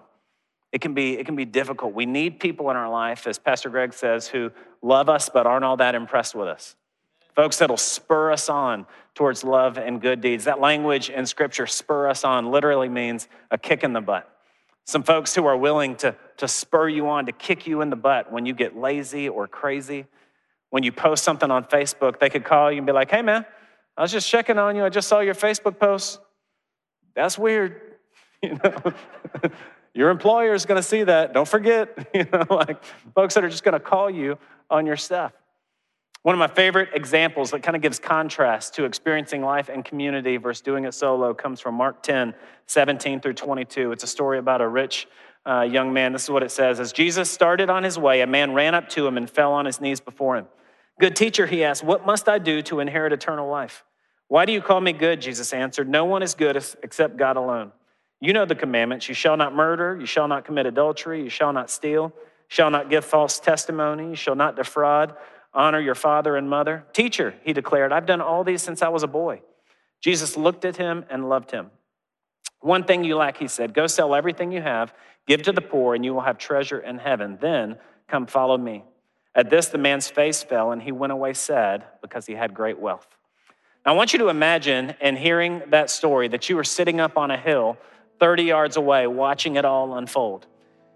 It 0.76 0.82
can, 0.82 0.94
be, 0.94 1.18
it 1.18 1.26
can 1.26 1.38
be 1.38 1.46
difficult. 1.46 1.94
We 1.94 2.06
need 2.06 2.38
people 2.38 2.70
in 2.70 2.76
our 2.76 2.90
life, 2.90 3.28
as 3.28 3.40
Pastor 3.40 3.70
Greg 3.70 3.94
says, 3.94 4.28
who 4.28 4.52
love 4.82 5.08
us 5.08 5.30
but 5.30 5.48
aren't 5.48 5.64
all 5.64 5.78
that 5.78 5.96
impressed 5.96 6.36
with 6.36 6.50
us. 6.50 6.76
Folks 7.34 7.60
that'll 7.60 7.78
spur 7.78 8.34
us 8.34 8.50
on 8.50 8.86
towards 9.14 9.46
love 9.46 9.78
and 9.78 10.02
good 10.02 10.20
deeds. 10.20 10.44
That 10.44 10.60
language 10.60 11.10
in 11.10 11.26
Scripture, 11.28 11.66
spur 11.66 12.10
us 12.10 12.26
on, 12.26 12.52
literally 12.52 12.90
means 12.90 13.30
a 13.52 13.58
kick 13.58 13.86
in 13.86 13.94
the 13.94 14.02
butt. 14.02 14.30
Some 14.84 15.04
folks 15.04 15.34
who 15.34 15.46
are 15.46 15.56
willing 15.56 15.96
to, 15.96 16.14
to 16.36 16.48
spur 16.50 16.90
you 16.90 17.08
on, 17.08 17.28
to 17.28 17.32
kick 17.32 17.66
you 17.66 17.80
in 17.80 17.90
the 17.90 17.96
butt 17.96 18.30
when 18.30 18.46
you 18.46 18.54
get 18.54 18.76
lazy 18.76 19.30
or 19.30 19.48
crazy. 19.48 20.06
When 20.72 20.84
you 20.84 20.92
post 20.92 21.24
something 21.24 21.52
on 21.52 21.64
Facebook, 21.64 22.20
they 22.20 22.30
could 22.30 22.44
call 22.44 22.70
you 22.70 22.80
and 22.80 22.86
be 22.86 22.92
like, 22.92 23.12
hey 23.12 23.22
man, 23.22 23.46
I 23.96 24.02
was 24.02 24.12
just 24.12 24.30
checking 24.30 24.58
on 24.58 24.76
you. 24.76 24.84
I 24.84 24.90
just 24.90 25.08
saw 25.08 25.22
your 25.22 25.36
Facebook 25.36 25.80
post. 25.80 26.20
That's 27.16 27.38
weird. 27.38 27.82
You 28.44 28.60
know, 28.64 28.94
your 29.96 30.10
employer 30.10 30.54
is 30.54 30.66
going 30.66 30.78
to 30.78 30.88
see 30.88 31.04
that. 31.04 31.34
Don't 31.34 31.48
forget, 31.48 32.10
you 32.14 32.26
know, 32.32 32.46
like 32.50 32.84
folks 33.16 33.34
that 33.34 33.44
are 33.44 33.50
just 33.50 33.64
going 33.64 33.74
to 33.74 33.80
call 33.80 34.10
you 34.10 34.38
on 34.70 34.86
your 34.86 34.98
stuff. 34.98 35.32
One 36.22 36.34
of 36.34 36.40
my 36.40 36.48
favorite 36.48 36.90
examples 36.94 37.52
that 37.52 37.64
kind 37.64 37.76
of 37.76 37.82
gives 37.82 37.98
contrast 37.98 38.74
to 38.76 38.86
experiencing 38.86 39.42
life 39.42 39.70
and 39.70 39.86
community 39.86 40.38
versus 40.38 40.62
doing 40.62 40.84
it 40.84 40.94
solo 40.94 41.34
comes 41.34 41.62
from 41.62 41.76
Mark 41.76 42.04
10, 42.04 42.34
17 42.66 43.22
through 43.22 43.36
22. 43.36 43.92
It's 43.92 44.04
a 44.04 44.08
story 44.08 44.40
about 44.40 44.60
a 44.60 44.68
rich 44.68 45.08
uh, 45.48 45.62
young 45.62 45.94
man. 45.94 46.14
This 46.14 46.24
is 46.24 46.30
what 46.30 46.44
it 46.44 46.52
says 46.52 46.80
As 46.80 46.92
Jesus 46.92 47.30
started 47.30 47.70
on 47.70 47.84
his 47.84 47.98
way, 47.98 48.22
a 48.22 48.28
man 48.28 48.54
ran 48.54 48.76
up 48.76 48.90
to 48.90 49.08
him 49.08 49.18
and 49.18 49.30
fell 49.30 49.54
on 49.54 49.66
his 49.66 49.80
knees 49.80 50.00
before 50.00 50.36
him. 50.36 50.48
Good 51.00 51.16
teacher, 51.16 51.46
he 51.46 51.64
asked, 51.64 51.84
What 51.84 52.06
must 52.06 52.28
I 52.28 52.40
do 52.40 52.62
to 52.64 52.80
inherit 52.80 53.14
eternal 53.14 53.48
life? 53.48 53.86
Why 54.28 54.46
do 54.46 54.52
you 54.52 54.62
call 54.62 54.82
me 54.82 54.94
good? 54.94 55.22
Jesus 55.22 55.54
answered, 55.54 55.88
No 55.88 56.06
one 56.06 56.24
is 56.24 56.34
good 56.34 56.58
except 56.82 57.18
God 57.18 57.38
alone. 57.38 57.72
You 58.26 58.34
know 58.34 58.46
the 58.46 58.56
commandments 58.56 59.08
you 59.08 59.14
shall 59.14 59.38
not 59.38 59.54
murder, 59.54 59.96
you 60.00 60.08
shall 60.08 60.28
not 60.28 60.46
commit 60.46 60.66
adultery, 60.66 61.22
you 61.22 61.30
shall 61.30 61.54
not 61.54 61.70
steal, 61.70 62.12
shall 62.48 62.72
not 62.72 62.90
give 62.90 63.06
false 63.06 63.40
testimony, 63.40 64.10
you 64.10 64.16
shall 64.16 64.34
not 64.34 64.56
defraud, 64.56 65.16
honor 65.54 65.80
your 65.80 65.94
father 65.94 66.36
and 66.36 66.50
mother. 66.50 66.88
Teacher, 66.92 67.36
he 67.44 67.54
declared, 67.54 67.92
I've 67.92 68.08
done 68.08 68.22
all 68.22 68.44
these 68.44 68.64
since 68.64 68.82
I 68.82 68.88
was 68.88 69.04
a 69.04 69.08
boy. 69.08 69.44
Jesus 70.02 70.36
looked 70.36 70.66
at 70.66 70.76
him 70.76 71.06
and 71.08 71.30
loved 71.30 71.52
him. 71.52 71.70
One 72.62 72.84
thing 72.84 73.04
you 73.04 73.16
lack, 73.16 73.38
he 73.38 73.48
said, 73.48 73.76
go 73.76 73.86
sell 73.86 74.16
everything 74.16 74.52
you 74.52 74.62
have, 74.64 74.92
give 75.28 75.44
to 75.44 75.52
the 75.52 75.62
poor, 75.62 75.94
and 75.94 76.04
you 76.04 76.16
will 76.16 76.22
have 76.22 76.40
treasure 76.40 76.80
in 76.80 76.98
heaven. 76.98 77.38
Then 77.40 77.78
come 78.08 78.26
follow 78.26 78.58
me. 78.58 78.86
At 79.36 79.52
this, 79.52 79.68
the 79.68 79.78
man's 79.78 80.10
face 80.10 80.42
fell, 80.42 80.72
and 80.72 80.82
he 80.82 80.92
went 80.92 81.14
away 81.14 81.34
sad 81.34 81.84
because 82.02 82.26
he 82.26 82.34
had 82.34 82.56
great 82.56 82.80
wealth. 82.80 83.08
Now, 83.86 83.94
I 83.94 83.96
want 83.96 84.14
you 84.14 84.20
to 84.20 84.30
imagine 84.30 84.96
in 85.00 85.16
hearing 85.16 85.62
that 85.70 85.92
story 85.92 86.28
that 86.30 86.50
you 86.50 86.56
were 86.56 86.64
sitting 86.64 87.00
up 87.00 87.20
on 87.20 87.30
a 87.30 87.38
hill 87.38 87.78
30 88.20 88.44
yards 88.44 88.78
away 88.78 89.08
watching 89.08 89.56
it 89.56 89.66
all 89.66 89.98
unfold. 89.98 90.48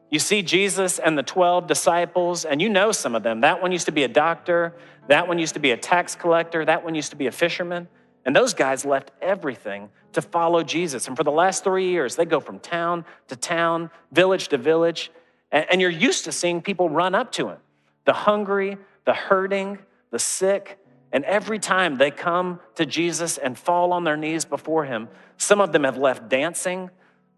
You 0.09 0.19
see 0.19 0.41
Jesus 0.41 0.97
and 0.97 1.17
the 1.17 1.23
12 1.23 1.67
disciples, 1.67 2.45
and 2.45 2.61
you 2.61 2.69
know 2.69 2.91
some 2.91 3.13
of 3.13 3.21
them. 3.21 3.41
That 3.41 3.61
one 3.61 3.71
used 3.71 3.85
to 3.85 3.91
be 3.91 4.03
a 4.03 4.07
doctor, 4.07 4.73
that 5.07 5.27
one 5.27 5.37
used 5.37 5.53
to 5.53 5.59
be 5.59 5.71
a 5.71 5.77
tax 5.77 6.15
collector, 6.15 6.65
that 6.65 6.83
one 6.83 6.95
used 6.95 7.11
to 7.11 7.15
be 7.15 7.27
a 7.27 7.31
fisherman. 7.31 7.87
And 8.25 8.35
those 8.35 8.53
guys 8.53 8.85
left 8.85 9.11
everything 9.21 9.89
to 10.13 10.21
follow 10.21 10.63
Jesus. 10.63 11.07
And 11.07 11.15
for 11.15 11.23
the 11.23 11.31
last 11.31 11.63
three 11.63 11.89
years, 11.89 12.15
they 12.15 12.25
go 12.25 12.39
from 12.39 12.59
town 12.59 13.05
to 13.27 13.35
town, 13.35 13.91
village 14.11 14.47
to 14.49 14.57
village. 14.57 15.11
And 15.51 15.81
you're 15.81 15.89
used 15.89 16.25
to 16.25 16.31
seeing 16.31 16.61
people 16.61 16.89
run 16.89 17.15
up 17.15 17.31
to 17.33 17.49
him 17.49 17.57
the 18.05 18.13
hungry, 18.13 18.77
the 19.05 19.13
hurting, 19.13 19.77
the 20.11 20.19
sick. 20.19 20.79
And 21.11 21.23
every 21.25 21.59
time 21.59 21.97
they 21.97 22.11
come 22.11 22.59
to 22.75 22.85
Jesus 22.85 23.37
and 23.37 23.57
fall 23.57 23.93
on 23.93 24.03
their 24.03 24.17
knees 24.17 24.45
before 24.45 24.85
him, 24.85 25.09
some 25.37 25.61
of 25.61 25.71
them 25.71 25.83
have 25.83 25.97
left 25.97 26.29
dancing. 26.29 26.89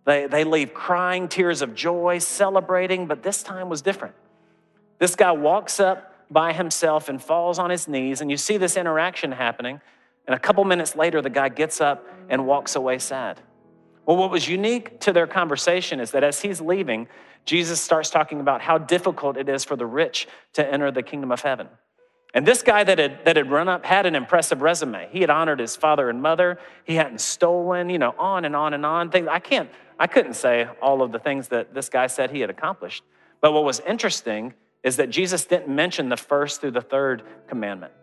They, 0.06 0.28
they 0.28 0.44
leave 0.44 0.74
crying 0.74 1.28
tears 1.28 1.62
of 1.62 1.76
joy, 1.76 2.20
celebrating, 2.20 3.08
but 3.08 3.24
this 3.24 3.44
time 3.44 3.70
was 3.70 3.82
different. 3.82 4.16
This 4.98 5.16
guy 5.16 5.32
walks 5.32 5.80
up 5.80 6.16
by 6.30 6.54
himself 6.54 7.10
and 7.10 7.22
falls 7.22 7.60
on 7.60 7.70
his 7.70 7.88
knees, 7.88 8.22
and 8.22 8.32
you 8.32 8.38
see 8.38 8.58
this 8.58 8.78
interaction 8.78 9.32
happening. 9.32 9.82
And 10.28 10.36
a 10.36 10.40
couple 10.40 10.64
minutes 10.64 10.96
later, 10.96 11.22
the 11.22 11.30
guy 11.30 11.50
gets 11.50 11.82
up 11.82 12.08
and 12.30 12.46
walks 12.46 12.76
away 12.76 13.00
sad. 13.00 13.40
Well, 14.06 14.18
what 14.18 14.32
was 14.32 14.48
unique 14.48 15.00
to 15.02 15.14
their 15.14 15.28
conversation 15.28 16.00
is 16.00 16.12
that 16.12 16.24
as 16.24 16.42
he's 16.42 16.62
leaving, 16.62 17.08
Jesus 17.46 17.82
starts 17.82 18.10
talking 18.10 18.40
about 18.40 18.62
how 18.62 18.78
difficult 18.78 19.38
it 19.38 19.50
is 19.50 19.64
for 19.64 19.76
the 19.76 19.86
rich 19.86 20.28
to 20.54 20.66
enter 20.66 20.92
the 20.92 21.04
kingdom 21.04 21.32
of 21.32 21.42
heaven. 21.42 21.68
And 22.34 22.46
this 22.46 22.62
guy 22.62 22.84
that 22.84 22.98
had, 22.98 23.26
that 23.26 23.36
had 23.36 23.52
run 23.52 23.68
up 23.68 23.86
had 23.86 24.06
an 24.06 24.16
impressive 24.16 24.62
resume. 24.62 25.10
He 25.12 25.22
had 25.22 25.30
honored 25.30 25.60
his 25.60 25.76
father 25.76 26.10
and 26.10 26.22
mother. 26.22 26.60
He 26.86 26.96
hadn't 26.96 27.20
stolen, 27.20 27.90
you 27.90 28.00
know, 28.00 28.16
on 28.18 28.46
and 28.46 28.56
on 28.56 28.74
and 28.74 28.86
on. 28.86 29.12
Things 29.12 29.28
I 29.30 29.40
can't, 29.40 29.70
I 30.02 30.08
couldn't 30.08 30.34
say 30.34 30.68
all 30.82 31.04
of 31.04 31.12
the 31.12 31.20
things 31.20 31.50
that 31.50 31.76
this 31.76 31.88
guy 31.88 32.08
said 32.08 32.32
he 32.32 32.40
had 32.40 32.50
accomplished. 32.50 33.04
But 33.40 33.52
what 33.52 33.64
was 33.64 33.80
interesting 33.82 34.56
is 34.82 34.96
that 34.96 35.12
Jesus 35.12 35.46
didn't 35.46 35.68
mention 35.68 36.10
the 36.10 36.18
first 36.18 36.60
through 36.60 36.72
the 36.72 36.82
third 36.82 37.22
commandment. 37.48 37.94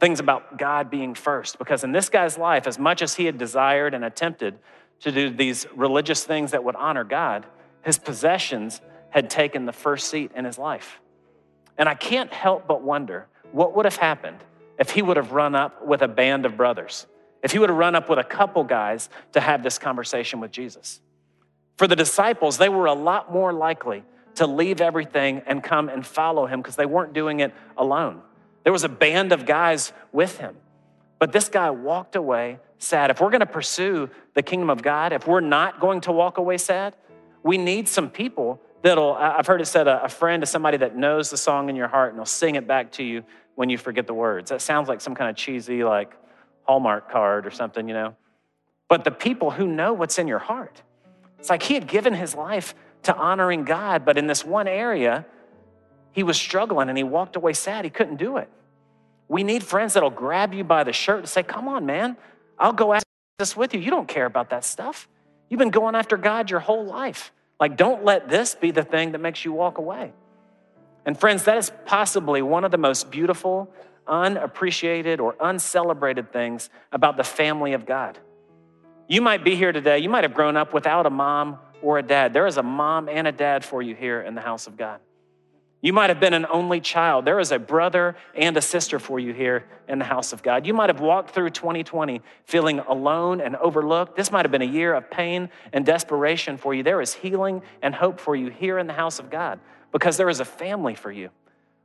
Things 0.00 0.20
about 0.20 0.58
God 0.58 0.90
being 0.90 1.14
first, 1.14 1.58
because 1.58 1.82
in 1.82 1.92
this 1.92 2.10
guy's 2.10 2.36
life, 2.36 2.66
as 2.66 2.78
much 2.78 3.00
as 3.00 3.14
he 3.14 3.24
had 3.24 3.38
desired 3.38 3.94
and 3.94 4.04
attempted 4.04 4.58
to 5.00 5.10
do 5.10 5.30
these 5.30 5.66
religious 5.74 6.24
things 6.24 6.50
that 6.50 6.62
would 6.62 6.76
honor 6.76 7.04
God, 7.04 7.46
his 7.80 7.96
possessions 7.98 8.82
had 9.08 9.30
taken 9.30 9.64
the 9.64 9.72
first 9.72 10.10
seat 10.10 10.32
in 10.36 10.44
his 10.44 10.58
life. 10.58 11.00
And 11.78 11.88
I 11.88 11.94
can't 11.94 12.30
help 12.30 12.66
but 12.66 12.82
wonder 12.82 13.28
what 13.52 13.74
would 13.74 13.86
have 13.86 13.96
happened 13.96 14.40
if 14.78 14.90
he 14.90 15.00
would 15.00 15.16
have 15.16 15.32
run 15.32 15.54
up 15.54 15.86
with 15.86 16.02
a 16.02 16.08
band 16.08 16.44
of 16.44 16.58
brothers, 16.58 17.06
if 17.42 17.50
he 17.50 17.58
would 17.58 17.70
have 17.70 17.78
run 17.78 17.94
up 17.94 18.10
with 18.10 18.18
a 18.18 18.24
couple 18.24 18.62
guys 18.62 19.08
to 19.32 19.40
have 19.40 19.62
this 19.62 19.78
conversation 19.78 20.38
with 20.38 20.52
Jesus. 20.52 21.00
For 21.80 21.86
the 21.86 21.96
disciples, 21.96 22.58
they 22.58 22.68
were 22.68 22.84
a 22.84 22.92
lot 22.92 23.32
more 23.32 23.54
likely 23.54 24.04
to 24.34 24.46
leave 24.46 24.82
everything 24.82 25.40
and 25.46 25.62
come 25.62 25.88
and 25.88 26.06
follow 26.06 26.44
him 26.44 26.60
because 26.60 26.76
they 26.76 26.84
weren't 26.84 27.14
doing 27.14 27.40
it 27.40 27.54
alone. 27.74 28.20
There 28.64 28.72
was 28.74 28.84
a 28.84 28.88
band 28.90 29.32
of 29.32 29.46
guys 29.46 29.94
with 30.12 30.36
him. 30.36 30.56
But 31.18 31.32
this 31.32 31.48
guy 31.48 31.70
walked 31.70 32.16
away 32.16 32.58
sad. 32.76 33.10
If 33.10 33.22
we're 33.22 33.30
going 33.30 33.40
to 33.40 33.46
pursue 33.46 34.10
the 34.34 34.42
kingdom 34.42 34.68
of 34.68 34.82
God, 34.82 35.14
if 35.14 35.26
we're 35.26 35.40
not 35.40 35.80
going 35.80 36.02
to 36.02 36.12
walk 36.12 36.36
away 36.36 36.58
sad, 36.58 36.96
we 37.42 37.56
need 37.56 37.88
some 37.88 38.10
people 38.10 38.60
that'll, 38.82 39.14
I've 39.14 39.46
heard 39.46 39.62
it 39.62 39.66
said, 39.66 39.88
a, 39.88 40.06
friend 40.10 40.42
is 40.42 40.50
somebody 40.50 40.76
that 40.76 40.96
knows 40.96 41.30
the 41.30 41.38
song 41.38 41.70
in 41.70 41.76
your 41.76 41.88
heart 41.88 42.10
and 42.10 42.18
will 42.18 42.26
sing 42.26 42.56
it 42.56 42.66
back 42.66 42.92
to 42.92 43.02
you 43.02 43.24
when 43.54 43.70
you 43.70 43.78
forget 43.78 44.06
the 44.06 44.12
words. 44.12 44.50
That 44.50 44.60
sounds 44.60 44.86
like 44.86 45.00
some 45.00 45.14
kind 45.14 45.30
of 45.30 45.36
cheesy, 45.36 45.82
like 45.82 46.14
Hallmark 46.64 47.10
card 47.10 47.46
or 47.46 47.50
something, 47.50 47.88
you 47.88 47.94
know? 47.94 48.16
But 48.90 49.04
the 49.04 49.10
people 49.10 49.50
who 49.50 49.66
know 49.66 49.94
what's 49.94 50.18
in 50.18 50.28
your 50.28 50.40
heart, 50.40 50.82
it's 51.40 51.50
like 51.50 51.62
he 51.62 51.74
had 51.74 51.88
given 51.88 52.14
his 52.14 52.34
life 52.34 52.74
to 53.04 53.16
honoring 53.16 53.64
God, 53.64 54.04
but 54.04 54.18
in 54.18 54.26
this 54.26 54.44
one 54.44 54.68
area, 54.68 55.24
he 56.12 56.22
was 56.22 56.36
struggling 56.36 56.88
and 56.88 56.98
he 56.98 57.04
walked 57.04 57.34
away 57.34 57.54
sad. 57.54 57.84
He 57.84 57.90
couldn't 57.90 58.16
do 58.16 58.36
it. 58.36 58.48
We 59.26 59.42
need 59.42 59.62
friends 59.62 59.94
that'll 59.94 60.10
grab 60.10 60.52
you 60.52 60.64
by 60.64 60.84
the 60.84 60.92
shirt 60.92 61.20
and 61.20 61.28
say, 61.28 61.42
Come 61.42 61.66
on, 61.66 61.86
man, 61.86 62.16
I'll 62.58 62.74
go 62.74 62.92
after 62.92 63.08
this 63.38 63.56
with 63.56 63.72
you. 63.72 63.80
You 63.80 63.90
don't 63.90 64.06
care 64.06 64.26
about 64.26 64.50
that 64.50 64.64
stuff. 64.64 65.08
You've 65.48 65.58
been 65.58 65.70
going 65.70 65.94
after 65.94 66.16
God 66.16 66.50
your 66.50 66.60
whole 66.60 66.84
life. 66.84 67.32
Like, 67.58 67.76
don't 67.76 68.04
let 68.04 68.28
this 68.28 68.54
be 68.54 68.70
the 68.70 68.82
thing 68.82 69.12
that 69.12 69.20
makes 69.20 69.44
you 69.44 69.52
walk 69.52 69.78
away. 69.78 70.12
And, 71.06 71.18
friends, 71.18 71.44
that 71.44 71.56
is 71.56 71.72
possibly 71.86 72.42
one 72.42 72.64
of 72.64 72.70
the 72.70 72.78
most 72.78 73.10
beautiful, 73.10 73.72
unappreciated, 74.06 75.20
or 75.20 75.36
uncelebrated 75.40 76.32
things 76.32 76.68
about 76.92 77.16
the 77.16 77.24
family 77.24 77.72
of 77.72 77.86
God. 77.86 78.18
You 79.10 79.20
might 79.20 79.42
be 79.42 79.56
here 79.56 79.72
today, 79.72 79.98
you 79.98 80.08
might 80.08 80.22
have 80.22 80.34
grown 80.34 80.56
up 80.56 80.72
without 80.72 81.04
a 81.04 81.10
mom 81.10 81.58
or 81.82 81.98
a 81.98 82.02
dad. 82.02 82.32
There 82.32 82.46
is 82.46 82.58
a 82.58 82.62
mom 82.62 83.08
and 83.08 83.26
a 83.26 83.32
dad 83.32 83.64
for 83.64 83.82
you 83.82 83.96
here 83.96 84.22
in 84.22 84.36
the 84.36 84.40
house 84.40 84.68
of 84.68 84.76
God. 84.76 85.00
You 85.80 85.92
might 85.92 86.10
have 86.10 86.20
been 86.20 86.32
an 86.32 86.46
only 86.48 86.80
child. 86.80 87.24
There 87.24 87.40
is 87.40 87.50
a 87.50 87.58
brother 87.58 88.14
and 88.36 88.56
a 88.56 88.62
sister 88.62 89.00
for 89.00 89.18
you 89.18 89.32
here 89.32 89.64
in 89.88 89.98
the 89.98 90.04
house 90.04 90.32
of 90.32 90.44
God. 90.44 90.64
You 90.64 90.74
might 90.74 90.90
have 90.90 91.00
walked 91.00 91.30
through 91.30 91.50
2020 91.50 92.22
feeling 92.44 92.78
alone 92.78 93.40
and 93.40 93.56
overlooked. 93.56 94.14
This 94.14 94.30
might 94.30 94.44
have 94.44 94.52
been 94.52 94.62
a 94.62 94.64
year 94.64 94.94
of 94.94 95.10
pain 95.10 95.50
and 95.72 95.84
desperation 95.84 96.56
for 96.56 96.72
you. 96.72 96.84
There 96.84 97.00
is 97.00 97.12
healing 97.12 97.62
and 97.82 97.92
hope 97.92 98.20
for 98.20 98.36
you 98.36 98.48
here 98.48 98.78
in 98.78 98.86
the 98.86 98.92
house 98.92 99.18
of 99.18 99.28
God 99.28 99.58
because 99.90 100.18
there 100.18 100.28
is 100.28 100.38
a 100.38 100.44
family 100.44 100.94
for 100.94 101.10
you. 101.10 101.30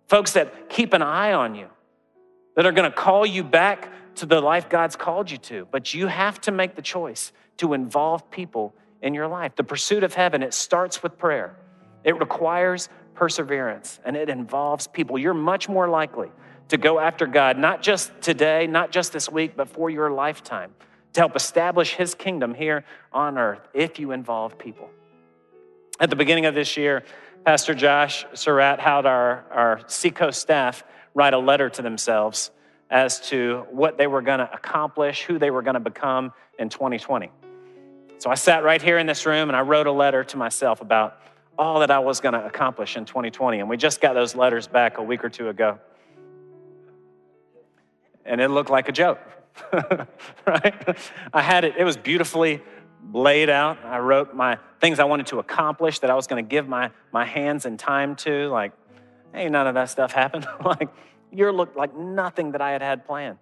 Folks 0.05 0.33
that 0.33 0.69
keep 0.69 0.93
an 0.93 1.01
eye 1.01 1.33
on 1.33 1.55
you, 1.55 1.69
that 2.55 2.67
are 2.67 2.71
going 2.71 2.89
to 2.89 2.95
call 2.95 3.25
you 3.25 3.43
back 3.43 3.91
to 4.17 4.25
the 4.25 4.41
life 4.41 4.69
God's 4.69 4.95
called 4.95 5.31
you 5.31 5.37
to. 5.37 5.67
But 5.71 5.93
you 5.93 6.07
have 6.07 6.39
to 6.41 6.51
make 6.51 6.75
the 6.75 6.81
choice 6.81 7.31
to 7.57 7.73
involve 7.73 8.29
people 8.31 8.73
in 9.01 9.13
your 9.13 9.27
life. 9.27 9.55
The 9.55 9.63
pursuit 9.63 10.03
of 10.03 10.13
heaven, 10.13 10.43
it 10.43 10.53
starts 10.53 11.03
with 11.03 11.17
prayer. 11.17 11.55
It 12.03 12.19
requires 12.19 12.89
perseverance 13.13 13.99
and 14.05 14.15
it 14.15 14.29
involves 14.29 14.87
people. 14.87 15.17
You're 15.17 15.33
much 15.33 15.69
more 15.69 15.87
likely 15.87 16.29
to 16.69 16.77
go 16.77 16.99
after 16.99 17.27
God, 17.27 17.57
not 17.57 17.81
just 17.81 18.11
today, 18.21 18.67
not 18.67 18.91
just 18.91 19.13
this 19.13 19.29
week, 19.29 19.55
but 19.55 19.69
for 19.69 19.89
your 19.89 20.09
lifetime, 20.11 20.73
to 21.13 21.21
help 21.21 21.35
establish 21.35 21.93
his 21.93 22.15
kingdom 22.15 22.53
here 22.53 22.83
on 23.13 23.37
earth 23.37 23.67
if 23.73 23.99
you 23.99 24.11
involve 24.11 24.57
people. 24.57 24.89
At 25.99 26.09
the 26.09 26.15
beginning 26.15 26.45
of 26.45 26.55
this 26.55 26.75
year, 26.75 27.03
Pastor 27.45 27.75
Josh 27.75 28.25
Surratt 28.33 28.79
had 28.79 29.05
our, 29.05 29.45
our 29.51 29.81
Seacoast 29.87 30.41
staff 30.41 30.83
write 31.13 31.33
a 31.33 31.37
letter 31.37 31.69
to 31.69 31.81
themselves 31.81 32.51
as 32.89 33.19
to 33.29 33.65
what 33.71 33.97
they 33.97 34.07
were 34.07 34.21
going 34.21 34.39
to 34.39 34.51
accomplish, 34.53 35.23
who 35.23 35.39
they 35.39 35.51
were 35.51 35.61
going 35.61 35.73
to 35.73 35.79
become 35.79 36.31
in 36.59 36.69
2020. 36.69 37.31
So 38.17 38.29
I 38.29 38.35
sat 38.35 38.63
right 38.63 38.81
here 38.81 38.97
in 38.97 39.07
this 39.07 39.25
room 39.25 39.49
and 39.49 39.55
I 39.55 39.61
wrote 39.61 39.87
a 39.87 39.91
letter 39.91 40.23
to 40.23 40.37
myself 40.37 40.81
about 40.81 41.19
all 41.57 41.79
that 41.79 41.91
I 41.91 41.99
was 41.99 42.19
going 42.19 42.33
to 42.33 42.45
accomplish 42.45 42.97
in 42.97 43.05
2020. 43.05 43.59
And 43.59 43.69
we 43.69 43.77
just 43.77 44.01
got 44.01 44.13
those 44.13 44.35
letters 44.35 44.67
back 44.67 44.97
a 44.97 45.03
week 45.03 45.23
or 45.23 45.29
two 45.29 45.49
ago. 45.49 45.79
And 48.25 48.41
it 48.41 48.49
looked 48.49 48.69
like 48.69 48.89
a 48.89 48.91
joke, 48.91 49.19
right? 50.47 50.97
I 51.33 51.41
had 51.41 51.63
it, 51.63 51.75
it 51.77 51.83
was 51.83 51.97
beautifully 51.97 52.61
laid 53.13 53.49
out. 53.49 53.77
I 53.85 53.99
wrote 53.99 54.33
my 54.33 54.57
things 54.81 54.99
I 54.99 55.03
wanted 55.03 55.27
to 55.27 55.39
accomplish 55.39 55.99
that 55.99 56.09
I 56.09 56.15
was 56.15 56.27
going 56.27 56.43
to 56.43 56.49
give 56.49 56.67
my, 56.67 56.91
my 57.11 57.25
hands 57.25 57.65
and 57.65 57.77
time 57.77 58.15
to. 58.17 58.47
Like, 58.47 58.71
hey, 59.33 59.49
none 59.49 59.67
of 59.67 59.75
that 59.75 59.89
stuff 59.89 60.11
happened. 60.11 60.47
like, 60.65 60.89
year 61.31 61.51
looked 61.51 61.75
like 61.75 61.95
nothing 61.95 62.51
that 62.51 62.61
I 62.61 62.71
had 62.71 62.81
had 62.81 63.05
planned. 63.05 63.37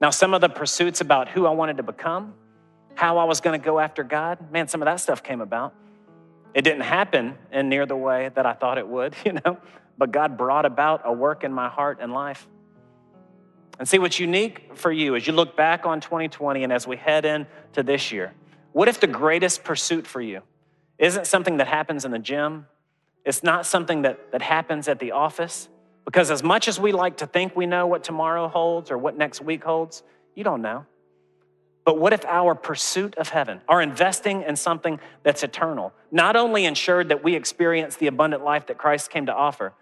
Now, 0.00 0.10
some 0.10 0.32
of 0.32 0.40
the 0.40 0.48
pursuits 0.48 1.00
about 1.00 1.28
who 1.28 1.46
I 1.46 1.50
wanted 1.50 1.76
to 1.76 1.82
become, 1.82 2.34
how 2.94 3.18
I 3.18 3.24
was 3.24 3.40
going 3.40 3.58
to 3.60 3.64
go 3.64 3.78
after 3.78 4.02
God, 4.02 4.50
man, 4.50 4.66
some 4.68 4.80
of 4.82 4.86
that 4.86 5.00
stuff 5.00 5.22
came 5.22 5.40
about. 5.40 5.74
It 6.54 6.62
didn't 6.62 6.82
happen 6.82 7.36
in 7.52 7.68
near 7.68 7.86
the 7.86 7.96
way 7.96 8.30
that 8.34 8.46
I 8.46 8.54
thought 8.54 8.78
it 8.78 8.88
would, 8.88 9.14
you 9.24 9.32
know, 9.32 9.58
but 9.98 10.10
God 10.10 10.36
brought 10.36 10.64
about 10.64 11.02
a 11.04 11.12
work 11.12 11.44
in 11.44 11.52
my 11.52 11.68
heart 11.68 11.98
and 12.00 12.12
life. 12.12 12.48
And 13.78 13.88
see 13.88 13.98
what's 13.98 14.18
unique 14.20 14.76
for 14.76 14.92
you 14.92 15.16
as 15.16 15.26
you 15.26 15.32
look 15.32 15.56
back 15.56 15.86
on 15.86 16.00
2020 16.00 16.64
and 16.64 16.72
as 16.72 16.86
we 16.86 16.96
head 16.96 17.24
into 17.24 17.82
this 17.82 18.12
year. 18.12 18.34
What 18.72 18.88
if 18.88 19.00
the 19.00 19.06
greatest 19.06 19.64
pursuit 19.64 20.06
for 20.06 20.20
you 20.20 20.42
isn't 20.98 21.26
something 21.26 21.56
that 21.56 21.66
happens 21.66 22.04
in 22.04 22.10
the 22.10 22.18
gym? 22.18 22.66
It's 23.24 23.42
not 23.42 23.64
something 23.64 24.02
that, 24.02 24.32
that 24.32 24.42
happens 24.42 24.86
at 24.86 24.98
the 24.98 25.12
office? 25.12 25.68
Because 26.04 26.30
as 26.30 26.42
much 26.42 26.68
as 26.68 26.80
we 26.80 26.92
like 26.92 27.18
to 27.18 27.26
think 27.26 27.54
we 27.54 27.66
know 27.66 27.86
what 27.86 28.04
tomorrow 28.04 28.48
holds 28.48 28.90
or 28.90 28.98
what 28.98 29.16
next 29.16 29.40
week 29.40 29.62
holds, 29.62 30.02
you 30.34 30.44
don't 30.44 30.62
know. 30.62 30.86
But 31.84 31.98
what 31.98 32.12
if 32.12 32.24
our 32.26 32.54
pursuit 32.54 33.16
of 33.16 33.30
heaven, 33.30 33.60
our 33.68 33.80
investing 33.80 34.42
in 34.42 34.56
something 34.56 35.00
that's 35.22 35.42
eternal, 35.42 35.92
not 36.10 36.36
only 36.36 36.64
ensured 36.64 37.08
that 37.08 37.24
we 37.24 37.34
experience 37.34 37.96
the 37.96 38.06
abundant 38.06 38.44
life 38.44 38.66
that 38.66 38.78
Christ 38.78 39.10
came 39.10 39.26
to 39.26 39.34
offer, 39.34 39.72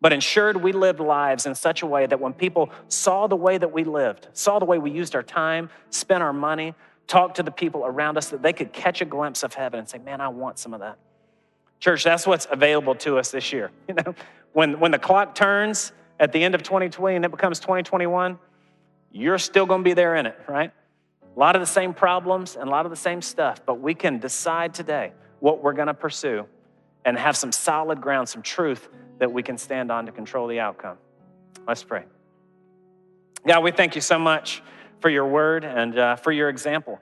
but 0.00 0.12
ensured 0.12 0.56
we 0.56 0.72
lived 0.72 1.00
lives 1.00 1.46
in 1.46 1.54
such 1.54 1.82
a 1.82 1.86
way 1.86 2.06
that 2.06 2.20
when 2.20 2.32
people 2.32 2.70
saw 2.86 3.26
the 3.26 3.36
way 3.36 3.58
that 3.58 3.72
we 3.72 3.82
lived, 3.82 4.28
saw 4.32 4.58
the 4.58 4.64
way 4.64 4.78
we 4.78 4.90
used 4.90 5.14
our 5.14 5.22
time, 5.22 5.70
spent 5.90 6.22
our 6.22 6.32
money, 6.32 6.74
talked 7.08 7.36
to 7.36 7.42
the 7.42 7.50
people 7.50 7.84
around 7.84 8.16
us, 8.16 8.28
that 8.30 8.42
they 8.42 8.52
could 8.52 8.72
catch 8.72 9.00
a 9.00 9.04
glimpse 9.04 9.42
of 9.42 9.54
heaven 9.54 9.80
and 9.80 9.88
say, 9.88 9.98
Man, 9.98 10.20
I 10.20 10.28
want 10.28 10.58
some 10.58 10.72
of 10.72 10.80
that. 10.80 10.98
Church, 11.80 12.02
that's 12.04 12.26
what's 12.26 12.46
available 12.50 12.94
to 12.96 13.18
us 13.18 13.30
this 13.30 13.52
year. 13.52 13.70
You 13.88 13.94
know, 13.94 14.14
when, 14.52 14.80
when 14.80 14.90
the 14.90 14.98
clock 14.98 15.34
turns 15.34 15.92
at 16.18 16.32
the 16.32 16.42
end 16.42 16.54
of 16.54 16.62
2020 16.62 17.16
and 17.16 17.24
it 17.24 17.30
becomes 17.30 17.60
2021, 17.60 18.38
you're 19.12 19.38
still 19.38 19.66
going 19.66 19.80
to 19.80 19.84
be 19.84 19.94
there 19.94 20.16
in 20.16 20.26
it, 20.26 20.38
right? 20.48 20.72
A 21.36 21.38
lot 21.38 21.54
of 21.54 21.60
the 21.60 21.66
same 21.66 21.94
problems 21.94 22.56
and 22.56 22.68
a 22.68 22.70
lot 22.70 22.84
of 22.84 22.90
the 22.90 22.96
same 22.96 23.22
stuff, 23.22 23.60
but 23.64 23.80
we 23.80 23.94
can 23.94 24.18
decide 24.18 24.74
today 24.74 25.12
what 25.40 25.62
we're 25.62 25.72
going 25.72 25.86
to 25.86 25.94
pursue 25.94 26.46
and 27.04 27.16
have 27.16 27.36
some 27.36 27.52
solid 27.52 28.00
ground, 28.00 28.28
some 28.28 28.42
truth 28.42 28.88
that 29.18 29.32
we 29.32 29.42
can 29.42 29.56
stand 29.56 29.90
on 29.90 30.06
to 30.06 30.12
control 30.12 30.46
the 30.48 30.60
outcome. 30.60 30.98
Let's 31.66 31.84
pray. 31.84 32.04
God, 33.46 33.62
we 33.62 33.70
thank 33.70 33.94
you 33.94 34.00
so 34.00 34.18
much 34.18 34.62
for 35.00 35.08
your 35.08 35.26
word 35.26 35.64
and 35.64 35.98
uh, 35.98 36.16
for 36.16 36.32
your 36.32 36.48
example. 36.48 37.00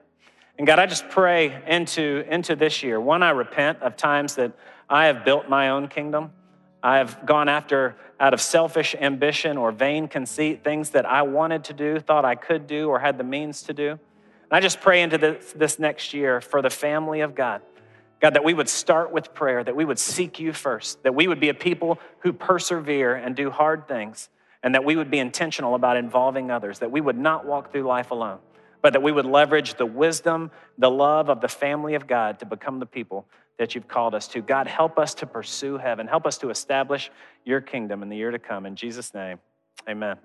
And 0.58 0.66
God, 0.66 0.78
I 0.78 0.86
just 0.86 1.08
pray 1.10 1.62
into, 1.66 2.24
into 2.28 2.56
this 2.56 2.82
year. 2.82 3.00
One, 3.00 3.22
I 3.22 3.30
repent 3.30 3.82
of 3.82 3.96
times 3.96 4.36
that 4.36 4.52
I 4.88 5.06
have 5.06 5.24
built 5.24 5.48
my 5.48 5.70
own 5.70 5.88
kingdom. 5.88 6.32
I 6.82 6.98
have 6.98 7.26
gone 7.26 7.48
after, 7.48 7.96
out 8.18 8.32
of 8.32 8.40
selfish 8.40 8.94
ambition 8.98 9.58
or 9.58 9.72
vain 9.72 10.08
conceit, 10.08 10.64
things 10.64 10.90
that 10.90 11.04
I 11.04 11.22
wanted 11.22 11.64
to 11.64 11.72
do, 11.72 11.98
thought 11.98 12.24
I 12.24 12.36
could 12.36 12.66
do, 12.66 12.88
or 12.88 12.98
had 13.00 13.18
the 13.18 13.24
means 13.24 13.62
to 13.64 13.74
do. 13.74 13.90
And 13.90 14.52
I 14.52 14.60
just 14.60 14.80
pray 14.80 15.02
into 15.02 15.18
this, 15.18 15.52
this 15.52 15.78
next 15.78 16.14
year 16.14 16.40
for 16.40 16.62
the 16.62 16.70
family 16.70 17.20
of 17.20 17.34
God. 17.34 17.60
God, 18.20 18.34
that 18.34 18.44
we 18.44 18.54
would 18.54 18.68
start 18.68 19.12
with 19.12 19.34
prayer, 19.34 19.62
that 19.62 19.76
we 19.76 19.84
would 19.84 19.98
seek 19.98 20.38
you 20.38 20.52
first, 20.52 21.02
that 21.02 21.14
we 21.14 21.28
would 21.28 21.40
be 21.40 21.50
a 21.50 21.54
people 21.54 21.98
who 22.20 22.32
persevere 22.32 23.14
and 23.14 23.36
do 23.36 23.50
hard 23.50 23.86
things, 23.86 24.30
and 24.62 24.74
that 24.74 24.84
we 24.84 24.96
would 24.96 25.10
be 25.10 25.18
intentional 25.18 25.74
about 25.74 25.98
involving 25.98 26.50
others, 26.50 26.78
that 26.78 26.90
we 26.90 27.00
would 27.00 27.18
not 27.18 27.44
walk 27.44 27.72
through 27.72 27.82
life 27.82 28.10
alone, 28.10 28.38
but 28.86 28.92
that 28.92 29.02
we 29.02 29.10
would 29.10 29.26
leverage 29.26 29.74
the 29.74 29.84
wisdom, 29.84 30.48
the 30.78 30.88
love 30.88 31.28
of 31.28 31.40
the 31.40 31.48
family 31.48 31.96
of 31.96 32.06
God 32.06 32.38
to 32.38 32.46
become 32.46 32.78
the 32.78 32.86
people 32.86 33.26
that 33.58 33.74
you've 33.74 33.88
called 33.88 34.14
us 34.14 34.28
to. 34.28 34.40
God, 34.40 34.68
help 34.68 34.96
us 34.96 35.12
to 35.14 35.26
pursue 35.26 35.76
heaven. 35.76 36.06
Help 36.06 36.24
us 36.24 36.38
to 36.38 36.50
establish 36.50 37.10
your 37.44 37.60
kingdom 37.60 38.04
in 38.04 38.08
the 38.08 38.16
year 38.16 38.30
to 38.30 38.38
come. 38.38 38.64
In 38.64 38.76
Jesus' 38.76 39.12
name, 39.12 39.40
amen. 39.88 40.18